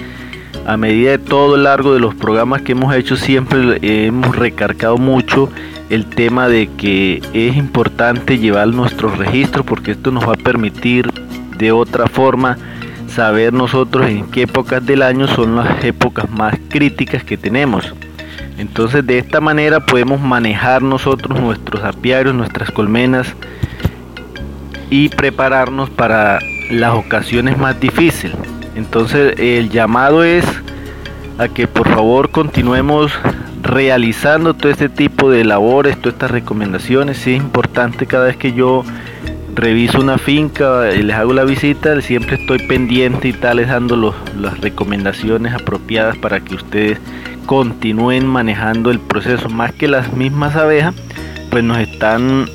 a 0.67 0.77
medida 0.77 1.13
de 1.13 1.19
todo 1.19 1.57
el 1.57 1.65
largo 1.65 1.95
de 1.95 2.01
los 2.01 2.15
programas 2.15 2.63
que 2.63 2.73
hemos 2.73 2.95
hecho 2.95 3.17
siempre 3.17 3.79
hemos 3.81 4.37
recargado 4.37 4.99
mucho 4.99 5.49
el 5.89 6.05
tema 6.05 6.49
de 6.49 6.69
que 6.77 7.23
es 7.33 7.57
importante 7.57 8.39
llevar 8.39 8.69
nuestros 8.69 9.17
registros 9.17 9.65
porque 9.65 9.93
esto 9.93 10.11
nos 10.11 10.29
va 10.29 10.35
a 10.35 10.37
permitir 10.37 11.11
de 11.59 11.73
otra 11.73 12.07
forma 12.07 12.57
saber 13.09 13.53
nosotros 13.53 14.09
en 14.09 14.31
qué 14.31 14.43
épocas 14.43 14.85
del 14.85 15.03
año 15.03 15.27
son 15.27 15.57
las 15.57 15.83
épocas 15.85 16.31
más 16.31 16.55
críticas 16.69 17.25
que 17.25 17.37
tenemos. 17.37 17.95
Entonces 18.59 19.07
de 19.07 19.19
esta 19.19 19.41
manera 19.41 19.81
podemos 19.81 20.21
manejar 20.21 20.83
nosotros 20.83 21.41
nuestros 21.41 21.85
apiarios, 21.85 22.35
nuestras 22.35 22.71
colmenas 22.71 23.35
y 24.91 25.09
prepararnos 25.09 25.91
para 25.91 26.39
las 26.71 26.95
ocasiones 26.95 27.57
más 27.59 27.79
difíciles. 27.81 28.37
Entonces 28.75 29.39
el 29.39 29.71
llamado 29.71 30.25
es 30.25 30.45
a 31.39 31.49
que 31.49 31.67
por 31.67 31.89
favor 31.89 32.31
continuemos 32.31 33.13
realizando 33.63 34.55
todo 34.55 34.71
este 34.71 34.89
tipo 34.89 35.31
de 35.31 35.45
labores, 35.45 35.97
todas 35.97 36.15
estas 36.15 36.31
recomendaciones. 36.31 37.27
es 37.27 37.37
importante 37.37 38.07
cada 38.07 38.27
vez 38.27 38.37
que 38.37 38.53
yo 38.53 38.85
reviso 39.59 39.99
una 39.99 40.19
finca 40.19 40.95
y 40.95 41.03
les 41.03 41.17
hago 41.17 41.33
la 41.33 41.45
visita, 41.45 42.01
siempre 42.01 42.37
estoy 42.37 42.61
pendiente 42.61 43.29
y 43.29 43.33
tal, 43.33 43.57
les 43.57 43.69
dando 43.69 44.15
las 44.37 44.61
recomendaciones 44.61 45.53
apropiadas 45.53 46.17
para 46.17 46.41
que 46.41 46.55
ustedes 46.55 46.99
continúen 47.47 48.27
manejando 48.27 48.91
el 48.91 49.01
proceso. 49.01 49.49
Más 49.49 49.73
que 49.73 49.89
las 49.89 50.13
mismas 50.13 50.55
abejas, 50.55 50.95
pues 51.51 51.65
nos 51.65 51.79
están 51.79 52.49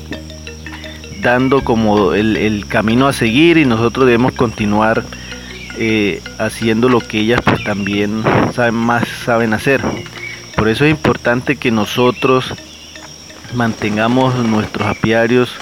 dando 1.22 1.62
como 1.62 2.14
el, 2.14 2.64
camino 2.68 3.06
a 3.06 3.12
seguir 3.12 3.58
y 3.58 3.66
nosotros 3.66 4.06
debemos 4.06 4.32
continuar 4.32 5.04
eh, 5.78 6.22
haciendo 6.38 6.88
lo 6.88 7.00
que 7.00 7.20
ellas 7.20 7.40
pues 7.44 7.62
también 7.64 8.22
saben 8.54 8.74
más 8.74 9.06
saben 9.24 9.52
hacer. 9.52 9.82
Por 10.56 10.68
eso 10.68 10.84
es 10.84 10.90
importante 10.90 11.56
que 11.56 11.70
nosotros 11.70 12.54
mantengamos 13.54 14.34
nuestros 14.36 14.86
apiarios 14.86 15.54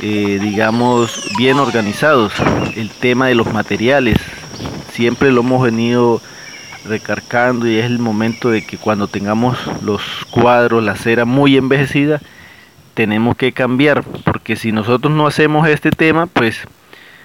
eh, 0.00 0.38
digamos, 0.40 1.28
bien 1.36 1.58
organizados. 1.58 2.32
El 2.76 2.90
tema 2.90 3.26
de 3.26 3.34
los 3.34 3.52
materiales, 3.52 4.16
siempre 4.92 5.32
lo 5.32 5.40
hemos 5.40 5.62
venido 5.62 6.20
recargando 6.84 7.66
y 7.68 7.78
es 7.78 7.86
el 7.86 7.98
momento 7.98 8.50
de 8.50 8.64
que 8.64 8.78
cuando 8.78 9.08
tengamos 9.08 9.58
los 9.82 10.02
cuadros, 10.30 10.82
la 10.82 10.96
cera 10.96 11.24
muy 11.24 11.56
envejecida, 11.56 12.20
tenemos 12.94 13.36
que 13.36 13.52
cambiar, 13.52 14.04
porque 14.24 14.56
si 14.56 14.72
nosotros 14.72 15.12
no 15.12 15.26
hacemos 15.26 15.68
este 15.68 15.90
tema, 15.90 16.26
pues 16.26 16.62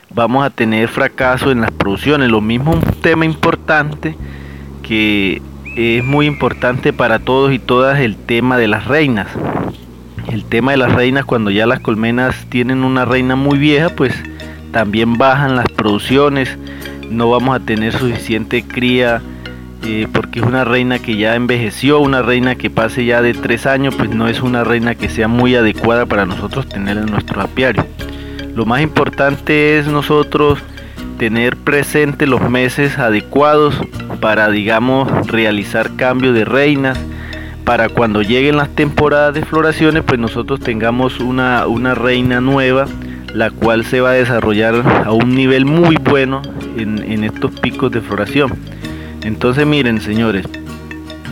vamos 0.10 0.46
a 0.46 0.50
tener 0.50 0.88
fracaso 0.88 1.52
en 1.52 1.62
las 1.62 1.72
producciones. 1.72 2.30
Lo 2.30 2.42
mismo 2.42 2.72
un 2.72 2.82
tema 3.02 3.26
importante 3.26 4.16
que 4.84 5.42
es 5.76 6.04
muy 6.04 6.26
importante 6.26 6.94
para 6.94 7.20
todos 7.20 7.52
y 7.54 7.60
todas 7.60 8.00
el 8.00 8.16
tema 8.16 8.58
de 8.58 8.68
las 8.68 8.86
reinas 8.86 9.28
el 10.32 10.46
tema 10.46 10.72
de 10.72 10.78
las 10.78 10.94
reinas 10.94 11.26
cuando 11.26 11.52
ya 11.52 11.66
las 11.66 11.80
colmenas 11.80 12.36
tienen 12.50 12.84
una 12.84 13.06
reina 13.06 13.36
muy 13.36 13.58
vieja 13.58 13.90
pues 13.90 14.14
también 14.72 15.18
bajan 15.18 15.56
las 15.56 15.68
producciones 15.68 16.58
no 17.10 17.30
vamos 17.30 17.56
a 17.56 17.60
tener 17.60 17.94
suficiente 17.94 18.64
cría 18.64 19.22
eh, 19.86 20.08
porque 20.14 20.40
es 20.40 20.46
una 20.46 20.64
reina 20.64 21.00
que 21.00 21.18
ya 21.18 21.36
envejeció 21.36 22.00
una 22.00 22.22
reina 22.22 22.56
que 22.56 22.70
pase 22.70 23.04
ya 23.04 23.22
de 23.22 23.34
tres 23.34 23.66
años 23.66 23.94
pues 23.96 24.10
no 24.10 24.30
es 24.30 24.42
una 24.42 24.64
reina 24.64 24.96
que 24.96 25.10
sea 25.10 25.28
muy 25.28 25.56
adecuada 25.56 26.06
para 26.06 26.26
nosotros 26.26 26.70
tener 26.70 26.96
en 26.96 27.08
nuestro 27.08 27.42
apiario. 27.42 27.86
Lo 28.56 28.66
más 28.66 28.82
importante 28.82 29.78
es 29.78 29.88
nosotros 29.88 30.60
tener 31.18 31.58
presente 31.58 32.28
los 32.28 32.50
meses 32.50 32.98
adecuados 32.98 33.76
para 34.22 34.50
digamos 34.50 35.28
realizar 35.28 35.98
cambio 35.98 36.32
de 36.32 36.46
reinas 36.46 36.98
para 37.64 37.90
cuando 37.90 38.22
lleguen 38.22 38.58
las 38.58 38.70
temporadas 38.70 39.34
de 39.34 39.44
floraciones, 39.44 40.04
pues 40.04 40.20
nosotros 40.20 40.60
tengamos 40.60 41.20
una, 41.20 41.68
una 41.68 41.96
reina 41.96 42.42
nueva, 42.42 42.88
la 43.34 43.52
cual 43.52 43.86
se 43.86 44.02
va 44.02 44.12
a 44.12 44.14
desarrollar 44.14 44.76
a 45.06 45.12
un 45.12 45.36
nivel 45.36 45.66
muy 45.66 45.96
bueno 45.96 46.42
en, 46.78 47.24
estos 47.24 47.52
picos 47.60 47.92
de 47.92 48.02
floración. 48.02 48.54
Entonces 49.24 49.66
miren 49.66 50.02
señores, 50.02 50.46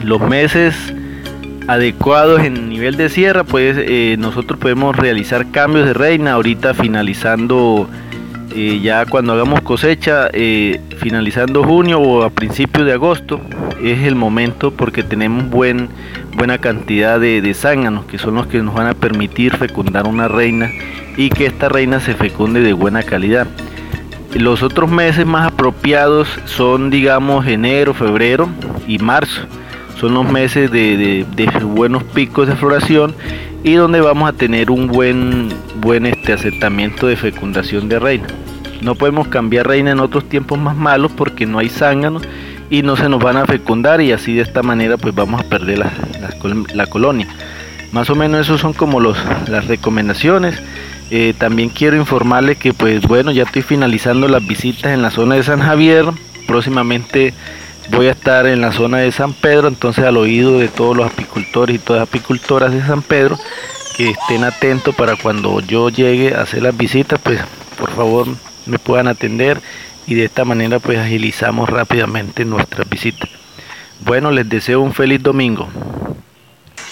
los 0.03 0.21
meses 0.21 0.75
adecuados 1.67 2.41
en 2.41 2.69
nivel 2.69 2.95
de 2.95 3.09
sierra, 3.09 3.43
pues 3.43 3.77
eh, 3.77 4.15
nosotros 4.17 4.59
podemos 4.59 4.95
realizar 4.95 5.51
cambios 5.51 5.85
de 5.85 5.93
reina 5.93 6.33
ahorita 6.33 6.73
finalizando 6.73 7.89
eh, 8.55 8.79
ya 8.81 9.05
cuando 9.05 9.33
hagamos 9.33 9.61
cosecha, 9.61 10.29
eh, 10.33 10.79
finalizando 10.97 11.63
junio 11.63 11.99
o 11.99 12.23
a 12.23 12.29
principios 12.29 12.85
de 12.85 12.93
agosto, 12.93 13.39
es 13.83 13.99
el 13.99 14.15
momento 14.15 14.71
porque 14.71 15.03
tenemos 15.03 15.49
buen, 15.49 15.89
buena 16.35 16.57
cantidad 16.57 17.19
de, 17.19 17.41
de 17.41 17.53
zánganos 17.53 18.05
que 18.05 18.17
son 18.17 18.35
los 18.35 18.47
que 18.47 18.61
nos 18.61 18.75
van 18.75 18.87
a 18.87 18.93
permitir 18.93 19.55
fecundar 19.57 20.07
una 20.07 20.27
reina 20.27 20.69
y 21.17 21.29
que 21.29 21.45
esta 21.45 21.69
reina 21.69 21.99
se 21.99 22.13
fecunde 22.13 22.61
de 22.61 22.73
buena 22.73 23.03
calidad. 23.03 23.47
Los 24.33 24.63
otros 24.63 24.89
meses 24.89 25.25
más 25.25 25.47
apropiados 25.47 26.27
son, 26.45 26.89
digamos, 26.89 27.45
enero, 27.47 27.93
febrero 27.93 28.49
y 28.87 28.97
marzo 28.99 29.41
son 30.01 30.15
los 30.15 30.31
meses 30.31 30.71
de, 30.71 31.25
buenos 31.63 32.03
picos 32.03 32.47
de 32.47 32.55
floración 32.55 33.13
y 33.63 33.73
donde 33.73 34.01
vamos 34.01 34.29
a 34.29 34.33
tener 34.33 34.71
un 34.71 34.87
buen, 34.87 35.49
buen 35.79 36.05
este, 36.05 36.33
aceptamiento 36.33 37.07
de 37.07 37.15
fecundación 37.15 37.89
de 37.89 37.99
reina. 37.99 38.27
No 38.81 38.95
podemos 38.95 39.27
cambiar 39.27 39.67
reina 39.67 39.91
en 39.91 39.99
otros 39.99 40.27
tiempos 40.27 40.57
más 40.57 40.75
malos 40.75 41.11
porque 41.11 41.45
no 41.45 41.59
hay 41.59 41.69
zánganos 41.69 42.23
y 42.69 42.81
no 42.81 42.95
se 42.95 43.09
nos 43.09 43.21
van 43.21 43.37
a 43.37 43.45
fecundar 43.45 44.01
y 44.01 44.11
así 44.11 44.33
de 44.33 44.41
esta 44.41 44.63
manera 44.63 44.97
pues 44.97 45.13
vamos 45.13 45.41
a 45.41 45.43
perder 45.43 45.79
la, 45.79 45.91
la, 46.73 46.87
colonia. 46.87 47.27
Más 47.91 48.09
o 48.09 48.15
menos 48.15 48.41
esos 48.41 48.61
son 48.61 48.73
como 48.73 48.99
los, 48.99 49.17
las 49.47 49.67
recomendaciones. 49.67 50.55
Eh, 51.11 51.33
también 51.37 51.69
quiero 51.69 51.97
informarles 51.97 52.57
que 52.57 52.73
pues 52.73 53.01
bueno 53.03 53.31
ya 53.31 53.43
estoy 53.43 53.61
finalizando 53.61 54.27
las 54.29 54.47
visitas 54.47 54.93
en 54.93 55.01
la 55.01 55.11
zona 55.11 55.35
de 55.35 55.43
San 55.43 55.59
Javier. 55.59 56.05
Próximamente 56.47 57.33
voy 57.91 58.07
a 58.07 58.11
estar 58.11 58.47
en 58.47 58.61
la 58.61 58.71
zona 58.71 58.99
de 58.99 59.11
San 59.11 59.33
Pedro, 59.33 59.67
entonces 59.67 60.05
al 60.05 60.17
oído 60.17 60.59
de 60.59 60.69
todos 60.69 60.95
los 60.95 61.05
apicultores 61.11 61.75
y 61.75 61.79
todas 61.79 62.01
las 62.01 62.09
apicultoras 62.09 62.73
de 62.73 62.81
San 62.81 63.01
Pedro, 63.01 63.37
que 63.95 64.09
estén 64.11 64.43
atentos 64.43 64.95
para 64.95 65.15
cuando 65.15 65.59
yo 65.59 65.89
llegue 65.89 66.33
a 66.33 66.41
hacer 66.41 66.63
las 66.63 66.75
visitas, 66.75 67.19
pues 67.21 67.41
por 67.77 67.91
favor 67.91 68.27
me 68.65 68.79
puedan 68.79 69.07
atender 69.07 69.61
y 70.07 70.15
de 70.15 70.25
esta 70.25 70.45
manera 70.45 70.79
pues 70.79 70.97
agilizamos 70.97 71.69
rápidamente 71.69 72.45
nuestras 72.45 72.89
visitas. 72.89 73.29
Bueno, 73.99 74.31
les 74.31 74.47
deseo 74.49 74.81
un 74.81 74.93
feliz 74.93 75.21
domingo. 75.21 75.69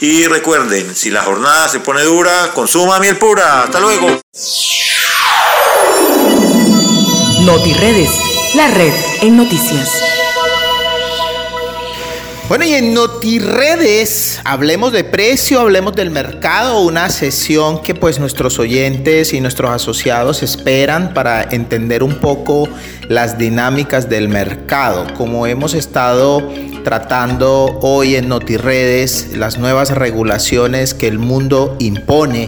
Y 0.01 0.27
recuerden, 0.27 0.95
si 0.95 1.09
la 1.09 1.23
jornada 1.23 1.67
se 1.67 1.79
pone 1.79 2.03
dura, 2.03 2.51
consuma 2.53 2.99
miel 2.99 3.17
pura. 3.17 3.63
Hasta 3.63 3.79
luego. 3.79 4.07
NotiRedes, 7.41 8.11
la 8.55 8.67
red 8.69 8.93
en 9.21 9.37
noticias. 9.37 10.18
Bueno, 12.49 12.65
y 12.65 12.73
en 12.73 12.95
NotiRedes 12.95 14.41
hablemos 14.43 14.91
de 14.91 15.03
precio, 15.03 15.59
hablemos 15.59 15.93
del 15.93 16.09
mercado, 16.09 16.81
una 16.81 17.09
sesión 17.09 17.83
que 17.83 17.93
pues 17.93 18.19
nuestros 18.19 18.57
oyentes 18.57 19.33
y 19.33 19.39
nuestros 19.39 19.69
asociados 19.69 20.41
esperan 20.41 21.13
para 21.13 21.43
entender 21.43 22.01
un 22.01 22.15
poco 22.15 22.67
las 23.07 23.37
dinámicas 23.37 24.09
del 24.09 24.29
mercado. 24.29 25.05
Como 25.15 25.45
hemos 25.45 25.75
estado 25.75 26.51
tratando 26.83 27.77
hoy 27.83 28.15
en 28.15 28.29
NotiRedes, 28.29 29.37
las 29.37 29.59
nuevas 29.59 29.91
regulaciones 29.91 30.95
que 30.95 31.07
el 31.07 31.19
mundo 31.19 31.75
impone 31.77 32.47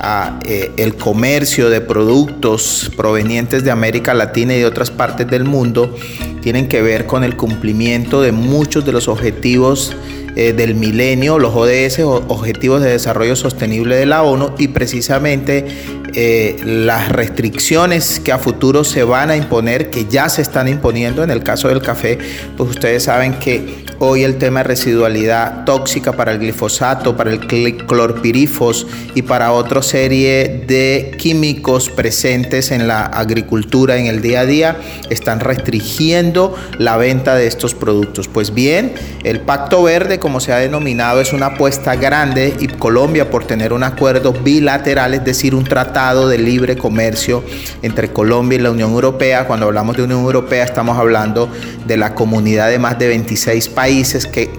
eh, 0.00 0.70
el 0.76 0.94
comercio 0.94 1.70
de 1.70 1.80
productos 1.80 2.90
provenientes 2.96 3.64
de 3.64 3.70
América 3.70 4.14
Latina 4.14 4.54
y 4.54 4.60
de 4.60 4.66
otras 4.66 4.90
partes 4.90 5.26
del 5.28 5.44
mundo 5.44 5.94
tienen 6.40 6.68
que 6.68 6.82
ver 6.82 7.06
con 7.06 7.24
el 7.24 7.36
cumplimiento 7.36 8.22
de 8.22 8.30
muchos 8.32 8.86
de 8.86 8.92
los 8.92 9.08
objetivos 9.08 9.96
eh, 10.36 10.52
del 10.52 10.76
milenio, 10.76 11.40
los 11.40 11.52
ODS, 11.52 11.98
Objetivos 11.98 12.80
de 12.80 12.90
Desarrollo 12.90 13.34
Sostenible 13.34 13.96
de 13.96 14.06
la 14.06 14.22
ONU, 14.22 14.52
y 14.56 14.68
precisamente 14.68 15.66
eh, 16.14 16.56
las 16.64 17.10
restricciones 17.10 18.20
que 18.20 18.32
a 18.32 18.38
futuro 18.38 18.84
se 18.84 19.02
van 19.04 19.30
a 19.30 19.36
imponer, 19.36 19.90
que 19.90 20.06
ya 20.06 20.28
se 20.28 20.42
están 20.42 20.68
imponiendo 20.68 21.22
en 21.22 21.30
el 21.30 21.42
caso 21.42 21.68
del 21.68 21.82
café, 21.82 22.18
pues 22.56 22.70
ustedes 22.70 23.04
saben 23.04 23.34
que 23.34 23.84
hoy 24.00 24.22
el 24.22 24.38
tema 24.38 24.60
de 24.60 24.68
residualidad 24.68 25.64
tóxica 25.64 26.12
para 26.12 26.32
el 26.32 26.38
glifosato, 26.38 27.16
para 27.16 27.30
el 27.30 27.40
clorpirifos 27.86 28.86
y 29.14 29.22
para 29.22 29.52
otra 29.52 29.82
serie 29.82 30.64
de 30.66 31.16
químicos 31.18 31.90
presentes 31.90 32.70
en 32.70 32.86
la 32.86 33.04
agricultura 33.06 33.96
en 33.96 34.06
el 34.06 34.22
día 34.22 34.40
a 34.40 34.46
día 34.46 34.76
están 35.10 35.40
restringiendo 35.40 36.54
la 36.78 36.96
venta 36.96 37.34
de 37.34 37.46
estos 37.46 37.74
productos. 37.74 38.28
Pues 38.28 38.54
bien, 38.54 38.94
el 39.24 39.40
Pacto 39.40 39.82
Verde, 39.82 40.18
como 40.18 40.40
se 40.40 40.52
ha 40.52 40.58
denominado, 40.58 41.20
es 41.20 41.32
una 41.32 41.46
apuesta 41.46 41.96
grande 41.96 42.54
y 42.60 42.68
Colombia 42.68 43.30
por 43.30 43.44
tener 43.44 43.72
un 43.72 43.82
acuerdo 43.82 44.32
bilateral, 44.32 45.14
es 45.14 45.24
decir, 45.24 45.54
un 45.54 45.64
tratado 45.64 45.97
de 45.98 46.38
libre 46.38 46.76
comercio 46.76 47.42
entre 47.82 48.12
Colombia 48.12 48.56
y 48.56 48.62
la 48.62 48.70
Unión 48.70 48.92
Europea. 48.92 49.46
Cuando 49.48 49.66
hablamos 49.66 49.96
de 49.96 50.04
Unión 50.04 50.20
Europea 50.20 50.64
estamos 50.64 50.96
hablando 50.96 51.50
de 51.86 51.96
la 51.96 52.14
comunidad 52.14 52.70
de 52.70 52.78
más 52.78 52.98
de 53.00 53.08
26 53.08 53.68
países 53.70 53.88
países 53.88 54.26
que 54.26 54.50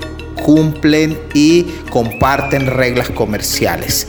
cumplen 0.43 1.17
y 1.33 1.63
comparten 1.91 2.67
reglas 2.67 3.09
comerciales. 3.09 4.07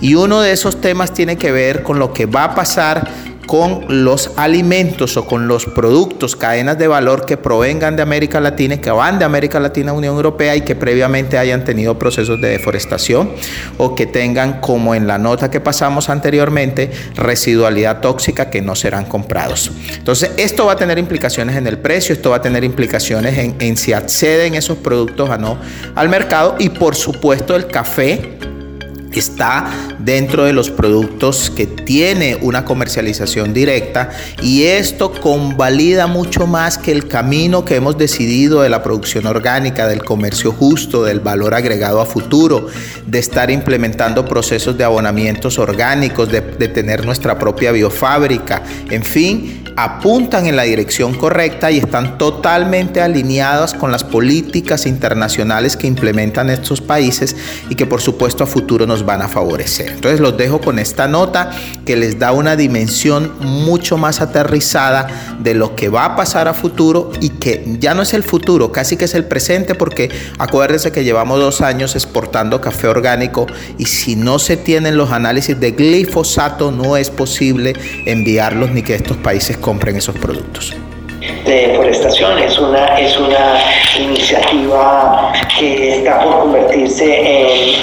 Y 0.00 0.16
uno 0.16 0.40
de 0.40 0.50
esos 0.50 0.80
temas 0.80 1.14
tiene 1.14 1.36
que 1.36 1.52
ver 1.52 1.84
con 1.84 2.00
lo 2.00 2.12
que 2.12 2.26
va 2.26 2.44
a 2.44 2.54
pasar 2.56 3.08
con 3.46 4.04
los 4.04 4.32
alimentos 4.36 5.16
o 5.16 5.26
con 5.26 5.48
los 5.48 5.66
productos, 5.66 6.36
cadenas 6.36 6.78
de 6.78 6.88
valor 6.88 7.26
que 7.26 7.36
provengan 7.36 7.96
de 7.96 8.02
América 8.02 8.40
Latina, 8.40 8.80
que 8.80 8.90
van 8.90 9.18
de 9.18 9.24
América 9.24 9.60
Latina 9.60 9.90
a 9.90 9.94
Unión 9.94 10.16
Europea 10.16 10.56
y 10.56 10.62
que 10.62 10.74
previamente 10.74 11.38
hayan 11.38 11.64
tenido 11.64 11.98
procesos 11.98 12.40
de 12.40 12.48
deforestación 12.48 13.32
o 13.78 13.94
que 13.94 14.06
tengan, 14.06 14.60
como 14.60 14.94
en 14.94 15.06
la 15.06 15.18
nota 15.18 15.50
que 15.50 15.60
pasamos 15.60 16.08
anteriormente, 16.08 16.90
residualidad 17.14 18.00
tóxica 18.00 18.50
que 18.50 18.62
no 18.62 18.74
serán 18.74 19.04
comprados. 19.04 19.70
Entonces, 19.96 20.32
esto 20.36 20.66
va 20.66 20.72
a 20.72 20.76
tener 20.76 20.98
implicaciones 20.98 21.56
en 21.56 21.66
el 21.66 21.78
precio, 21.78 22.14
esto 22.14 22.30
va 22.30 22.36
a 22.36 22.42
tener 22.42 22.64
implicaciones 22.64 23.38
en 23.38 23.76
si 23.76 23.92
acceden 23.92 24.54
esos 24.54 24.78
productos 24.78 25.28
o 25.28 25.38
no 25.38 25.58
al 25.94 26.08
mercado 26.08 26.56
y 26.58 26.68
por 26.68 26.94
supuesto 26.94 27.56
el 27.56 27.66
café 27.66 28.38
está 29.20 29.70
dentro 29.98 30.44
de 30.44 30.52
los 30.52 30.70
productos 30.70 31.50
que 31.50 31.66
tiene 31.66 32.36
una 32.40 32.64
comercialización 32.64 33.52
directa 33.52 34.10
y 34.42 34.64
esto 34.64 35.12
convalida 35.12 36.06
mucho 36.06 36.46
más 36.46 36.78
que 36.78 36.92
el 36.92 37.08
camino 37.08 37.64
que 37.64 37.76
hemos 37.76 37.98
decidido 37.98 38.62
de 38.62 38.68
la 38.68 38.82
producción 38.82 39.26
orgánica, 39.26 39.86
del 39.86 40.04
comercio 40.04 40.52
justo, 40.52 41.04
del 41.04 41.20
valor 41.20 41.54
agregado 41.54 42.00
a 42.00 42.06
futuro, 42.06 42.66
de 43.06 43.18
estar 43.18 43.50
implementando 43.50 44.24
procesos 44.24 44.76
de 44.76 44.84
abonamientos 44.84 45.58
orgánicos, 45.58 46.30
de, 46.30 46.40
de 46.40 46.68
tener 46.68 47.04
nuestra 47.04 47.38
propia 47.38 47.72
biofábrica, 47.72 48.62
en 48.90 49.04
fin, 49.04 49.61
apuntan 49.76 50.46
en 50.46 50.56
la 50.56 50.62
dirección 50.64 51.14
correcta 51.14 51.70
y 51.70 51.78
están 51.78 52.18
totalmente 52.18 53.00
alineadas 53.00 53.74
con 53.74 53.92
las 53.92 54.04
políticas 54.04 54.86
internacionales 54.86 55.76
que 55.76 55.86
implementan 55.86 56.50
estos 56.50 56.80
países 56.80 57.36
y 57.68 57.74
que 57.74 57.86
por 57.86 58.00
supuesto 58.00 58.44
a 58.44 58.46
futuro 58.46 58.86
nos 58.86 59.04
van 59.04 59.22
a 59.22 59.28
favorecer. 59.28 59.90
Entonces 59.90 60.20
los 60.20 60.36
dejo 60.36 60.60
con 60.60 60.78
esta 60.78 61.08
nota 61.08 61.50
que 61.84 61.96
les 61.96 62.18
da 62.18 62.32
una 62.32 62.56
dimensión 62.56 63.32
mucho 63.40 63.96
más 63.96 64.20
aterrizada 64.20 65.06
de 65.40 65.54
lo 65.54 65.74
que 65.76 65.88
va 65.88 66.04
a 66.04 66.16
pasar 66.16 66.48
a 66.48 66.54
futuro 66.54 67.10
y 67.20 67.30
que 67.30 67.76
ya 67.78 67.94
no 67.94 68.02
es 68.02 68.14
el 68.14 68.22
futuro, 68.22 68.72
casi 68.72 68.96
que 68.96 69.06
es 69.06 69.14
el 69.14 69.24
presente 69.24 69.74
porque 69.74 70.10
acuérdense 70.38 70.92
que 70.92 71.04
llevamos 71.04 71.38
dos 71.38 71.60
años 71.60 71.94
exportando 71.94 72.60
café 72.60 72.88
orgánico 72.88 73.46
y 73.78 73.86
si 73.86 74.16
no 74.16 74.38
se 74.38 74.56
tienen 74.56 74.96
los 74.96 75.12
análisis 75.12 75.58
de 75.58 75.72
glifosato 75.72 76.70
no 76.70 76.96
es 76.96 77.10
posible 77.10 77.74
enviarlos 78.06 78.70
ni 78.70 78.82
que 78.82 78.94
estos 78.94 79.16
países 79.16 79.56
compren 79.62 79.96
esos 79.96 80.14
productos 80.16 80.74
de 81.46 81.68
deforestación. 81.68 82.38
Es 82.38 82.58
una, 82.58 82.98
es 82.98 83.16
una 83.16 83.60
iniciativa 83.98 85.32
que 85.58 85.98
está 85.98 86.20
por 86.22 86.40
convertirse 86.40 87.04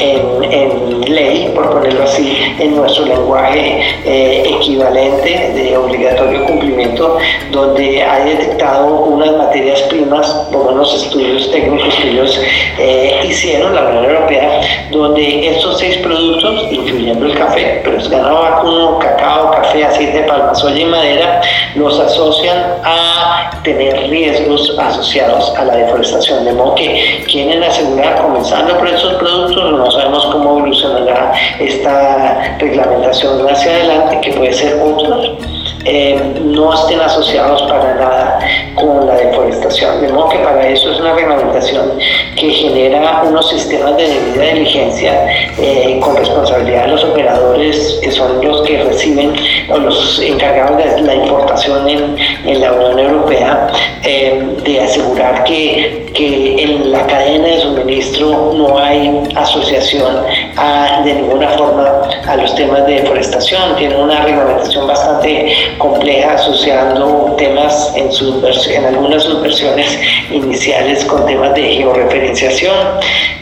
en, 0.02 0.44
en, 0.52 1.02
ley, 1.14 1.52
por 1.56 1.70
ponerlo 1.72 2.04
así, 2.04 2.38
en 2.60 2.76
nuestro 2.76 3.06
lenguaje 3.06 3.82
eh, 4.06 4.44
equivalente 4.46 5.52
de 5.54 5.78
obligatorio 5.78 6.46
cumplimiento, 6.46 7.18
donde 7.52 8.04
ha 8.04 8.20
detectado 8.26 9.04
unas 9.06 9.32
materias 9.38 9.82
primas, 9.84 10.28
por 10.52 10.74
unos 10.74 10.94
estudios 11.04 11.52
técnicos 11.52 11.96
que 11.96 12.10
ellos 12.10 12.40
eh, 12.78 13.22
hicieron, 13.28 13.76
la 13.76 13.86
Unión 13.88 14.06
Europea, 14.06 14.62
donde 14.92 15.50
estos 15.50 15.80
seis 15.80 15.98
productos, 15.98 16.66
incluyendo 16.72 17.26
el 17.26 17.36
café, 17.36 17.82
pero 17.84 17.98
es 17.98 18.10
ganado 18.10 18.42
vacuno, 18.42 19.00
cacao, 19.00 19.52
café, 19.52 19.86
aceite 19.86 20.22
de 20.22 20.24
palma, 20.28 20.54
soya 20.56 20.82
y 20.82 20.86
madera, 20.86 21.42
los 21.76 22.00
asocian 22.00 22.76
a 22.84 23.52
tener 23.64 24.10
riesgos 24.10 24.76
asociados 24.78 25.54
a 25.56 25.66
la 25.66 25.76
deforestación. 25.76 25.99
De 26.00 26.54
modo 26.54 26.76
que 26.76 27.26
quieren 27.28 27.62
asegurar, 27.62 28.22
comenzando 28.22 28.78
por 28.78 28.88
estos 28.88 29.16
productos, 29.16 29.72
no 29.74 29.92
sabemos 29.92 30.26
cómo 30.28 30.58
evolucionará 30.58 31.34
esta 31.60 32.56
reglamentación 32.58 33.46
hacia 33.50 33.72
adelante, 33.74 34.22
que 34.22 34.32
puede 34.32 34.54
ser 34.54 34.82
otros 34.82 35.32
eh, 35.86 36.20
no 36.44 36.74
estén 36.74 37.00
asociados 37.00 37.62
para 37.64 37.96
nada 37.96 38.40
con 38.76 39.08
la 39.08 39.16
deforestación. 39.16 40.02
De 40.02 40.10
modo 40.10 40.30
que 40.30 40.40
para 40.40 40.68
eso 40.68 40.92
es 40.92 41.00
una 41.00 41.14
reglamentación 41.14 41.98
que 42.36 42.50
genera 42.52 43.24
unos 43.28 43.50
sistemas 43.50 43.96
de 43.98 44.08
debida 44.08 44.46
diligencia 44.54 45.26
eh, 45.58 46.00
con 46.02 46.16
responsabilidad 46.16 46.86
de 46.86 46.92
los 46.92 47.04
operadores 47.04 48.00
que 48.02 48.12
son 48.12 48.46
los 48.46 48.62
que 48.64 48.84
reciben 48.84 49.34
o 49.70 49.78
los 49.78 50.20
encargados 50.22 50.78
de 50.78 51.02
la 51.02 51.16
importación 51.16 51.88
en, 51.88 52.16
en 52.46 52.62
la 52.62 52.74
Unión 52.74 53.00
Europea, 53.00 53.68
eh, 54.04 54.42
de 54.64 54.82
asegurar 54.82 55.44
que, 55.44 56.12
que, 56.14 56.64
en 56.64 56.92
la 56.92 57.06
cadena 57.08 57.48
de 57.48 57.60
suministro 57.60 58.54
no 58.56 58.78
hay 58.78 59.24
asociación 59.36 60.24
a, 60.58 61.02
de 61.04 61.14
ninguna 61.14 61.50
forma 61.50 62.02
a 62.28 62.36
los 62.38 62.54
temas 62.56 62.86
de 62.86 63.02
deforestación. 63.02 63.76
Tiene 63.78 63.96
una 63.96 64.22
reglamentación 64.24 64.88
bastante 64.88 65.52
compleja 65.78 66.34
asociando 66.34 67.36
temas 67.38 67.94
en, 67.96 68.10
en 68.74 68.86
algunas 68.86 69.24
subversiones 69.24 70.00
iniciales 70.32 71.06
con 71.06 71.26
temas 71.26 71.54
de 71.56 71.62
georreferenciación. 71.62 72.76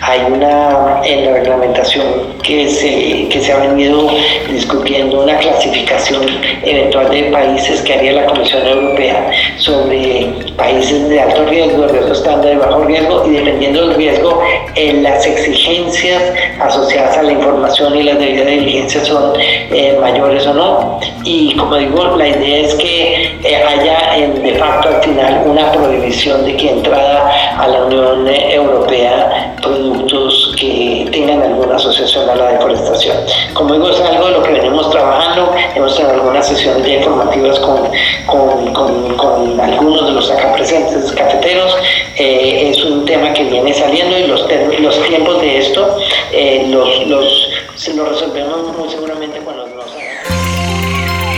Hay 0.01 0.21
una 0.31 1.01
en 1.03 1.25
la 1.25 1.31
reglamentación 1.33 2.37
que 2.43 2.69
se, 2.69 3.27
que 3.29 3.41
se 3.41 3.51
ha 3.51 3.57
venido 3.57 4.09
discutiendo 4.49 5.21
una 5.21 5.37
clasificación 5.37 6.23
eventual 6.63 7.09
de 7.09 7.23
países 7.23 7.81
que 7.81 7.93
haría 7.93 8.13
la 8.13 8.25
Comisión 8.25 8.65
Europea 8.65 9.31
sobre 9.57 10.27
países 10.55 11.09
de 11.09 11.19
alto 11.19 11.45
riesgo, 11.45 11.87
riesgo 11.87 12.13
estándar, 12.13 12.51
de 12.51 12.55
bajo 12.57 12.83
riesgo 12.83 13.25
y 13.27 13.31
dependiendo 13.31 13.87
del 13.87 13.95
riesgo, 13.95 14.41
en 14.75 15.03
las 15.03 15.25
exigencias 15.25 16.21
asociadas 16.59 17.17
a 17.17 17.23
la 17.23 17.31
información 17.33 17.95
y 17.95 18.03
las 18.03 18.19
debidas 18.19 18.47
diligencias 18.47 19.07
son 19.07 19.33
eh, 19.39 19.97
mayores 19.99 20.45
o 20.47 20.53
no. 20.53 20.99
Y 21.23 21.55
como 21.55 21.75
digo, 21.75 22.16
la 22.17 22.27
idea 22.27 22.57
es 22.59 22.75
que 22.75 23.39
eh, 23.43 23.63
haya 23.63 24.27
de 24.27 24.55
facto 24.55 24.89
al 24.89 25.03
final 25.03 25.43
una 25.45 25.71
prohibición 25.71 26.45
de 26.45 26.57
que 26.57 26.71
entrada 26.71 27.31
a 27.57 27.67
la 27.67 27.85
Unión 27.85 28.27
Europea 28.27 29.55
productos 29.61 30.55
que 30.59 31.07
tengan 31.11 31.41
alguna 31.41 31.75
asociación 31.75 32.29
a 32.29 32.35
la 32.35 32.51
deforestación. 32.53 33.17
Como 33.53 33.73
digo, 33.73 33.89
es 33.89 33.99
algo 34.01 34.27
de 34.27 34.31
lo 34.31 34.43
que 34.43 34.51
venimos 34.53 34.89
trabajando, 34.89 35.51
hemos 35.75 35.95
tenido 35.95 36.15
algunas 36.15 36.47
sesiones 36.47 36.85
ya 36.85 36.93
informativas 36.95 37.59
con, 37.59 37.89
con, 38.25 38.73
con, 39.15 39.59
algunos 39.59 40.07
de 40.07 40.11
los 40.13 40.31
acá 40.31 40.53
presentes 40.53 41.11
cafeteros, 41.11 41.77
eh, 42.15 42.69
es 42.71 42.83
un 42.83 43.05
tema 43.05 43.33
que 43.33 43.43
viene 43.43 43.73
saliendo 43.73 44.17
y 44.17 44.27
los, 44.27 44.47
los 44.79 45.03
tiempos 45.07 45.41
de 45.41 45.57
esto 45.57 45.97
eh, 46.31 46.67
los, 46.69 47.07
los, 47.07 47.49
se 47.75 47.93
lo 47.93 48.05
resolvemos 48.05 48.75
muy 48.77 48.89
seguramente 48.89 49.39
cuando 49.39 49.76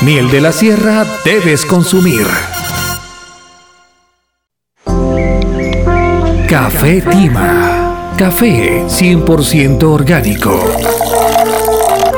miel 0.00 0.30
de 0.30 0.40
la 0.40 0.52
sierra 0.52 1.04
debes 1.22 1.66
consumir. 1.66 2.26
Café 6.48 7.02
Tima. 7.02 8.14
Café 8.16 8.86
100% 8.86 9.82
orgánico. 9.82 10.64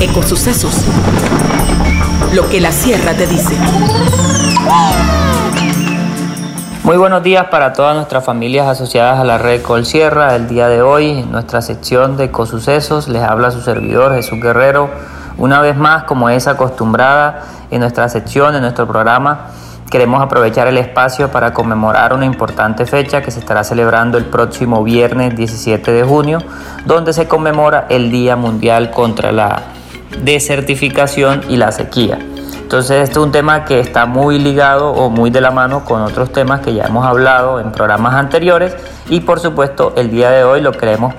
Ecosucesos. 0.00 0.86
Lo 2.34 2.48
que 2.48 2.60
la 2.60 2.70
sierra 2.72 3.12
te 3.12 3.26
dice. 3.26 3.54
Muy 6.84 6.96
buenos 6.96 7.22
días 7.22 7.46
para 7.46 7.72
todas 7.72 7.94
nuestras 7.94 8.24
familias 8.24 8.66
asociadas 8.66 9.20
a 9.20 9.24
la 9.24 9.38
red 9.38 9.62
Colsierra. 9.62 10.34
El 10.34 10.48
día 10.48 10.66
de 10.66 10.82
hoy, 10.82 11.10
en 11.10 11.30
nuestra 11.30 11.62
sección 11.62 12.16
de 12.16 12.24
Ecosucesos, 12.24 13.06
les 13.06 13.22
habla 13.22 13.52
su 13.52 13.60
servidor 13.60 14.12
Jesús 14.14 14.40
Guerrero. 14.40 14.90
Una 15.38 15.60
vez 15.60 15.76
más, 15.76 16.02
como 16.02 16.28
es 16.28 16.48
acostumbrada 16.48 17.44
en 17.70 17.78
nuestra 17.78 18.08
sección, 18.08 18.56
en 18.56 18.62
nuestro 18.62 18.88
programa, 18.88 19.46
queremos 19.92 20.20
aprovechar 20.20 20.66
el 20.66 20.76
espacio 20.76 21.30
para 21.30 21.54
conmemorar 21.54 22.14
una 22.14 22.26
importante 22.26 22.84
fecha 22.84 23.22
que 23.22 23.30
se 23.30 23.38
estará 23.38 23.62
celebrando 23.62 24.18
el 24.18 24.24
próximo 24.24 24.82
viernes 24.82 25.36
17 25.36 25.92
de 25.92 26.02
junio, 26.02 26.40
donde 26.84 27.12
se 27.12 27.28
conmemora 27.28 27.86
el 27.90 28.10
Día 28.10 28.34
Mundial 28.34 28.90
contra 28.90 29.30
la 29.30 29.62
Desertificación 30.20 31.42
y 31.48 31.58
la 31.58 31.70
Sequía. 31.70 32.18
Entonces 32.72 33.02
este 33.02 33.18
es 33.18 33.24
un 33.26 33.32
tema 33.32 33.66
que 33.66 33.80
está 33.80 34.06
muy 34.06 34.38
ligado 34.38 34.92
o 34.92 35.10
muy 35.10 35.28
de 35.28 35.42
la 35.42 35.50
mano 35.50 35.84
con 35.84 36.00
otros 36.00 36.32
temas 36.32 36.62
que 36.62 36.72
ya 36.72 36.84
hemos 36.84 37.04
hablado 37.04 37.60
en 37.60 37.70
programas 37.70 38.14
anteriores 38.14 38.74
y 39.10 39.20
por 39.20 39.40
supuesto 39.40 39.92
el 39.94 40.10
día 40.10 40.30
de 40.30 40.42
hoy 40.44 40.62
lo 40.62 40.72
queremos 40.72 41.14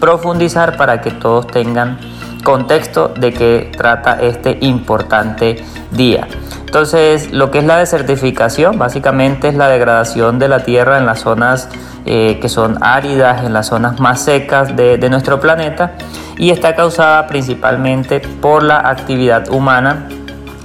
profundizar 0.00 0.78
para 0.78 1.02
que 1.02 1.10
todos 1.10 1.46
tengan 1.46 1.98
contexto 2.42 3.08
de 3.08 3.34
qué 3.34 3.70
trata 3.76 4.18
este 4.18 4.56
importante 4.62 5.62
día. 5.90 6.26
Entonces, 6.64 7.30
lo 7.32 7.50
que 7.50 7.58
es 7.58 7.64
la 7.64 7.76
desertificación, 7.76 8.78
básicamente 8.78 9.48
es 9.48 9.56
la 9.56 9.68
degradación 9.68 10.38
de 10.38 10.48
la 10.48 10.60
tierra 10.60 10.96
en 10.96 11.04
las 11.04 11.20
zonas 11.20 11.68
eh, 12.06 12.38
que 12.40 12.48
son 12.48 12.78
áridas, 12.82 13.44
en 13.44 13.52
las 13.52 13.66
zonas 13.66 14.00
más 14.00 14.22
secas 14.22 14.74
de, 14.74 14.96
de 14.96 15.10
nuestro 15.10 15.38
planeta, 15.38 15.92
y 16.38 16.48
está 16.48 16.74
causada 16.74 17.26
principalmente 17.26 18.20
por 18.40 18.62
la 18.62 18.78
actividad 18.88 19.50
humana 19.50 20.08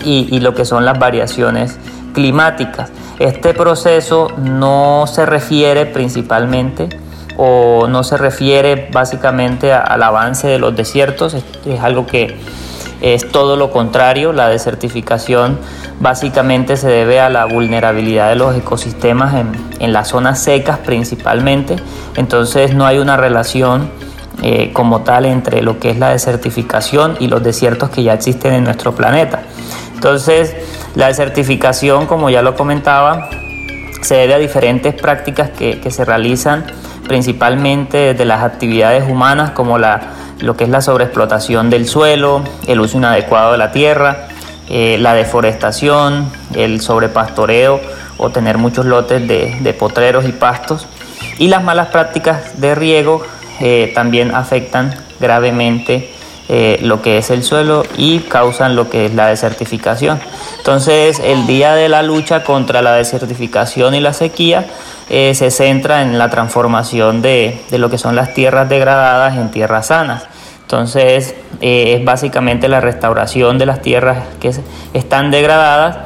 y, 0.04 0.40
lo 0.40 0.54
que 0.54 0.66
son 0.66 0.86
las 0.86 0.98
variaciones 0.98 1.78
climáticas. 2.14 2.92
Este 3.20 3.54
proceso 3.54 4.30
no 4.38 5.06
se 5.08 5.26
refiere 5.26 5.86
principalmente 5.86 6.90
o 7.38 7.88
no 7.88 8.04
se 8.04 8.18
refiere 8.18 8.90
básicamente 8.92 9.74
al 9.74 10.04
avance 10.04 10.48
de 10.48 10.60
los 10.60 10.76
desiertos, 10.76 11.34
es, 11.34 11.80
algo 11.82 12.06
que 12.06 12.38
es 13.02 13.32
todo 13.32 13.56
lo 13.56 13.72
contrario, 13.72 14.34
la 14.34 14.50
desertificación 14.50 15.58
básicamente 16.02 16.76
se 16.76 16.90
debe 16.90 17.20
a 17.20 17.30
la 17.30 17.46
vulnerabilidad 17.46 18.30
de 18.30 18.36
los 18.36 18.56
ecosistemas 18.56 19.36
en, 19.36 19.52
en 19.80 19.94
las 19.94 20.10
zonas 20.10 20.42
secas 20.42 20.80
principalmente, 20.80 21.78
entonces 22.16 22.74
no 22.74 22.86
hay 22.86 22.98
una 22.98 23.16
relación 23.16 23.90
eh, 24.42 24.72
como 24.72 25.02
tal 25.02 25.26
entre 25.26 25.62
lo 25.62 25.80
que 25.80 25.90
es 25.90 26.00
la 26.00 26.12
desertificación 26.12 27.18
y 27.20 27.28
los 27.28 27.44
desiertos 27.44 27.90
que 27.90 28.04
ya 28.04 28.14
existen 28.14 28.54
en 28.54 28.64
nuestro 28.64 28.96
planeta. 28.96 29.42
Entonces, 30.00 30.56
la 30.96 31.08
desertificación, 31.08 32.06
como 32.06 32.30
ya 32.30 32.42
lo 32.42 32.56
comentaba, 32.56 33.30
se 34.02 34.16
debe 34.16 34.36
a 34.36 34.38
diferentes 34.38 34.94
prácticas 34.94 35.50
que, 35.50 35.92
se 35.92 36.06
realizan 36.06 36.64
principalmente 37.06 37.98
desde 37.98 38.24
las 38.24 38.42
actividades 38.42 39.04
humanas 39.10 39.52
como 39.52 39.78
la, 39.78 40.14
lo 40.40 40.56
que 40.56 40.64
es 40.64 40.70
la 40.70 40.80
sobreexplotación 40.80 41.70
del 41.70 41.86
suelo, 41.86 42.46
el 42.66 42.80
uso 42.80 42.98
inadecuado 42.98 43.52
de 43.52 43.58
la 43.58 43.74
tierra, 43.74 44.30
eh, 44.70 44.96
la 45.02 45.16
deforestación, 45.16 46.32
el 46.56 46.80
sobrepastoreo 46.80 47.82
o 48.18 48.30
tener 48.30 48.58
muchos 48.58 48.86
lotes 48.86 49.28
de, 49.28 49.76
potreros 49.78 50.24
y 50.24 50.32
pastos. 50.32 50.88
Y 51.40 51.50
las 51.50 51.62
malas 51.62 51.88
prácticas 51.88 52.62
de 52.62 52.74
riego 52.74 53.22
eh, 53.60 53.92
también 53.94 54.34
afectan 54.34 54.96
gravemente 55.20 56.10
eh, 56.52 56.80
lo 56.82 57.04
que 57.04 57.20
es 57.20 57.30
el 57.30 57.44
suelo 57.44 57.84
y 57.96 58.20
causan 58.20 58.76
lo 58.76 58.90
que 58.90 59.06
es 59.06 59.14
la 59.14 59.28
desertificación. 59.28 60.20
Entonces, 60.58 61.22
el 61.24 61.46
día 61.46 61.76
de 61.76 61.90
la 61.90 62.02
lucha 62.02 62.44
contra 62.44 62.82
la 62.82 62.94
desertificación 62.94 63.94
y 63.94 64.00
la 64.00 64.14
sequía 64.14 64.66
eh, 65.10 65.36
se 65.36 65.52
centra 65.52 66.02
en 66.02 66.18
la 66.18 66.32
transformación 66.32 67.22
de, 67.22 67.62
lo 67.72 67.90
que 67.92 68.00
son 68.00 68.16
las 68.16 68.34
tierras 68.34 68.68
degradadas 68.68 69.38
en 69.38 69.52
tierras 69.52 69.88
sanas. 69.88 70.24
Entonces, 70.62 71.36
eh, 71.62 71.98
es 72.00 72.04
básicamente 72.04 72.68
la 72.68 72.82
restauración 72.82 73.60
de 73.60 73.68
las 73.68 73.84
tierras 73.84 74.24
que 74.40 74.52
están 74.94 75.30
degradadas 75.30 75.98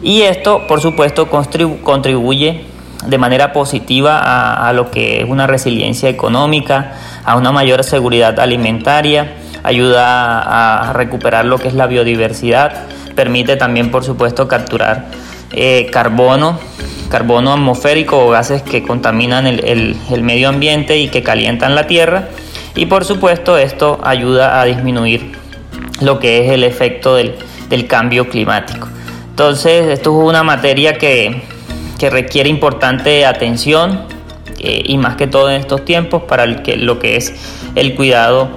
y 0.00 0.22
esto, 0.22 0.66
por 0.68 0.80
supuesto, 0.80 1.28
contribuye 1.28 2.66
de 3.06 3.18
manera 3.18 3.52
positiva 3.52 4.18
a, 4.68 4.72
lo 4.72 4.90
que 4.90 5.22
es 5.22 5.28
una 5.28 5.46
resiliencia 5.46 6.08
económica, 6.08 6.92
a 7.24 7.36
una 7.36 7.52
mayor 7.52 7.84
seguridad 7.84 8.38
alimentaria, 8.40 9.34
ayuda 9.68 10.88
a 10.88 10.92
recuperar 10.94 11.44
lo 11.44 11.58
que 11.58 11.68
es 11.68 11.74
la 11.74 11.86
biodiversidad, 11.86 12.86
permite 13.14 13.56
también, 13.56 13.90
por 13.90 14.02
supuesto, 14.02 14.48
capturar 14.48 15.06
eh, 15.52 15.88
carbono, 15.90 16.58
carbono 17.10 17.52
atmosférico 17.52 18.26
o 18.26 18.30
gases 18.30 18.62
que 18.62 18.82
contaminan 18.82 19.46
el, 19.46 19.96
medio 20.22 20.48
ambiente 20.48 20.98
y 20.98 21.08
que 21.08 21.22
calientan 21.22 21.74
la 21.74 21.86
tierra. 21.86 22.28
Y 22.74 22.86
por 22.86 23.04
supuesto 23.04 23.58
esto 23.58 23.98
ayuda 24.02 24.60
a 24.60 24.64
disminuir 24.64 25.32
lo 26.00 26.18
que 26.18 26.44
es 26.44 26.52
el 26.52 26.64
efecto 26.64 27.14
del, 27.14 27.34
cambio 27.86 28.28
climático. 28.28 28.88
Entonces 29.30 29.88
esto 29.88 30.18
es 30.18 30.28
una 30.28 30.42
materia 30.42 30.94
que, 30.94 31.42
requiere 32.00 32.48
importante 32.48 33.26
atención 33.26 34.02
eh, 34.60 34.82
y 34.84 34.96
más 34.96 35.16
que 35.16 35.26
todo 35.26 35.50
en 35.50 35.56
estos 35.56 35.84
tiempos 35.84 36.22
para 36.22 36.44
el 36.44 36.62
que, 36.62 36.76
lo 36.76 37.00
que 37.00 37.16
es 37.16 37.34
el 37.74 37.96
cuidado 37.96 38.50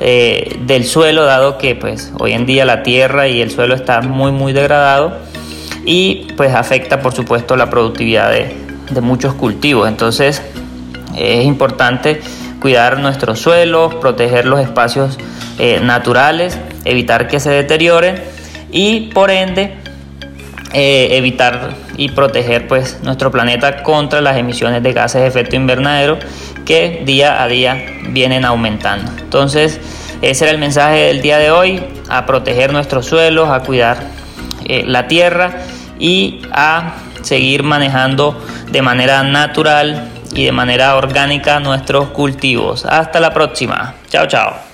eh, 0.00 0.56
del 0.60 0.84
suelo, 0.84 1.24
dado 1.24 1.58
que 1.58 1.74
pues 1.74 2.12
hoy 2.18 2.32
en 2.32 2.46
día 2.46 2.64
la 2.64 2.82
tierra 2.82 3.26
y 3.28 3.40
el 3.40 3.50
suelo 3.50 3.74
está 3.74 4.00
muy 4.00 4.30
muy 4.30 4.52
degradado 4.52 5.18
y 5.84 6.28
pues 6.36 6.54
afecta 6.54 7.00
por 7.00 7.14
supuesto 7.14 7.56
la 7.56 7.70
productividad 7.70 8.30
de, 8.30 9.00
muchos 9.00 9.34
cultivos. 9.34 9.88
Entonces 9.88 10.42
es 11.16 11.44
importante 11.44 12.20
cuidar 12.60 12.98
nuestros 13.00 13.40
suelos, 13.40 13.94
proteger 13.96 14.46
los 14.46 14.60
espacios 14.60 15.18
eh, 15.58 15.80
naturales, 15.82 16.58
evitar 16.84 17.28
que 17.28 17.40
se 17.40 17.50
deterioren 17.50 18.22
y 18.70 19.10
por 19.12 19.30
ende 19.30 19.74
eh, 20.72 21.08
evitar 21.12 21.74
y 21.98 22.10
proteger 22.10 22.68
pues 22.68 23.00
nuestro 23.02 23.30
planeta 23.30 23.82
contra 23.82 24.22
las 24.22 24.38
emisiones 24.38 24.82
de 24.82 24.92
gases 24.94 25.20
de 25.20 25.26
efecto 25.26 25.56
invernadero 25.56 26.18
que 26.64 27.02
día 27.04 27.42
a 27.42 27.48
día 27.48 27.84
vienen 28.10 28.46
aumentando. 28.46 29.10
Entonces, 29.18 29.80
ese 30.22 30.44
era 30.44 30.52
el 30.52 30.58
mensaje 30.58 30.98
del 30.98 31.20
día 31.20 31.38
de 31.38 31.50
hoy, 31.50 31.82
a 32.08 32.24
proteger 32.24 32.72
nuestros 32.72 33.04
suelos, 33.04 33.50
a 33.50 33.60
cuidar 33.60 33.98
eh, 34.64 34.84
la 34.86 35.08
tierra 35.08 35.64
y 35.98 36.42
a 36.52 36.94
seguir 37.22 37.64
manejando 37.64 38.40
de 38.70 38.80
manera 38.80 39.24
natural 39.24 40.08
y 40.34 40.44
de 40.44 40.52
manera 40.52 40.94
orgánica 40.96 41.58
nuestros 41.58 42.10
cultivos. 42.10 42.86
Hasta 42.86 43.18
la 43.18 43.34
próxima. 43.34 43.94
Chao, 44.08 44.26
chao. 44.26 44.67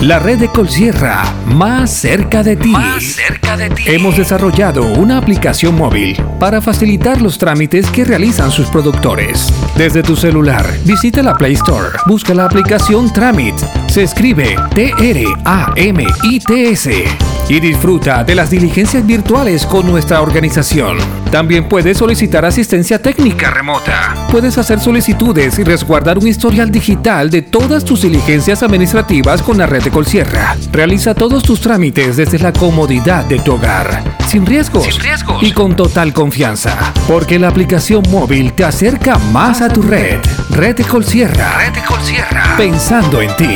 La 0.00 0.18
red 0.18 0.38
de 0.38 0.48
Colsierra, 0.48 1.24
más 1.46 1.90
cerca 1.90 2.42
de 2.42 2.54
ti. 2.54 2.68
Más 2.68 3.02
cerca 3.02 3.56
de 3.56 3.70
ti. 3.70 3.84
Hemos 3.86 4.18
desarrollado 4.18 4.84
una 4.92 5.16
aplicación 5.16 5.74
móvil 5.74 6.22
para 6.38 6.60
facilitar 6.60 7.22
los 7.22 7.38
trámites 7.38 7.90
que 7.90 8.04
realizan 8.04 8.50
sus 8.50 8.68
productores. 8.68 9.50
Desde 9.76 10.02
tu 10.02 10.16
celular, 10.16 10.66
visita 10.86 11.22
la 11.22 11.34
Play 11.34 11.52
Store, 11.52 11.90
busca 12.06 12.32
la 12.32 12.46
aplicación 12.46 13.12
Tramit. 13.12 13.56
Se 13.88 14.04
escribe 14.04 14.56
T-R-A-M-I-T-S 14.74 16.06
y 17.48 17.60
disfruta 17.60 18.24
de 18.24 18.34
las 18.34 18.50
diligencias 18.50 19.06
virtuales 19.06 19.66
con 19.66 19.86
nuestra 19.86 20.22
organización. 20.22 20.96
También 21.30 21.68
puedes 21.68 21.98
solicitar 21.98 22.44
asistencia 22.46 23.00
técnica 23.02 23.50
remota. 23.50 24.14
Puedes 24.30 24.56
hacer 24.58 24.80
solicitudes 24.80 25.58
y 25.58 25.64
resguardar 25.64 26.18
un 26.18 26.26
historial 26.26 26.70
digital 26.70 27.28
de 27.30 27.42
todas 27.42 27.84
tus 27.84 28.02
diligencias 28.02 28.62
administrativas 28.62 29.42
con 29.42 29.58
la 29.58 29.66
red 29.66 29.82
de 29.82 29.90
Colsierra. 29.90 30.56
Realiza 30.72 31.14
todos 31.14 31.42
tus 31.42 31.60
trámites 31.60 32.16
desde 32.16 32.38
la 32.38 32.52
comodidad 32.52 33.26
de 33.26 33.38
tu 33.40 33.52
hogar, 33.54 34.02
sin 34.26 34.46
riesgos, 34.46 34.84
sin 34.84 34.98
riesgos. 35.00 35.42
y 35.42 35.52
con 35.52 35.76
total 35.76 36.12
confianza, 36.12 36.92
porque 37.06 37.38
la 37.38 37.48
aplicación 37.48 38.02
móvil 38.10 38.52
te 38.54 38.64
acerca 38.64 39.18
más 39.32 39.60
a 39.60 39.65
tu 39.68 39.82
red. 39.82 40.20
Red 40.50 40.76
de 40.76 40.84
Colsierra. 40.84 41.58
Red. 41.58 42.56
Pensando 42.56 43.20
en 43.20 43.34
ti. 43.36 43.54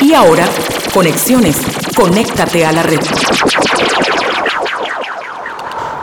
Y 0.00 0.12
ahora, 0.12 0.44
conexiones. 0.92 1.56
Conéctate 1.94 2.64
a 2.64 2.72
la 2.72 2.82
red. 2.82 3.00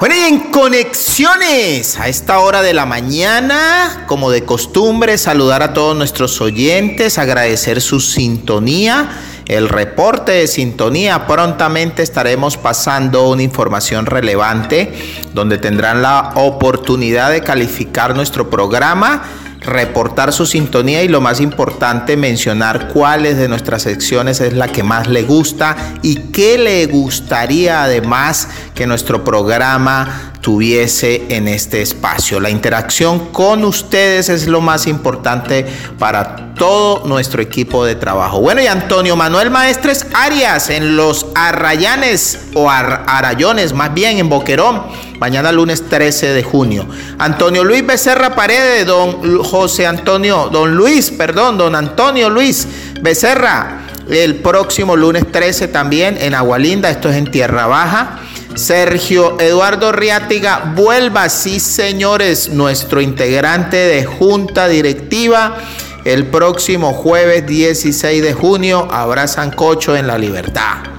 Bueno, 0.03 0.15
y 0.17 0.33
en 0.33 0.39
conexiones, 0.51 1.97
a 1.97 2.09
esta 2.09 2.39
hora 2.39 2.61
de 2.61 2.73
la 2.73 2.85
mañana, 2.85 4.03
como 4.05 4.31
de 4.31 4.43
costumbre, 4.43 5.17
saludar 5.17 5.63
a 5.63 5.71
todos 5.71 5.95
nuestros 5.95 6.41
oyentes, 6.41 7.17
agradecer 7.17 7.79
su 7.79 8.01
sintonía, 8.01 9.11
el 9.47 9.69
reporte 9.69 10.33
de 10.33 10.47
sintonía. 10.47 11.25
Prontamente 11.25 12.03
estaremos 12.03 12.57
pasando 12.57 13.29
una 13.29 13.43
información 13.43 14.05
relevante 14.05 14.91
donde 15.33 15.57
tendrán 15.57 16.01
la 16.01 16.33
oportunidad 16.35 17.31
de 17.31 17.39
calificar 17.39 18.13
nuestro 18.13 18.49
programa 18.49 19.23
reportar 19.65 20.33
su 20.33 20.45
sintonía 20.45 21.03
y 21.03 21.07
lo 21.07 21.21
más 21.21 21.39
importante, 21.39 22.17
mencionar 22.17 22.89
cuáles 22.89 23.37
de 23.37 23.47
nuestras 23.47 23.83
secciones 23.83 24.41
es 24.41 24.53
la 24.53 24.67
que 24.67 24.83
más 24.83 25.07
le 25.07 25.23
gusta 25.23 25.75
y 26.01 26.15
qué 26.31 26.57
le 26.57 26.85
gustaría 26.87 27.83
además 27.83 28.47
que 28.75 28.87
nuestro 28.87 29.23
programa 29.23 30.32
tuviese 30.43 31.23
en 31.29 31.47
este 31.47 31.81
espacio. 31.81 32.41
La 32.41 32.49
interacción 32.49 33.31
con 33.31 33.63
ustedes 33.63 34.27
es 34.27 34.45
lo 34.45 34.59
más 34.59 34.87
importante 34.87 35.65
para 35.97 36.53
todo 36.53 37.07
nuestro 37.07 37.41
equipo 37.41 37.85
de 37.85 37.95
trabajo. 37.95 38.41
Bueno, 38.41 38.61
y 38.61 38.67
Antonio 38.67 39.15
Manuel 39.15 39.49
Maestres 39.49 40.05
Arias 40.13 40.69
en 40.69 40.97
los 40.97 41.27
Arrayanes 41.33 42.47
o 42.55 42.69
Arayones, 42.69 43.71
más 43.71 43.93
bien 43.93 44.17
en 44.17 44.27
Boquerón, 44.27 44.83
mañana 45.17 45.53
lunes 45.53 45.87
13 45.87 46.33
de 46.33 46.43
junio. 46.43 46.87
Antonio 47.19 47.63
Luis 47.63 47.87
Becerra 47.87 48.35
Paredes, 48.35 48.85
don 48.85 49.41
José 49.45 49.87
Antonio, 49.87 50.49
don 50.51 50.75
Luis, 50.75 51.09
perdón, 51.09 51.57
don 51.57 51.73
Antonio 51.73 52.29
Luis 52.29 52.67
Becerra, 53.01 53.79
el 54.09 54.35
próximo 54.35 54.97
lunes 54.97 55.31
13 55.31 55.69
también 55.69 56.17
en 56.19 56.35
Agualinda, 56.35 56.89
esto 56.89 57.09
es 57.09 57.15
en 57.15 57.31
Tierra 57.31 57.65
Baja. 57.65 58.19
Sergio 58.55 59.39
Eduardo 59.39 59.91
Riátiga, 59.91 60.73
vuelva, 60.75 61.27
sí 61.29 61.59
señores, 61.59 62.49
nuestro 62.49 63.01
integrante 63.01 63.77
de 63.77 64.05
junta 64.05 64.67
directiva. 64.67 65.57
El 66.05 66.27
próximo 66.27 66.93
jueves 66.93 67.47
16 67.47 68.21
de 68.21 68.33
junio 68.33 68.87
habrá 68.91 69.27
Sancocho 69.27 69.95
en 69.95 70.05
la 70.05 70.17
Libertad. 70.17 70.93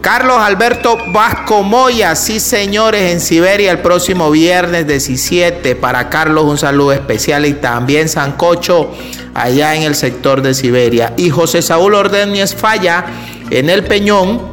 Carlos 0.00 0.36
Alberto 0.38 0.98
Vasco 1.12 1.62
Moya, 1.62 2.14
sí 2.14 2.38
señores, 2.38 3.12
en 3.12 3.20
Siberia 3.20 3.70
el 3.70 3.78
próximo 3.78 4.30
viernes 4.30 4.86
17. 4.86 5.74
Para 5.76 6.08
Carlos 6.08 6.44
un 6.44 6.58
saludo 6.58 6.92
especial 6.92 7.46
y 7.46 7.54
también 7.54 8.08
Sancocho 8.08 8.92
allá 9.34 9.74
en 9.74 9.82
el 9.82 9.94
sector 9.94 10.42
de 10.42 10.54
Siberia. 10.54 11.14
Y 11.16 11.30
José 11.30 11.62
Saúl 11.62 11.94
Ordóñez 11.94 12.54
Falla 12.54 13.06
en 13.50 13.70
el 13.70 13.84
Peñón, 13.84 14.52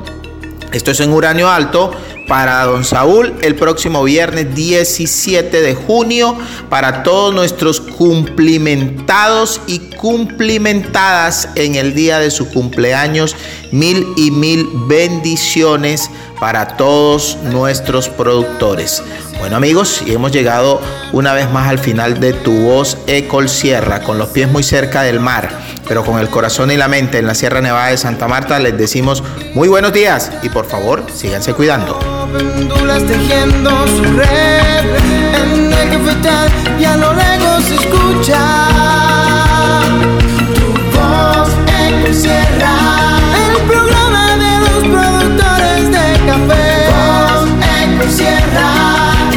esto 0.72 0.92
es 0.92 1.00
en 1.00 1.12
Uranio 1.12 1.50
Alto, 1.50 1.92
para 2.30 2.64
don 2.64 2.86
Saúl 2.86 3.34
el 3.42 3.56
próximo 3.56 4.04
viernes 4.04 4.54
17 4.56 5.62
de 5.62 5.74
junio, 5.74 6.38
para 6.70 7.02
todos 7.02 7.34
nuestros 7.34 7.82
cumplimentados 7.82 9.60
y 9.66 9.80
cumplimentadas 9.80 11.50
en 11.56 11.76
el 11.76 11.96
día 11.96 12.20
de 12.20 12.30
su 12.30 12.48
cumpleaños. 12.50 13.36
Mil 13.72 14.08
y 14.16 14.30
mil 14.32 14.70
bendiciones 14.88 16.10
para 16.40 16.78
todos 16.78 17.38
nuestros 17.44 18.08
productores. 18.08 19.04
Bueno 19.40 19.56
amigos, 19.56 20.04
y 20.06 20.14
hemos 20.14 20.32
llegado 20.32 20.82
una 21.14 21.34
vez 21.34 21.50
más 21.50 21.70
al 21.70 21.80
final 21.80 22.20
de 22.20 22.34
Tu 22.34 22.52
Voz 22.52 22.98
Ecol 23.08 23.48
Sierra, 23.48 24.02
con 24.02 24.18
los 24.18 24.28
pies 24.30 24.50
muy 24.50 24.64
cerca 24.64 25.02
del 25.04 25.20
mar, 25.20 25.50
pero 25.88 26.04
con 26.04 26.20
el 26.20 26.30
corazón 26.30 26.72
y 26.72 26.78
la 26.78 26.88
mente 26.88 27.18
en 27.20 27.26
la 27.26 27.34
Sierra 27.34 27.62
Nevada 27.62 27.88
de 27.88 27.98
Santa 27.98 28.28
Marta, 28.28 28.60
les 28.60 28.78
decimos 28.78 29.24
muy 29.54 29.70
buenos 29.70 29.94
días 29.94 30.32
y 30.44 30.50
por 30.50 30.66
favor 30.68 31.06
síganse 31.14 31.54
cuidando. 31.54 31.98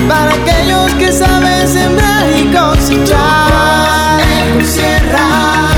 Para 0.08 0.32
aquellos 0.34 0.92
que 0.94 1.12
saben 1.12 1.68
sembrar 1.68 2.26
y 2.36 2.44
cosechar. 2.46 4.20
Sierra. 4.64 5.71